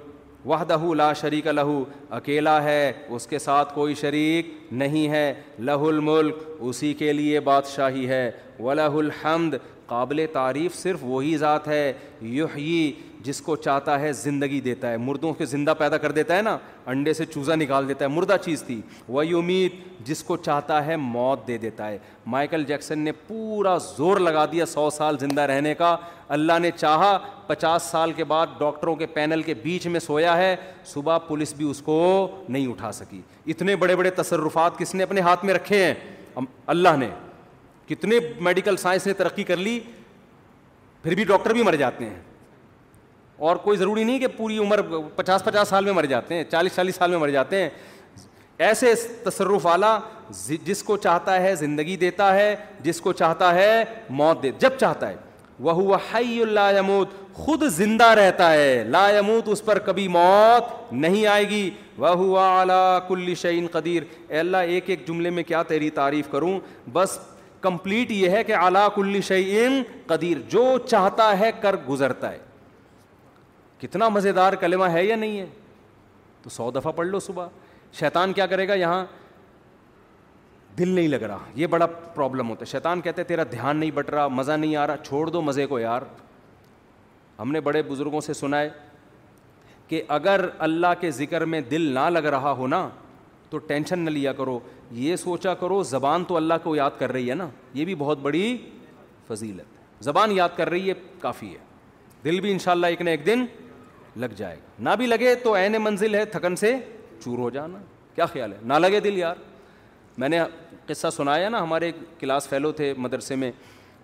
[0.50, 1.82] وہ لا شریک لہو
[2.18, 4.48] اکیلا ہے اس کے ساتھ کوئی شریک
[4.82, 5.26] نہیں ہے
[5.68, 9.54] لہ الملک اسی کے لیے بادشاہی ہے ولہ الحمد
[9.88, 12.92] قابل تعریف صرف وہی ذات ہے یحیی
[13.26, 16.56] جس کو چاہتا ہے زندگی دیتا ہے مردوں کے زندہ پیدا کر دیتا ہے نا
[16.92, 19.72] انڈے سے چوزہ نکال دیتا ہے مردہ چیز تھی وہی امید
[20.06, 21.98] جس کو چاہتا ہے موت دے دیتا ہے
[22.34, 25.96] مائیکل جیکسن نے پورا زور لگا دیا سو سال زندہ رہنے کا
[26.38, 27.16] اللہ نے چاہا
[27.46, 30.54] پچاس سال کے بعد ڈاکٹروں کے پینل کے بیچ میں سویا ہے
[30.94, 31.98] صبح پولیس بھی اس کو
[32.48, 33.20] نہیں اٹھا سکی
[33.54, 35.94] اتنے بڑے بڑے تصرفات کس نے اپنے ہاتھ میں رکھے ہیں
[36.68, 37.08] اللہ نے
[37.88, 39.78] کتنے میڈیکل سائنس نے ترقی کر لی
[41.02, 42.20] پھر بھی ڈاکٹر بھی مر جاتے ہیں
[43.46, 44.80] اور کوئی ضروری نہیں کہ پوری عمر
[45.16, 47.68] پچاس پچاس سال میں مر جاتے ہیں چالیس چالیس سال میں مر جاتے ہیں
[48.68, 48.92] ایسے
[49.24, 49.98] تصرف والا
[50.64, 53.84] جس کو چاہتا ہے زندگی دیتا ہے جس کو چاہتا ہے
[54.20, 55.16] موت جب چاہتا ہے
[55.66, 55.96] وہ
[56.46, 56.80] لا اللہ
[57.32, 62.98] خود زندہ رہتا ہے لا يموت اس پر کبھی موت نہیں آئے گی وہ اعلیٰ
[63.08, 64.02] کل شعین قدیر
[64.38, 66.58] اللہ ایک ایک جملے میں کیا تیری تعریف کروں
[66.92, 67.18] بس
[67.60, 72.38] کمپلیٹ یہ ہے کہ اللہ کل شعیم قدیر جو چاہتا ہے کر گزرتا ہے
[73.80, 75.46] کتنا مزے دار کلمہ ہے یا نہیں ہے
[76.42, 77.46] تو سو دفعہ پڑھ لو صبح
[78.00, 79.04] شیطان کیا کرے گا یہاں
[80.78, 84.10] دل نہیں لگ رہا یہ بڑا پرابلم ہوتا ہے شیطان کہتے تیرا دھیان نہیں بٹ
[84.10, 86.02] رہا مزہ نہیں آ رہا چھوڑ دو مزے کو یار
[87.38, 88.68] ہم نے بڑے بزرگوں سے سنا ہے
[89.88, 92.88] کہ اگر اللہ کے ذکر میں دل نہ لگ رہا ہو نا
[93.50, 94.58] تو ٹینشن نہ لیا کرو
[94.92, 98.18] یہ سوچا کرو زبان تو اللہ کو یاد کر رہی ہے نا یہ بھی بہت
[98.22, 98.56] بڑی
[99.28, 101.58] فضیلت زبان یاد کر رہی ہے کافی ہے
[102.24, 103.44] دل بھی انشاءاللہ ایک نہ ایک دن
[104.20, 106.74] لگ جائے گا نہ بھی لگے تو عین منزل ہے تھکن سے
[107.24, 107.78] چور ہو جانا
[108.14, 109.36] کیا خیال ہے نہ لگے دل یار
[110.18, 110.38] میں نے
[110.86, 113.50] قصہ سنایا نا ہمارے کلاس فیلو تھے مدرسے میں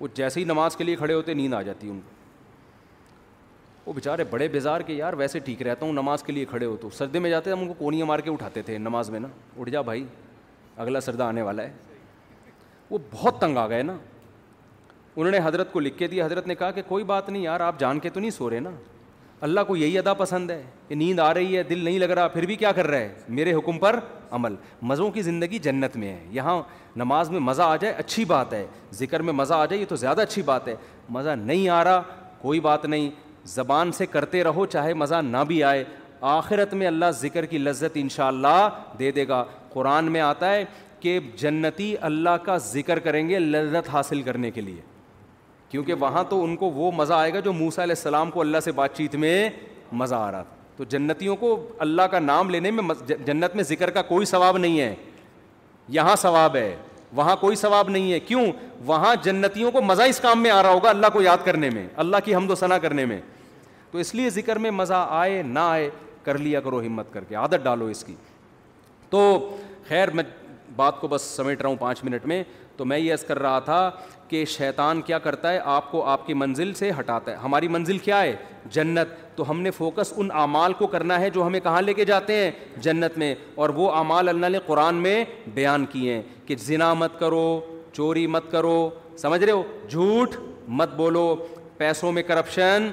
[0.00, 2.20] وہ جیسے ہی نماز کے لیے کھڑے ہوتے نیند آ جاتی ہے ان کو
[3.86, 6.76] وہ بیچارے بڑے بیزار کے یار ویسے ٹھیک رہتا ہوں نماز کے لیے کھڑے ہو
[6.80, 9.28] تو سردے میں جاتے ہم ان کو کونیاں مار کے اٹھاتے تھے نماز میں نا
[9.58, 10.04] اٹھ جا بھائی
[10.76, 11.72] اگلا سردا آنے والا ہے
[12.90, 13.96] وہ بہت تنگ آ گئے نا
[15.16, 17.60] انہوں نے حضرت کو لکھ کے دیا حضرت نے کہا کہ کوئی بات نہیں یار
[17.60, 18.70] آپ جان کے تو نہیں سو رہے نا
[19.46, 22.28] اللہ کو یہی ادا پسند ہے کہ نیند آ رہی ہے دل نہیں لگ رہا
[22.32, 23.98] پھر بھی کیا کر رہا ہے میرے حکم پر
[24.38, 24.54] عمل
[24.90, 26.60] مزوں کی زندگی جنت میں ہے یہاں
[26.96, 28.64] نماز میں مزہ آ جائے اچھی بات ہے
[28.98, 30.74] ذکر میں مزہ آ جائے یہ تو زیادہ اچھی بات ہے
[31.16, 32.02] مزہ نہیں آ رہا
[32.42, 33.10] کوئی بات نہیں
[33.50, 35.84] زبان سے کرتے رہو چاہے مزہ نہ بھی آئے
[36.30, 40.64] آخرت میں اللہ ذکر کی لذت انشاءاللہ اللہ دے دے گا قرآن میں آتا ہے
[41.00, 44.80] کہ جنتی اللہ کا ذکر کریں گے لذت حاصل کرنے کے لیے
[45.70, 48.60] کیونکہ وہاں تو ان کو وہ مزہ آئے گا جو موسا علیہ السلام کو اللہ
[48.64, 49.48] سے بات چیت میں
[49.92, 52.94] مزہ آ رہا تھا تو جنتیوں کو اللہ کا نام لینے میں
[53.26, 54.94] جنت میں ذکر کا کوئی ثواب نہیں ہے
[55.92, 56.74] یہاں ثواب ہے
[57.16, 58.44] وہاں کوئی ثواب نہیں ہے کیوں
[58.86, 61.86] وہاں جنتیوں کو مزہ اس کام میں آ رہا ہوگا اللہ کو یاد کرنے میں
[62.04, 63.20] اللہ کی حمد و ثنا کرنے میں
[63.90, 65.90] تو اس لیے ذکر میں مزہ آئے نہ آئے
[66.24, 68.14] کر لیا کرو ہمت کر کے عادت ڈالو اس کی
[69.10, 69.20] تو
[69.88, 70.22] خیر میں
[70.76, 72.42] بات کو بس سمیٹ رہا ہوں پانچ منٹ میں
[72.76, 73.90] تو میں یہ عرض کر رہا تھا
[74.32, 77.98] کہ شیطان کیا کرتا ہے آپ کو آپ کی منزل سے ہٹاتا ہے ہماری منزل
[78.04, 78.34] کیا ہے
[78.72, 82.04] جنت تو ہم نے فوکس ان اعمال کو کرنا ہے جو ہمیں کہاں لے کے
[82.10, 82.50] جاتے ہیں
[82.86, 85.12] جنت میں اور وہ اعمال اللہ نے قرآن میں
[85.54, 87.44] بیان کیے ہیں کہ ذنا مت کرو
[87.92, 88.76] چوری مت کرو
[89.22, 90.36] سمجھ رہے ہو جھوٹ
[90.80, 91.24] مت بولو
[91.78, 92.90] پیسوں میں کرپشن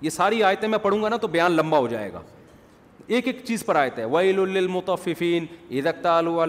[0.00, 2.22] یہ ساری آیتیں میں پڑھوں گا نا تو بیان لمبا ہو جائے گا
[3.08, 5.22] ایک ایک چیز پر آیت ہے عَلَى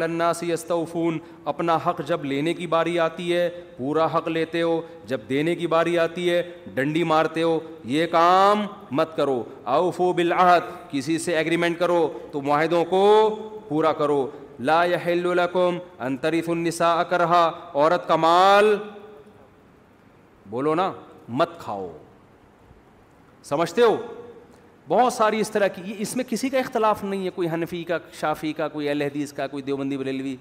[0.04, 1.20] النَّاسِ يَسْتَوْفُونَ
[1.52, 5.68] اپنا حق جب لینے کی باری آتی ہے پورا حق لیتے ہو جب دینے کی
[5.76, 6.42] باری آتی ہے
[6.74, 7.60] ڈنڈی مارتے ہو
[7.94, 8.66] یہ کام
[9.00, 9.42] مت کرو
[9.76, 13.06] اوفو بالعہد کسی سے ایگریمنٹ کرو تو معاہدوں کو
[13.70, 14.22] پورا کرو
[14.72, 15.74] لاقم
[16.06, 18.76] انتریف ان نسا النساء رہا عورت کا مال
[20.50, 20.92] بولو نا
[21.40, 21.88] مت کھاؤ
[23.50, 23.96] سمجھتے ہو
[24.90, 27.98] بہت ساری اس طرح کی اس میں کسی کا اختلاف نہیں ہے کوئی حنفی کا
[28.20, 30.36] شافی کا کوئی اہل حدیث کا کوئی دیوبندی بریلوی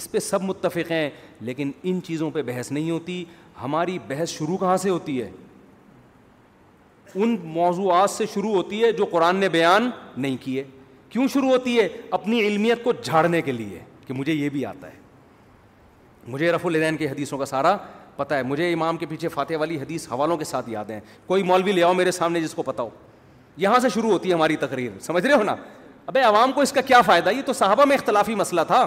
[0.00, 1.08] اس پہ سب متفق ہیں
[1.48, 3.24] لیکن ان چیزوں پہ بحث نہیں ہوتی
[3.62, 5.30] ہماری بحث شروع کہاں سے ہوتی ہے
[7.24, 10.64] ان موضوعات سے شروع ہوتی ہے جو قرآن نے بیان نہیں کیے
[11.10, 11.88] کیوں شروع ہوتی ہے
[12.20, 15.00] اپنی علمیت کو جھاڑنے کے لیے کہ مجھے یہ بھی آتا ہے
[16.28, 17.76] مجھے رف الدین کے حدیثوں کا سارا
[18.16, 21.42] پتہ ہے مجھے امام کے پیچھے فاتح والی حدیث حوالوں کے ساتھ یاد ہیں کوئی
[21.42, 22.90] مولوی لے آؤ میرے سامنے جس کو پتہ ہو
[23.56, 25.54] یہاں سے شروع ہوتی ہے ہماری تقریر سمجھ رہے ہو نا
[26.06, 28.84] ابے عوام کو اس کا کیا فائدہ یہ تو صحابہ میں اختلافی مسئلہ تھا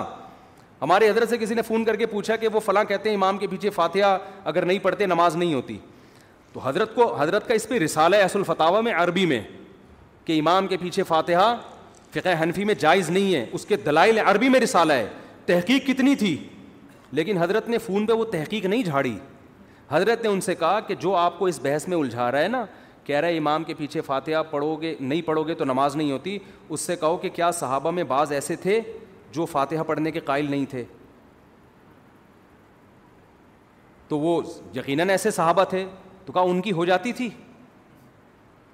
[0.81, 3.37] ہمارے حضرت سے کسی نے فون کر کے پوچھا کہ وہ فلاں کہتے ہیں امام
[3.37, 5.77] کے پیچھے فاتحہ اگر نہیں پڑھتے نماز نہیں ہوتی
[6.53, 9.39] تو حضرت کو حضرت کا اس پہ رسالہ ہے اصل فتح میں عربی میں
[10.25, 11.55] کہ امام کے پیچھے فاتحہ
[12.13, 15.07] فقہ حنفی میں جائز نہیں ہے اس کے دلائل عربی میں رسالہ ہے
[15.45, 16.35] تحقیق کتنی تھی
[17.15, 19.17] لیکن حضرت نے فون پہ وہ تحقیق نہیں جھاڑی
[19.89, 22.47] حضرت نے ان سے کہا کہ جو آپ کو اس بحث میں الجھا رہا ہے
[22.47, 22.63] نا
[23.05, 26.11] کہہ رہا ہے امام کے پیچھے فاتحہ پڑھو گے نہیں پڑھو گے تو نماز نہیں
[26.11, 26.37] ہوتی
[26.69, 28.79] اس سے کہو کہ کیا صحابہ میں بعض ایسے تھے
[29.33, 30.83] جو فاتحہ پڑھنے کے قائل نہیں تھے
[34.07, 34.41] تو وہ
[34.75, 35.85] یقیناً ایسے صحابہ تھے
[36.25, 37.29] تو کہا ان کی ہو جاتی تھی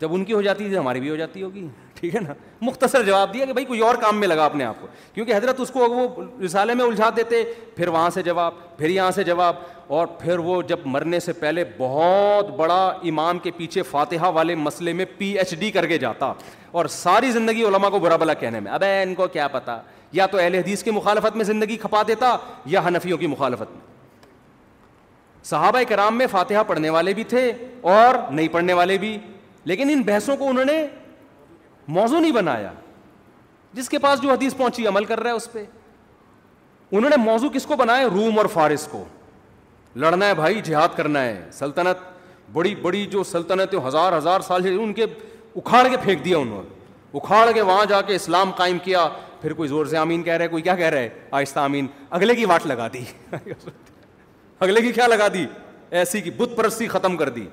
[0.01, 1.67] جب ان کی ہو جاتی تھی ہماری بھی ہو جاتی ہوگی
[2.01, 2.33] ٹھیک ہے نا
[2.65, 5.59] مختصر جواب دیا کہ بھائی کوئی اور کام میں لگا اپنے آپ کو کیونکہ حضرت
[5.61, 6.07] اس کو وہ
[6.45, 7.43] رسالے میں الجھا دیتے
[7.75, 9.55] پھر وہاں سے جواب پھر یہاں سے جواب
[9.95, 14.93] اور پھر وہ جب مرنے سے پہلے بہت بڑا امام کے پیچھے فاتحہ والے مسئلے
[14.93, 16.31] میں پی ایچ ڈی کر کے جاتا
[16.71, 19.77] اور ساری زندگی علماء کو برا بلا کہنے میں ابے ان کو کیا پتا
[20.11, 22.35] یا تو اہل حدیث کی مخالفت میں زندگی کھپا دیتا
[22.75, 23.89] یا حنفیوں کی مخالفت میں
[25.51, 27.51] صحابہ کرام میں فاتحہ پڑھنے والے بھی تھے
[27.91, 29.17] اور نہیں پڑھنے والے بھی
[29.71, 30.83] لیکن ان بحثوں کو انہوں نے
[31.93, 32.71] موضوع نہیں بنایا
[33.73, 35.63] جس کے پاس جو حدیث پہنچی عمل کر رہا ہے اس پہ
[36.91, 39.03] انہوں نے موضوع کس کو بنایا روم اور فارس کو
[40.03, 42.09] لڑنا ہے بھائی جہاد کرنا ہے سلطنت
[42.53, 45.05] بڑی بڑی جو سلطنت ہزار ہزار سال سے ان کے
[45.55, 46.79] اکھاڑ کے پھینک دیا انہوں نے
[47.17, 49.07] اکھاڑ کے وہاں جا کے اسلام قائم کیا
[49.41, 51.09] پھر کوئی زور سے آمین کہہ رہے کوئی کیا کہہ رہے
[51.39, 51.87] آہستہ امین
[52.19, 53.03] اگلے کی واٹ لگا دی
[54.59, 55.45] اگلے کی کیا لگا دی
[56.01, 57.45] ایسی کی بت پرستی ختم کر دی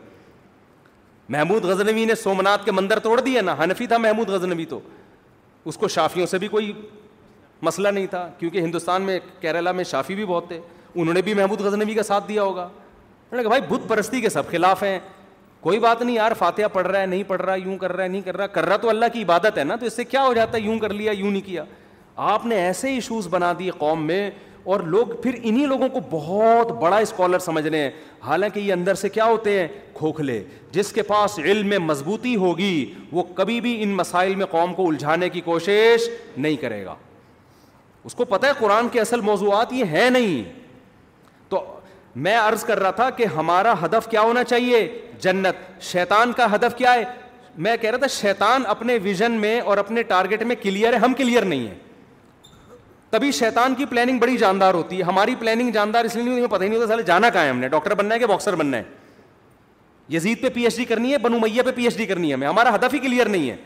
[1.30, 4.78] محمود غزنوی نے سومنات کے مندر توڑ دیا نا حنفی تھا محمود غزنوی تو
[5.68, 6.72] اس کو شافیوں سے بھی کوئی
[7.62, 10.59] مسئلہ نہیں تھا کیونکہ ہندوستان میں کیرلا میں شافی بھی بہت تھے
[10.94, 14.20] انہوں نے بھی محمود غزنوی کا ساتھ دیا ہوگا انہوں نے کہا بھائی بت پرستی
[14.20, 14.98] کے سب خلاف ہیں
[15.60, 18.02] کوئی بات نہیں یار فاتحہ پڑھ رہا ہے نہیں پڑھ رہا ہے یوں کر رہا
[18.05, 20.05] ہے نہیں کر رہا کر رہا تو اللہ کی عبادت ہے نا تو اس سے
[20.05, 21.64] کیا ہو جاتا ہے یوں کر لیا یوں نہیں کیا
[22.32, 24.30] آپ نے ایسے ایشوز بنا دیے قوم میں
[24.73, 27.90] اور لوگ پھر انہی لوگوں کو بہت بڑا اسکالر سمجھ رہے ہیں
[28.24, 29.66] حالانکہ یہ اندر سے کیا ہوتے ہیں
[29.99, 30.43] کھوکھلے
[30.73, 32.74] جس کے پاس علم میں مضبوطی ہوگی
[33.12, 36.95] وہ کبھی بھی ان مسائل میں قوم کو الجھانے کی کوشش نہیں کرے گا
[38.09, 40.43] اس کو پتہ ہے قرآن کے اصل موضوعات یہ ہیں نہیں
[41.49, 41.65] تو
[42.27, 44.86] میں عرض کر رہا تھا کہ ہمارا ہدف کیا ہونا چاہیے
[45.20, 47.05] جنت شیطان کا ہدف کیا ہے
[47.66, 51.15] میں کہہ رہا تھا شیطان اپنے ویژن میں اور اپنے ٹارگیٹ میں کلیئر ہے ہم
[51.16, 51.78] کلیئر نہیں ہیں
[53.10, 56.55] تبھی شیطان کی پلاننگ بڑی جاندار ہوتی ہے ہماری پلاننگ جاندار اس لیے نہیں ہوتی
[56.55, 58.55] پتہ ہی نہیں ہوتا سارے جانا کہاں ہے ہم نے ڈاکٹر بننا ہے کہ باکسر
[58.56, 58.82] بننا ہے
[60.14, 62.35] یزید پہ پی ایچ ڈی کرنی ہے بنو میاں پہ پی ایچ ڈی کرنی ہے
[62.35, 63.56] ہمیں ہمارا ہدف ہی کلیئر نہیں ہے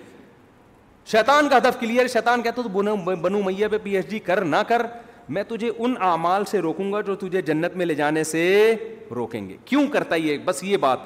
[1.12, 2.68] شیطان کا ہدف کلیئر شیطان کہتا تو
[3.22, 4.86] بنو میاں پہ پی ایچ ڈی کر نہ کر
[5.28, 8.74] میں تجھے ان اعمال سے روکوں گا جو تجھے جنت میں لے جانے سے
[9.14, 10.98] روکیں گے کیوں کرتا یہ بس یہ بات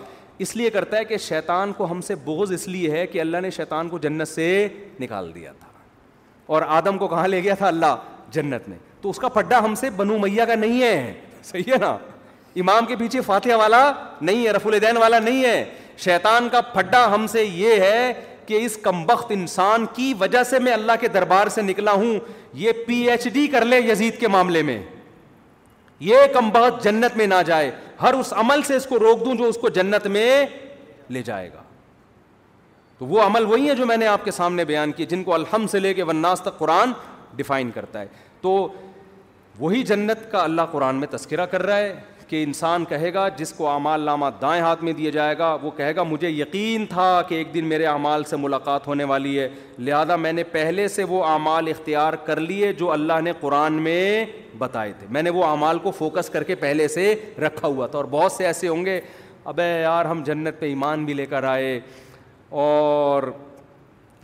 [0.44, 3.40] اس لیے کرتا ہے کہ شیطان کو ہم سے بغض اس لیے ہے کہ اللہ
[3.42, 4.48] نے شیطان کو جنت سے
[5.00, 5.68] نکال دیا تھا
[6.54, 7.94] اور آدم کو کہاں لے گیا تھا اللہ
[8.32, 9.28] جنت میں تو اس کا
[9.64, 11.12] ہم سے بنو میا کا نہیں ہے ہے
[11.44, 11.96] صحیح نا
[12.60, 13.84] امام کے پیچھے فاتحہ والا
[14.20, 15.64] نہیں ہے رف الدین والا نہیں ہے
[16.04, 18.12] شیطان کا ہم سے یہ ہے
[18.46, 18.78] کہ اس
[19.30, 22.18] انسان کی وجہ سے میں اللہ کے دربار سے نکلا ہوں
[22.64, 24.82] یہ پی ایچ ڈی کر لے یزید کے معاملے میں
[26.10, 27.70] یہ کمبخت جنت میں نہ جائے
[28.02, 30.30] ہر اس عمل سے اس کو روک دوں جو اس کو جنت میں
[31.12, 31.62] لے جائے گا
[32.98, 35.34] تو وہ عمل وہی ہے جو میں نے آپ کے سامنے بیان کیا جن کو
[35.34, 36.92] الحم سے لے کے وناس تک قرآن
[37.36, 38.06] ڈیفائن کرتا ہے
[38.40, 38.56] تو
[39.58, 41.94] وہی جنت کا اللہ قرآن میں تذکرہ کر رہا ہے
[42.28, 45.70] کہ انسان کہے گا جس کو اعمال نامہ دائیں ہاتھ میں دیا جائے گا وہ
[45.76, 49.48] کہے گا مجھے یقین تھا کہ ایک دن میرے اعمال سے ملاقات ہونے والی ہے
[49.88, 54.24] لہذا میں نے پہلے سے وہ اعمال اختیار کر لیے جو اللہ نے قرآن میں
[54.58, 57.14] بتائے تھے میں نے وہ اعمال کو فوکس کر کے پہلے سے
[57.46, 59.00] رکھا ہوا تھا اور بہت سے ایسے ہوں گے
[59.54, 61.78] ابے یار ہم جنت پہ ایمان بھی لے کر آئے
[62.66, 63.32] اور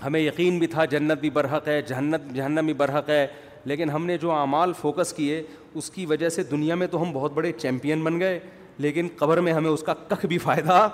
[0.04, 3.26] ہمیں یقین بھی تھا جنت بھی برحق ہے جہنت جہنم بھی برحق ہے
[3.64, 5.42] لیکن ہم نے جو اعمال فوکس کیے
[5.80, 8.38] اس کی وجہ سے دنیا میں تو ہم بہت بڑے چیمپئن بن گئے
[8.78, 10.88] لیکن قبر میں ہمیں اس کا کخ بھی فائدہ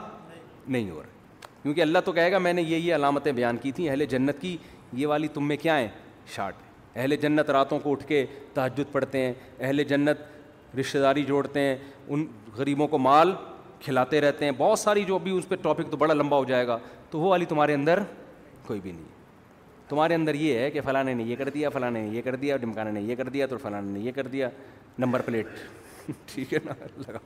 [0.66, 1.16] نہیں ہو رہا
[1.62, 4.40] کیونکہ اللہ تو کہے گا میں نے یہ یہ علامتیں بیان کی تھیں اہل جنت
[4.40, 4.56] کی
[5.02, 5.88] یہ والی تم میں کیا ہیں
[6.34, 6.54] شارٹ
[6.96, 8.24] اہل جنت راتوں کو اٹھ کے
[8.54, 11.76] تحجد پڑھتے ہیں اہل جنت رشتہ داری جوڑتے ہیں
[12.08, 12.24] ان
[12.56, 13.32] غریبوں کو مال
[13.84, 16.66] کھلاتے رہتے ہیں بہت ساری جو ابھی اس پہ ٹاپک تو بڑا لمبا ہو جائے
[16.66, 16.78] گا
[17.10, 17.98] تو وہ والی تمہارے اندر
[18.68, 19.16] کوئی بھی نہیں
[19.88, 22.56] تمہارے اندر یہ ہے کہ فلاں نے یہ کر دیا فلاں نے یہ کر دیا
[22.64, 24.48] ڈمکانے نے یہ کر دیا تو فلاں نے یہ کر دیا
[24.98, 25.58] نمبر پلیٹ
[26.32, 26.72] ٹھیک ہے نا
[27.06, 27.18] لگا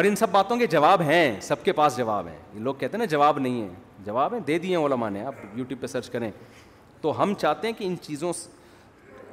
[0.00, 2.96] اور ان سب باتوں کے جواب ہیں سب کے پاس جواب ہیں یہ لوگ کہتے
[2.96, 3.68] ہیں نا جواب نہیں ہے
[4.04, 6.30] جواب ہیں دے دیے ہیں علماء نے آپ یوٹیوب پہ سرچ کریں
[7.00, 8.32] تو ہم چاہتے ہیں کہ ان چیزوں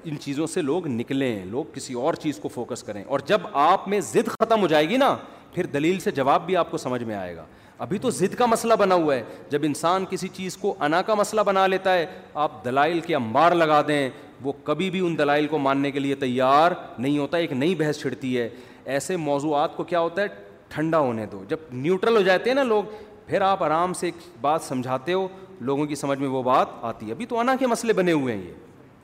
[0.09, 3.87] ان چیزوں سے لوگ نکلیں لوگ کسی اور چیز کو فوکس کریں اور جب آپ
[3.93, 5.15] میں ضد ختم ہو جائے گی نا
[5.53, 7.45] پھر دلیل سے جواب بھی آپ کو سمجھ میں آئے گا
[7.83, 11.13] ابھی تو ضد کا مسئلہ بنا ہوا ہے جب انسان کسی چیز کو انا کا
[11.15, 12.05] مسئلہ بنا لیتا ہے
[12.45, 14.09] آپ دلائل کے انبار لگا دیں
[14.43, 17.99] وہ کبھی بھی ان دلائل کو ماننے کے لیے تیار نہیں ہوتا ایک نئی بحث
[18.01, 18.47] چھڑتی ہے
[18.95, 20.27] ایسے موضوعات کو کیا ہوتا ہے
[20.69, 22.83] ٹھنڈا ہونے دو جب نیوٹرل ہو جاتے ہیں نا لوگ
[23.27, 25.27] پھر آپ آرام سے ایک بات سمجھاتے ہو
[25.69, 28.33] لوگوں کی سمجھ میں وہ بات آتی ہے ابھی تو انا کے مسئلے بنے ہوئے
[28.35, 28.51] ہیں یہ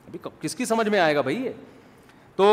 [0.06, 1.50] ابھی کس کی سمجھ میں آئے گا بھائی یہ
[2.36, 2.50] تو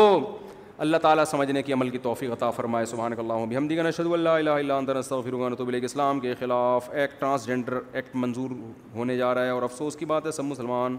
[0.82, 4.50] اللہ تعالیٰ سمجھنے کی عمل کی توفیق عطا فرمائے عثمٰن اللہ ہم دیگر نشد اللہ
[4.52, 8.50] علیہ اسلام کے خلاف ایک ٹرانسجنڈر ایکٹ منظور
[8.94, 10.96] ہونے جا رہا ہے اور افسوس کی بات ہے سب مسلمان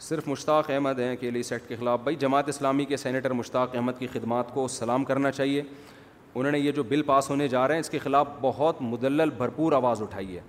[0.00, 3.32] صرف مشتاق احمد ہیں کے لیے اس ایکٹ کے خلاف بھائی جماعت اسلامی کے سینیٹر
[3.32, 5.62] مشتاق احمد کی خدمات کو سلام کرنا چاہیے
[6.34, 9.30] انہوں نے یہ جو بل پاس ہونے جا رہے ہیں اس کے خلاف بہت مدلل
[9.38, 10.40] بھرپور آواز اٹھائی ہے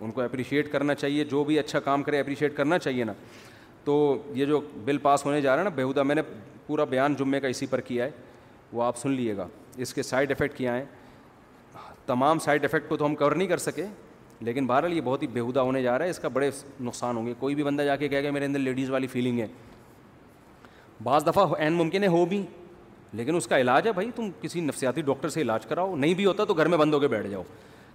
[0.00, 3.12] ان کو اپریشیٹ کرنا چاہیے جو بھی اچھا کام کرے اپریشیٹ کرنا چاہیے نا
[3.84, 6.22] تو یہ جو بل پاس ہونے جا رہا ہے نا بیہودا میں نے
[6.72, 8.10] پورا بیان جمعے کا اسی پر کیا ہے
[8.72, 9.46] وہ آپ سن لیے گا
[9.84, 10.84] اس کے سائڈ افیکٹ کیا ہیں
[12.06, 13.84] تمام سائڈ افیکٹ کو تو ہم کور نہیں کر سکے
[14.48, 16.50] لیکن بہرحال یہ بہت ہی بےحدا ہونے جا رہا ہے اس کا بڑے
[16.84, 19.40] نقصان ہوں گے کوئی بھی بندہ جا کے کہہ گیا میرے اندر لیڈیز والی فیلنگ
[19.40, 19.46] ہے
[21.04, 22.42] بعض دفعہ عین ممکن ہے ہو بھی
[23.20, 26.26] لیکن اس کا علاج ہے بھائی تم کسی نفسیاتی ڈاکٹر سے علاج کراؤ نہیں بھی
[26.26, 27.42] ہوتا تو گھر میں بند ہو کے بیٹھ جاؤ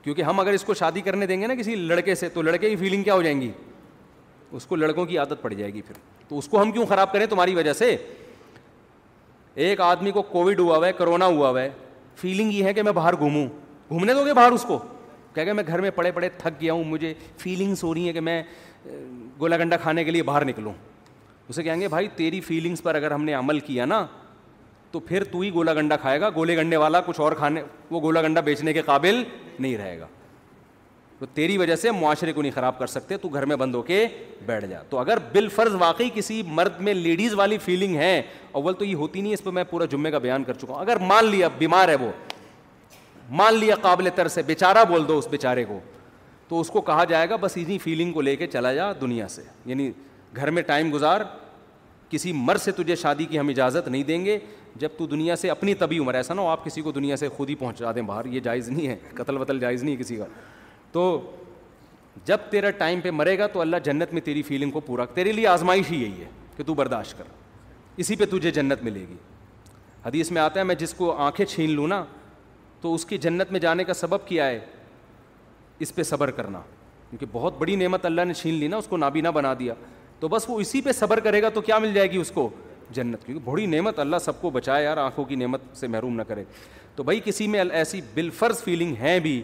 [0.04, 2.70] کیونکہ ہم اگر اس کو شادی کرنے دیں گے نا کسی لڑکے سے تو لڑکے
[2.70, 3.52] کی فیلنگ کیا ہو جائیں گی
[4.52, 5.98] اس کو لڑکوں کی عادت پڑ جائے گی پھر
[6.28, 7.96] تو اس کو ہم کیوں خراب کریں تمہاری وجہ سے
[9.66, 11.70] ایک آدمی کو کووڈ ہوا ہوا ہے کرونا ہوا ہوا ہے
[12.16, 13.46] فیلنگ یہ ہے کہ میں باہر گھوموں
[13.90, 14.78] گھومنے دو گے باہر اس کو
[15.34, 17.14] کہہ گیا میں گھر میں پڑے پڑے تھک گیا ہوں مجھے
[17.44, 18.42] فیلنگس ہو رہی ہیں کہ میں
[19.40, 20.74] گولا گنڈا کھانے کے لیے باہر نکلوں
[21.50, 24.06] اسے کہیں گے بھائی تیری فیلنگس پر اگر ہم نے عمل کیا نا
[24.92, 27.62] تو پھر تو ہی گولا گنڈا کھائے گا گولے گنڈے والا کچھ اور کھانے
[27.92, 29.24] وہ گولا گنڈا بیچنے کے قابل
[29.60, 30.08] نہیں رہے گا
[31.20, 33.82] تو تیری وجہ سے معاشرے کو نہیں خراب کر سکتے تو گھر میں بند ہو
[33.82, 34.06] کے
[34.46, 38.22] بیٹھ جا تو اگر بال فرض واقعی کسی مرد میں لیڈیز والی فیلنگ ہے
[38.52, 40.82] اول تو یہ ہوتی نہیں اس پہ میں پورا جمعے کا بیان کر چکا ہوں
[40.82, 42.10] اگر مان لیا بیمار ہے وہ
[43.30, 45.80] مان لیا قابل تر سے بیچارہ بول دو اس بیچارے کو
[46.50, 49.28] تو اس کو کہا جائے گا بس انہیں فیلنگ کو لے کے چلا جا دنیا
[49.28, 49.92] سے یعنی
[50.36, 51.22] گھر میں ٹائم گزار
[52.10, 54.38] کسی مرد سے تجھے شادی کی ہم اجازت نہیں دیں گے
[54.80, 57.30] جب تو دنیا سے اپنی تبھی عمر ایسا نہ ہو آپ کسی کو دنیا سے
[57.38, 60.16] خود ہی پہنچا دیں باہر یہ جائز نہیں ہے قتل وتل جائز نہیں ہے کسی
[60.16, 60.26] کا
[60.98, 61.08] تو
[62.26, 65.32] جب تیرا ٹائم پہ مرے گا تو اللہ جنت میں تیری فیلنگ کو پورا تیرے
[65.32, 67.24] لیے آزمائش ہی یہی ہے کہ تو برداشت کر
[68.04, 69.16] اسی پہ تجھے جنت ملے گی
[70.06, 72.04] حدیث میں آتا ہے میں جس کو آنکھیں چھین لوں نا
[72.82, 74.60] تو اس کی جنت میں جانے کا سبب کیا ہے
[75.86, 76.62] اس پہ صبر کرنا
[77.10, 79.74] کیونکہ بہت بڑی نعمت اللہ نے چھین لی نا اس کو نابینا بنا دیا
[80.20, 82.50] تو بس وہ اسی پہ صبر کرے گا تو کیا مل جائے گی اس کو
[83.00, 86.22] جنت کیونکہ بڑی نعمت اللہ سب کو بچائے یار آنکھوں کی نعمت سے محروم نہ
[86.28, 86.44] کرے
[86.96, 89.42] تو بھائی کسی میں ایسی بالفرض فیلنگ ہیں بھی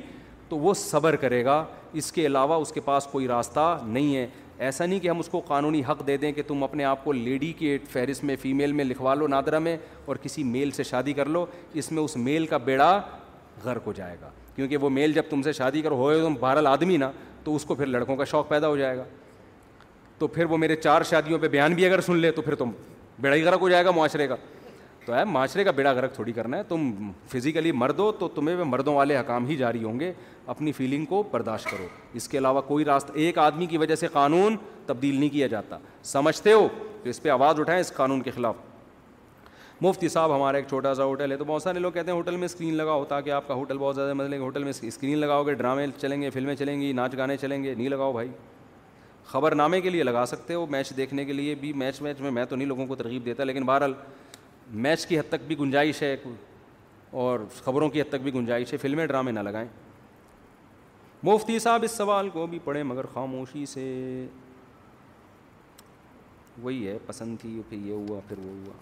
[0.53, 1.53] تو وہ صبر کرے گا
[1.99, 4.25] اس کے علاوہ اس کے پاس کوئی راستہ نہیں ہے
[4.65, 7.11] ایسا نہیں کہ ہم اس کو قانونی حق دے دیں کہ تم اپنے آپ کو
[7.11, 9.75] لیڈی کے فہرست میں فیمیل میں لکھوا لو نادرہ میں
[10.05, 11.45] اور کسی میل سے شادی کر لو
[11.81, 12.91] اس میں اس میل کا بیڑا
[13.63, 16.67] غرق ہو جائے گا کیونکہ وہ میل جب تم سے شادی کرو ہوئے تم بہرحال
[16.67, 17.11] آدمی نا
[17.43, 19.03] تو اس کو پھر لڑکوں کا شوق پیدا ہو جائے گا
[20.17, 22.71] تو پھر وہ میرے چار شادیوں پہ بیان بھی اگر سن لے تو پھر تم
[23.21, 24.35] بیڑا ہی غرق ہو جائے گا معاشرے کا
[25.05, 26.91] تو ہے معاشرے کا بیڑا غرق تھوڑی کرنا ہے تم
[27.31, 30.11] فزیکلی مر دو تو تمہیں وہ مردوں والے حکام ہی جاری ہوں گے
[30.53, 31.87] اپنی فیلنگ کو برداشت کرو
[32.19, 34.55] اس کے علاوہ کوئی راستہ ایک آدمی کی وجہ سے قانون
[34.85, 35.77] تبدیل نہیں کیا جاتا
[36.13, 36.67] سمجھتے ہو
[37.03, 38.55] تو اس پہ آواز اٹھائیں اس قانون کے خلاف
[39.81, 42.35] مفتی صاحب ہمارا ایک چھوٹا سا ہوٹل ہے تو بہت سارے لوگ کہتے ہیں ہوٹل
[42.37, 45.17] میں اسکرین لگاؤ تاکہ آپ کا ہوٹل بہت زیادہ مزے لیں گے ہوٹل میں اسکرین
[45.17, 48.29] لگاؤ گے ڈرامے چلیں گے فلمیں چلیں گی ناچ گانے چلیں گے نہیں لگاؤ بھائی
[49.31, 52.31] خبر نامے کے لیے لگا سکتے ہو میچ دیکھنے کے لیے بھی میچ میچ میں
[52.31, 53.93] میں تو نہیں لوگوں کو ترغیب دیتا لیکن بہرحال
[54.71, 56.15] میچ کی حد تک بھی گنجائش ہے
[57.21, 59.67] اور خبروں کی حد تک بھی گنجائش ہے فلمیں ڈرامے نہ لگائیں
[61.23, 63.83] مفتی صاحب اس سوال کو بھی پڑھیں مگر خاموشی سے
[66.61, 68.73] وہی ہے پسند تھی پھر یہ ہوا پھر وہ ہوا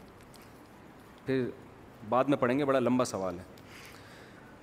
[1.25, 1.43] پھر
[2.09, 3.59] بعد میں پڑھیں گے بڑا لمبا سوال ہے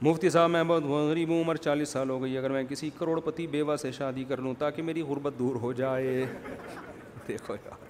[0.08, 3.18] مفتی صاحب میں بہت غریب ہوں عمر چالیس سال ہو گئی اگر میں کسی کروڑ
[3.20, 6.24] پتی بیوہ سے شادی کر لوں تاکہ میری غربت دور ہو جائے
[7.28, 7.86] دیکھو یار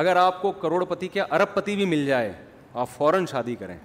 [0.00, 2.32] اگر آپ کو کروڑ پتی کے ارب پتی بھی مل جائے
[2.72, 3.76] آپ فوراً شادی کریں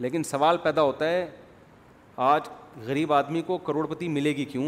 [0.00, 1.26] لیکن سوال پیدا ہوتا ہے
[2.26, 2.48] آج
[2.86, 4.66] غریب آدمی کو کروڑ پتی ملے گی کیوں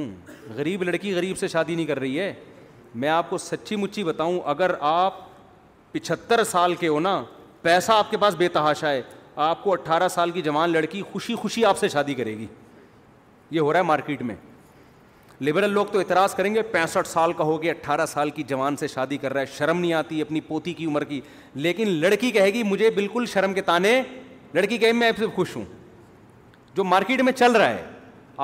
[0.55, 2.32] غریب لڑکی غریب سے شادی نہیں کر رہی ہے
[3.02, 5.18] میں آپ کو سچی مچی بتاؤں اگر آپ
[5.93, 7.22] پچھتر سال کے ہو نا
[7.62, 9.02] پیسہ آپ کے پاس بے تحاشا آئے
[9.47, 12.47] آپ کو اٹھارہ سال کی جوان لڑکی خوشی خوشی آپ سے شادی کرے گی
[13.51, 14.34] یہ ہو رہا ہے مارکیٹ میں
[15.44, 18.76] لبرل لوگ تو اعتراض کریں گے پینسٹھ سال کا ہو گیا اٹھارہ سال کی جوان
[18.76, 21.20] سے شادی کر رہا ہے شرم نہیں آتی اپنی پوتی کی عمر کی
[21.54, 24.00] لیکن لڑکی کہے گی مجھے بالکل شرم کے تانے
[24.54, 25.64] لڑکی کہے میں سے خوش ہوں
[26.74, 27.84] جو مارکیٹ میں چل رہا ہے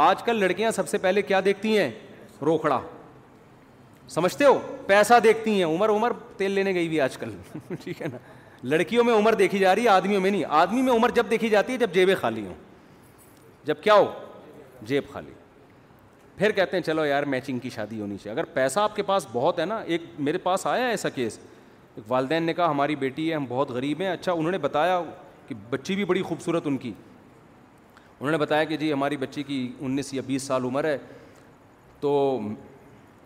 [0.09, 1.91] آج کل لڑکیاں سب سے پہلے کیا دیکھتی ہیں
[2.47, 2.81] روکھڑا
[4.11, 7.31] سمجھتے ہو پیسہ دیکھتی ہیں عمر عمر تیل لینے گئی بھی آج کل
[7.85, 8.19] ٹھیک ہے نا
[8.69, 11.49] لڑکیوں میں عمر دیکھی جا رہی ہے آدمیوں میں نہیں آدمی میں عمر جب دیکھی
[11.49, 12.55] جاتی ہے جب جیبیں خالی ہوں
[13.65, 14.05] جب کیا ہو
[14.87, 15.41] جیب خالی
[16.39, 19.27] پھر کہتے ہیں چلو یار میچنگ کی شادی ہونی چاہیے اگر پیسہ آپ کے پاس
[19.33, 21.39] بہت ہے نا ایک میرے پاس آیا ایسا کیس
[21.97, 25.01] ایک والدین نے کہا ہماری بیٹی ہے ہم بہت غریب ہیں اچھا انہوں نے بتایا
[25.49, 26.93] کہ بچی بھی بڑی خوبصورت ان کی
[27.99, 30.97] انہوں نے بتایا کہ جی ہماری بچی کی انیس یا بیس سال عمر ہے
[32.01, 32.41] تو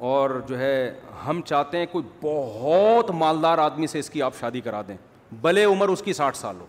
[0.08, 0.90] اور جو ہے
[1.26, 4.96] ہم چاہتے ہیں کوئی بہت مالدار آدمی سے اس کی آپ شادی کرا دیں
[5.40, 6.66] بھلے عمر اس کی ساٹھ سال ہو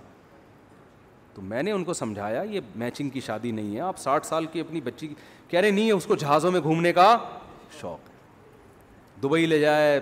[1.34, 4.45] تو میں نے ان کو سمجھایا یہ میچنگ کی شادی نہیں ہے آپ ساٹھ سال
[4.51, 5.15] کی اپنی بچی کی
[5.49, 7.18] کہہ رہے نہیں اس کو جہازوں میں گھومنے کا
[7.80, 8.10] شوق
[9.24, 9.99] دبئی لے جائے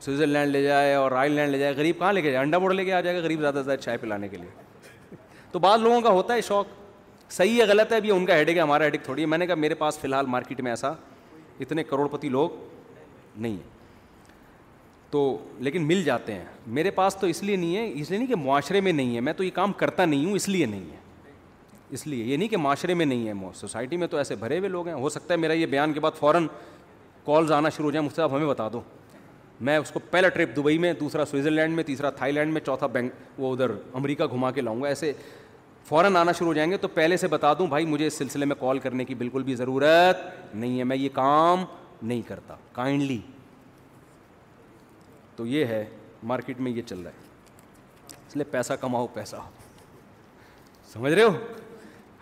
[0.00, 2.58] سوئٹزر لینڈ لے جائے اور رائل لینڈ لے جائے غریب کہاں لے کے جائے انڈا
[2.58, 5.20] بوڑ لے کے آ جائے گا غریب زیادہ سے زیادہ چائے پلانے کے لیے
[5.52, 6.66] تو بعض لوگوں کا ہوتا ہے شوق
[7.32, 9.46] صحیح ہے غلط ہے ابھی ان کا ہیڈک ہے ہمارا ہیڈک تھوڑی ہے میں نے
[9.46, 10.92] کہا میرے پاس فی الحال مارکیٹ میں ایسا
[11.60, 12.50] اتنے کروڑ پتی لوگ
[13.36, 13.72] نہیں ہیں
[15.10, 15.20] تو
[15.58, 16.44] لیکن مل جاتے ہیں
[16.76, 19.20] میرے پاس تو اس لیے نہیں ہے اس لیے نہیں کہ معاشرے میں نہیں ہے
[19.28, 21.02] میں تو یہ کام کرتا نہیں ہوں اس لیے نہیں ہے
[21.94, 24.68] اس لیے یہ نہیں کہ معاشرے میں نہیں ہے سوسائٹی میں تو ایسے بھرے ہوئے
[24.68, 26.46] لوگ ہیں ہو سکتا ہے میرا یہ بیان کے بعد فوراً
[27.26, 28.80] کالز آنا شروع ہو جائیں مجھ سے آپ ہمیں بتا دو
[29.66, 32.86] میں اس کو پہلا ٹرپ دبئی میں دوسرا سوئٹزرلینڈ میں تیسرا تھائی لینڈ میں چوتھا
[32.96, 35.12] بینک وہ ادھر امریکہ گھما کے لاؤں گا ایسے
[35.88, 38.44] فوراً آنا شروع ہو جائیں گے تو پہلے سے بتا دوں بھائی مجھے اس سلسلے
[38.44, 41.64] میں کال کرنے کی بالکل بھی ضرورت نہیں ہے میں یہ کام
[42.02, 43.20] نہیں کرتا کائنڈلی
[45.36, 45.84] تو یہ ہے
[46.32, 49.36] مارکیٹ میں یہ چل رہا ہے اس لیے پیسہ کماؤ پیسہ
[50.92, 51.32] سمجھ رہے ہو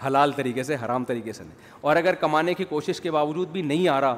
[0.06, 3.62] حلال طریقے سے حرام طریقے سے نہیں اور اگر کمانے کی کوشش کے باوجود بھی
[3.62, 4.16] نہیں آ رہا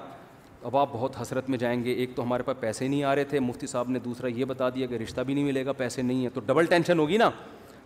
[0.60, 3.14] تو اب آپ بہت حسرت میں جائیں گے ایک تو ہمارے پاس پیسے نہیں آ
[3.16, 5.72] رہے تھے مفتی صاحب نے دوسرا یہ بتا دیا کہ رشتہ بھی نہیں ملے گا
[5.82, 7.30] پیسے نہیں ہیں تو ڈبل ٹینشن ہوگی نا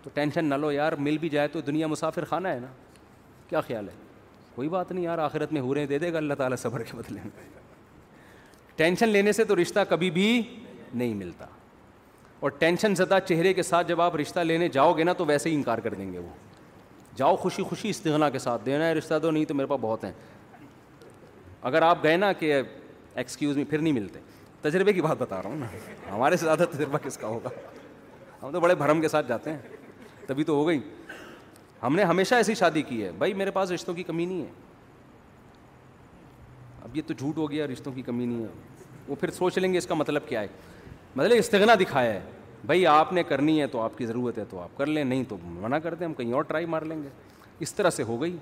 [0.02, 2.66] تو ٹینشن نہ لو یار مل بھی جائے تو دنیا مسافر خانہ ہے نا
[3.48, 3.94] کیا خیال ہے
[4.54, 6.82] کوئی بات نہیں یار آخرت میں ہو رہے ہیں دے دے گا اللہ تعالیٰ صبر
[6.82, 7.46] کے بدلے میں
[8.76, 10.40] ٹینشن لینے سے تو رشتہ کبھی بھی
[10.94, 11.46] نہیں ملتا
[12.40, 15.50] اور ٹینشن زدہ چہرے کے ساتھ جب آپ رشتہ لینے جاؤ گے نا تو ویسے
[15.50, 16.28] ہی انکار کر دیں گے وہ
[17.18, 20.04] جاؤ خوشی خوشی استغنا کے ساتھ دینا ہے رشتہ تو نہیں تو میرے پاس بہت
[20.04, 20.12] ہیں
[21.68, 24.18] اگر آپ گئے نا کہ ایکسکیوز میں پھر نہیں ملتے
[24.62, 25.66] تجربے کی بات بتا رہا ہوں نا
[26.14, 27.48] ہمارے سے زیادہ تجربہ کس کا ہوگا
[28.42, 29.58] ہم تو بڑے بھرم کے ساتھ جاتے ہیں
[30.26, 30.80] تبھی تو ہو گئی
[31.82, 34.50] ہم نے ہمیشہ ایسی شادی کی ہے بھائی میرے پاس رشتوں کی کمی نہیں ہے
[36.84, 39.72] اب یہ تو جھوٹ ہو گیا رشتوں کی کمی نہیں ہے وہ پھر سوچ لیں
[39.72, 40.46] گے اس کا مطلب کیا ہے
[41.16, 42.20] مطلب استغنا دکھایا ہے
[42.66, 45.24] بھائی آپ نے کرنی ہے تو آپ کی ضرورت ہے تو آپ کر لیں نہیں
[45.28, 47.08] تو منع کر دیں ہم کہیں اور ٹرائی مار لیں گے
[47.66, 48.36] اس طرح سے ہو گئی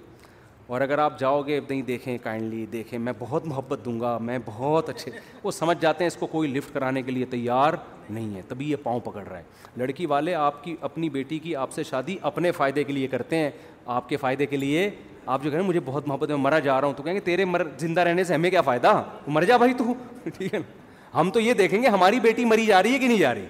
[0.67, 4.39] اور اگر آپ جاؤ گے نہیں دیکھیں کائنڈلی دیکھیں میں بہت محبت دوں گا میں
[4.45, 5.11] بہت اچھے
[5.43, 7.75] وہ سمجھ جاتے ہیں اس کو کوئی لفٹ کرانے کے لیے تیار
[8.09, 9.43] نہیں ہے تبھی یہ پاؤں پکڑ رہا ہے
[9.77, 13.37] لڑکی والے آپ کی اپنی بیٹی کی آپ سے شادی اپنے فائدے کے لیے کرتے
[13.39, 13.51] ہیں
[13.99, 14.89] آپ کے فائدے کے لیے
[15.27, 17.15] آپ جو کہہ رہے ہیں مجھے بہت محبت میں مرا جا رہا ہوں تو کہیں
[17.15, 19.85] گے تیرے مر زندہ رہنے سے ہمیں کیا فائدہ مر جا بھائی تو
[20.37, 23.07] ٹھیک ہے نا ہم تو یہ دیکھیں گے ہماری بیٹی مری جا رہی ہے کہ
[23.09, 23.47] نہیں جا رہی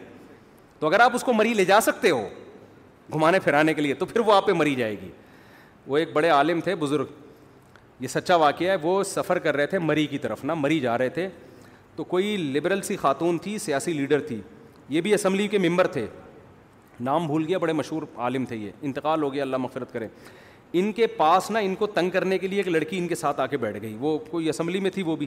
[0.80, 2.26] تو اگر آپ اس کو مری لے جا سکتے ہو
[3.14, 5.10] گھمانے پھرانے کے لیے تو پھر وہ آپ پہ مری جائے گی
[5.86, 7.06] وہ ایک بڑے عالم تھے بزرگ
[8.00, 10.96] یہ سچا واقعہ ہے وہ سفر کر رہے تھے مری کی طرف نا مری جا
[10.98, 11.28] رہے تھے
[11.96, 14.40] تو کوئی لبرل سی خاتون تھی سیاسی لیڈر تھی
[14.88, 16.06] یہ بھی اسمبلی کے ممبر تھے
[17.04, 20.08] نام بھول گیا بڑے مشہور عالم تھے یہ انتقال ہو گیا اللہ مفرت کرے
[20.78, 23.40] ان کے پاس نا ان کو تنگ کرنے کے لیے ایک لڑکی ان کے ساتھ
[23.40, 25.26] آ کے بیٹھ گئی وہ کوئی اسمبلی میں تھی وہ بھی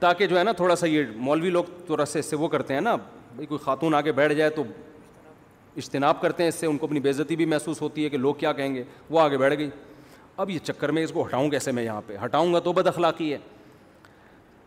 [0.00, 2.74] تاکہ جو ہے نا تھوڑا سا یہ مولوی لوگ تھوڑا سا اس سے وہ کرتے
[2.74, 4.62] ہیں نا بھائی کوئی خاتون آگے بیٹھ جائے تو
[5.76, 8.34] اجتناب کرتے ہیں اس سے ان کو اپنی بےزتی بھی محسوس ہوتی ہے کہ لوگ
[8.34, 9.68] کیا کہیں گے وہ آگے بیٹھ گئی
[10.42, 12.86] اب یہ چکر میں اس کو ہٹاؤں کیسے میں یہاں پہ ہٹاؤں گا تو بد
[12.86, 13.38] اخلاقی ہے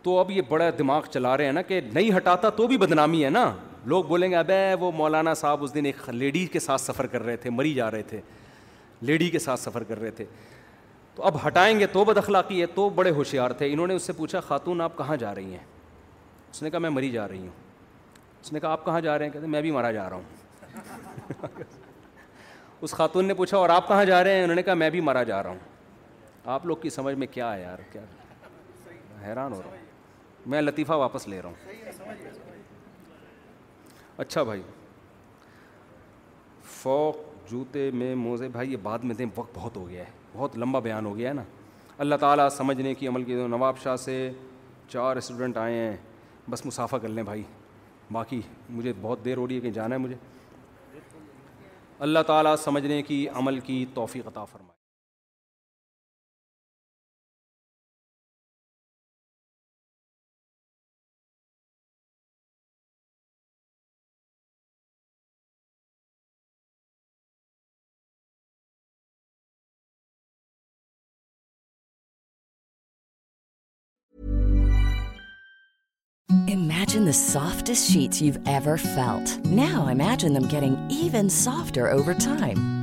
[0.03, 3.23] تو اب یہ بڑا دماغ چلا رہے ہیں نا کہ نہیں ہٹاتا تو بھی بدنامی
[3.26, 3.51] ہے نا
[3.85, 7.23] لوگ بولیں گے ابے وہ مولانا صاحب اس دن ایک لیڈی کے ساتھ سفر کر
[7.26, 8.22] رہے تھے مری جا رہے تھے
[9.01, 10.26] لیڈی کے ساتھ سفر کر رہے تھے
[11.15, 14.03] تو اب ہٹائیں گے تو بد اخلاقی ہے تو بڑے ہوشیار تھے انہوں نے اس
[14.07, 15.64] سے پوچھا خاتون آپ کہاں جا رہی ہیں
[16.52, 17.61] اس نے کہا میں مری جا رہی ہوں
[18.41, 21.52] اس نے کہا آپ کہاں جا رہے ہیں کہتے میں بھی مرا جا رہا ہوں
[22.84, 25.02] اس خاتون نے پوچھا اور آپ کہاں جا رہے ہیں انہوں نے کہا میں بھی
[25.02, 25.60] مرا جا رہا ہوں
[26.56, 28.02] آپ لوگ کی سمجھ میں کیا ہے یار کیا
[29.27, 32.31] حیران ہو رہا ہوں میں لطیفہ واپس لے رہا ہوں
[34.18, 34.61] اچھا بھائی
[36.81, 37.15] فوق
[37.52, 40.80] جوتے میں موزے بھائی یہ بعد میں دیں وقت بہت ہو گیا ہے بہت لمبا
[40.85, 41.43] بیان ہو گیا ہے نا
[42.03, 44.15] اللہ تعالیٰ سمجھنے کی عمل کی نواب شاہ سے
[44.89, 45.95] چار اسٹوڈنٹ آئے ہیں
[46.49, 47.43] بس مسافہ کر لیں بھائی
[48.11, 50.15] باقی مجھے بہت دیر ہو رہی ہے کہ جانا ہے مجھے
[52.07, 54.72] اللہ تعالیٰ سمجھنے کی عمل کی توفیق عطا فرما
[77.14, 77.69] soft
[80.89, 82.82] even softer over time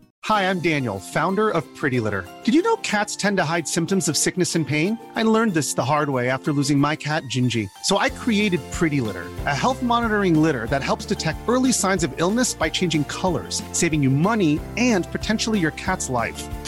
[0.25, 2.27] Hi, I'm Daniel, founder of Pretty Litter.
[2.43, 4.99] Did you know cats tend to hide symptoms of sickness and pain?
[5.15, 7.67] I learned this the hard way after losing my cat, Gingy.
[7.85, 12.19] So I created Pretty Litter, a health monitoring litter that helps detect early signs of
[12.19, 16.47] illness by changing colors, saving you money and potentially your cat's life.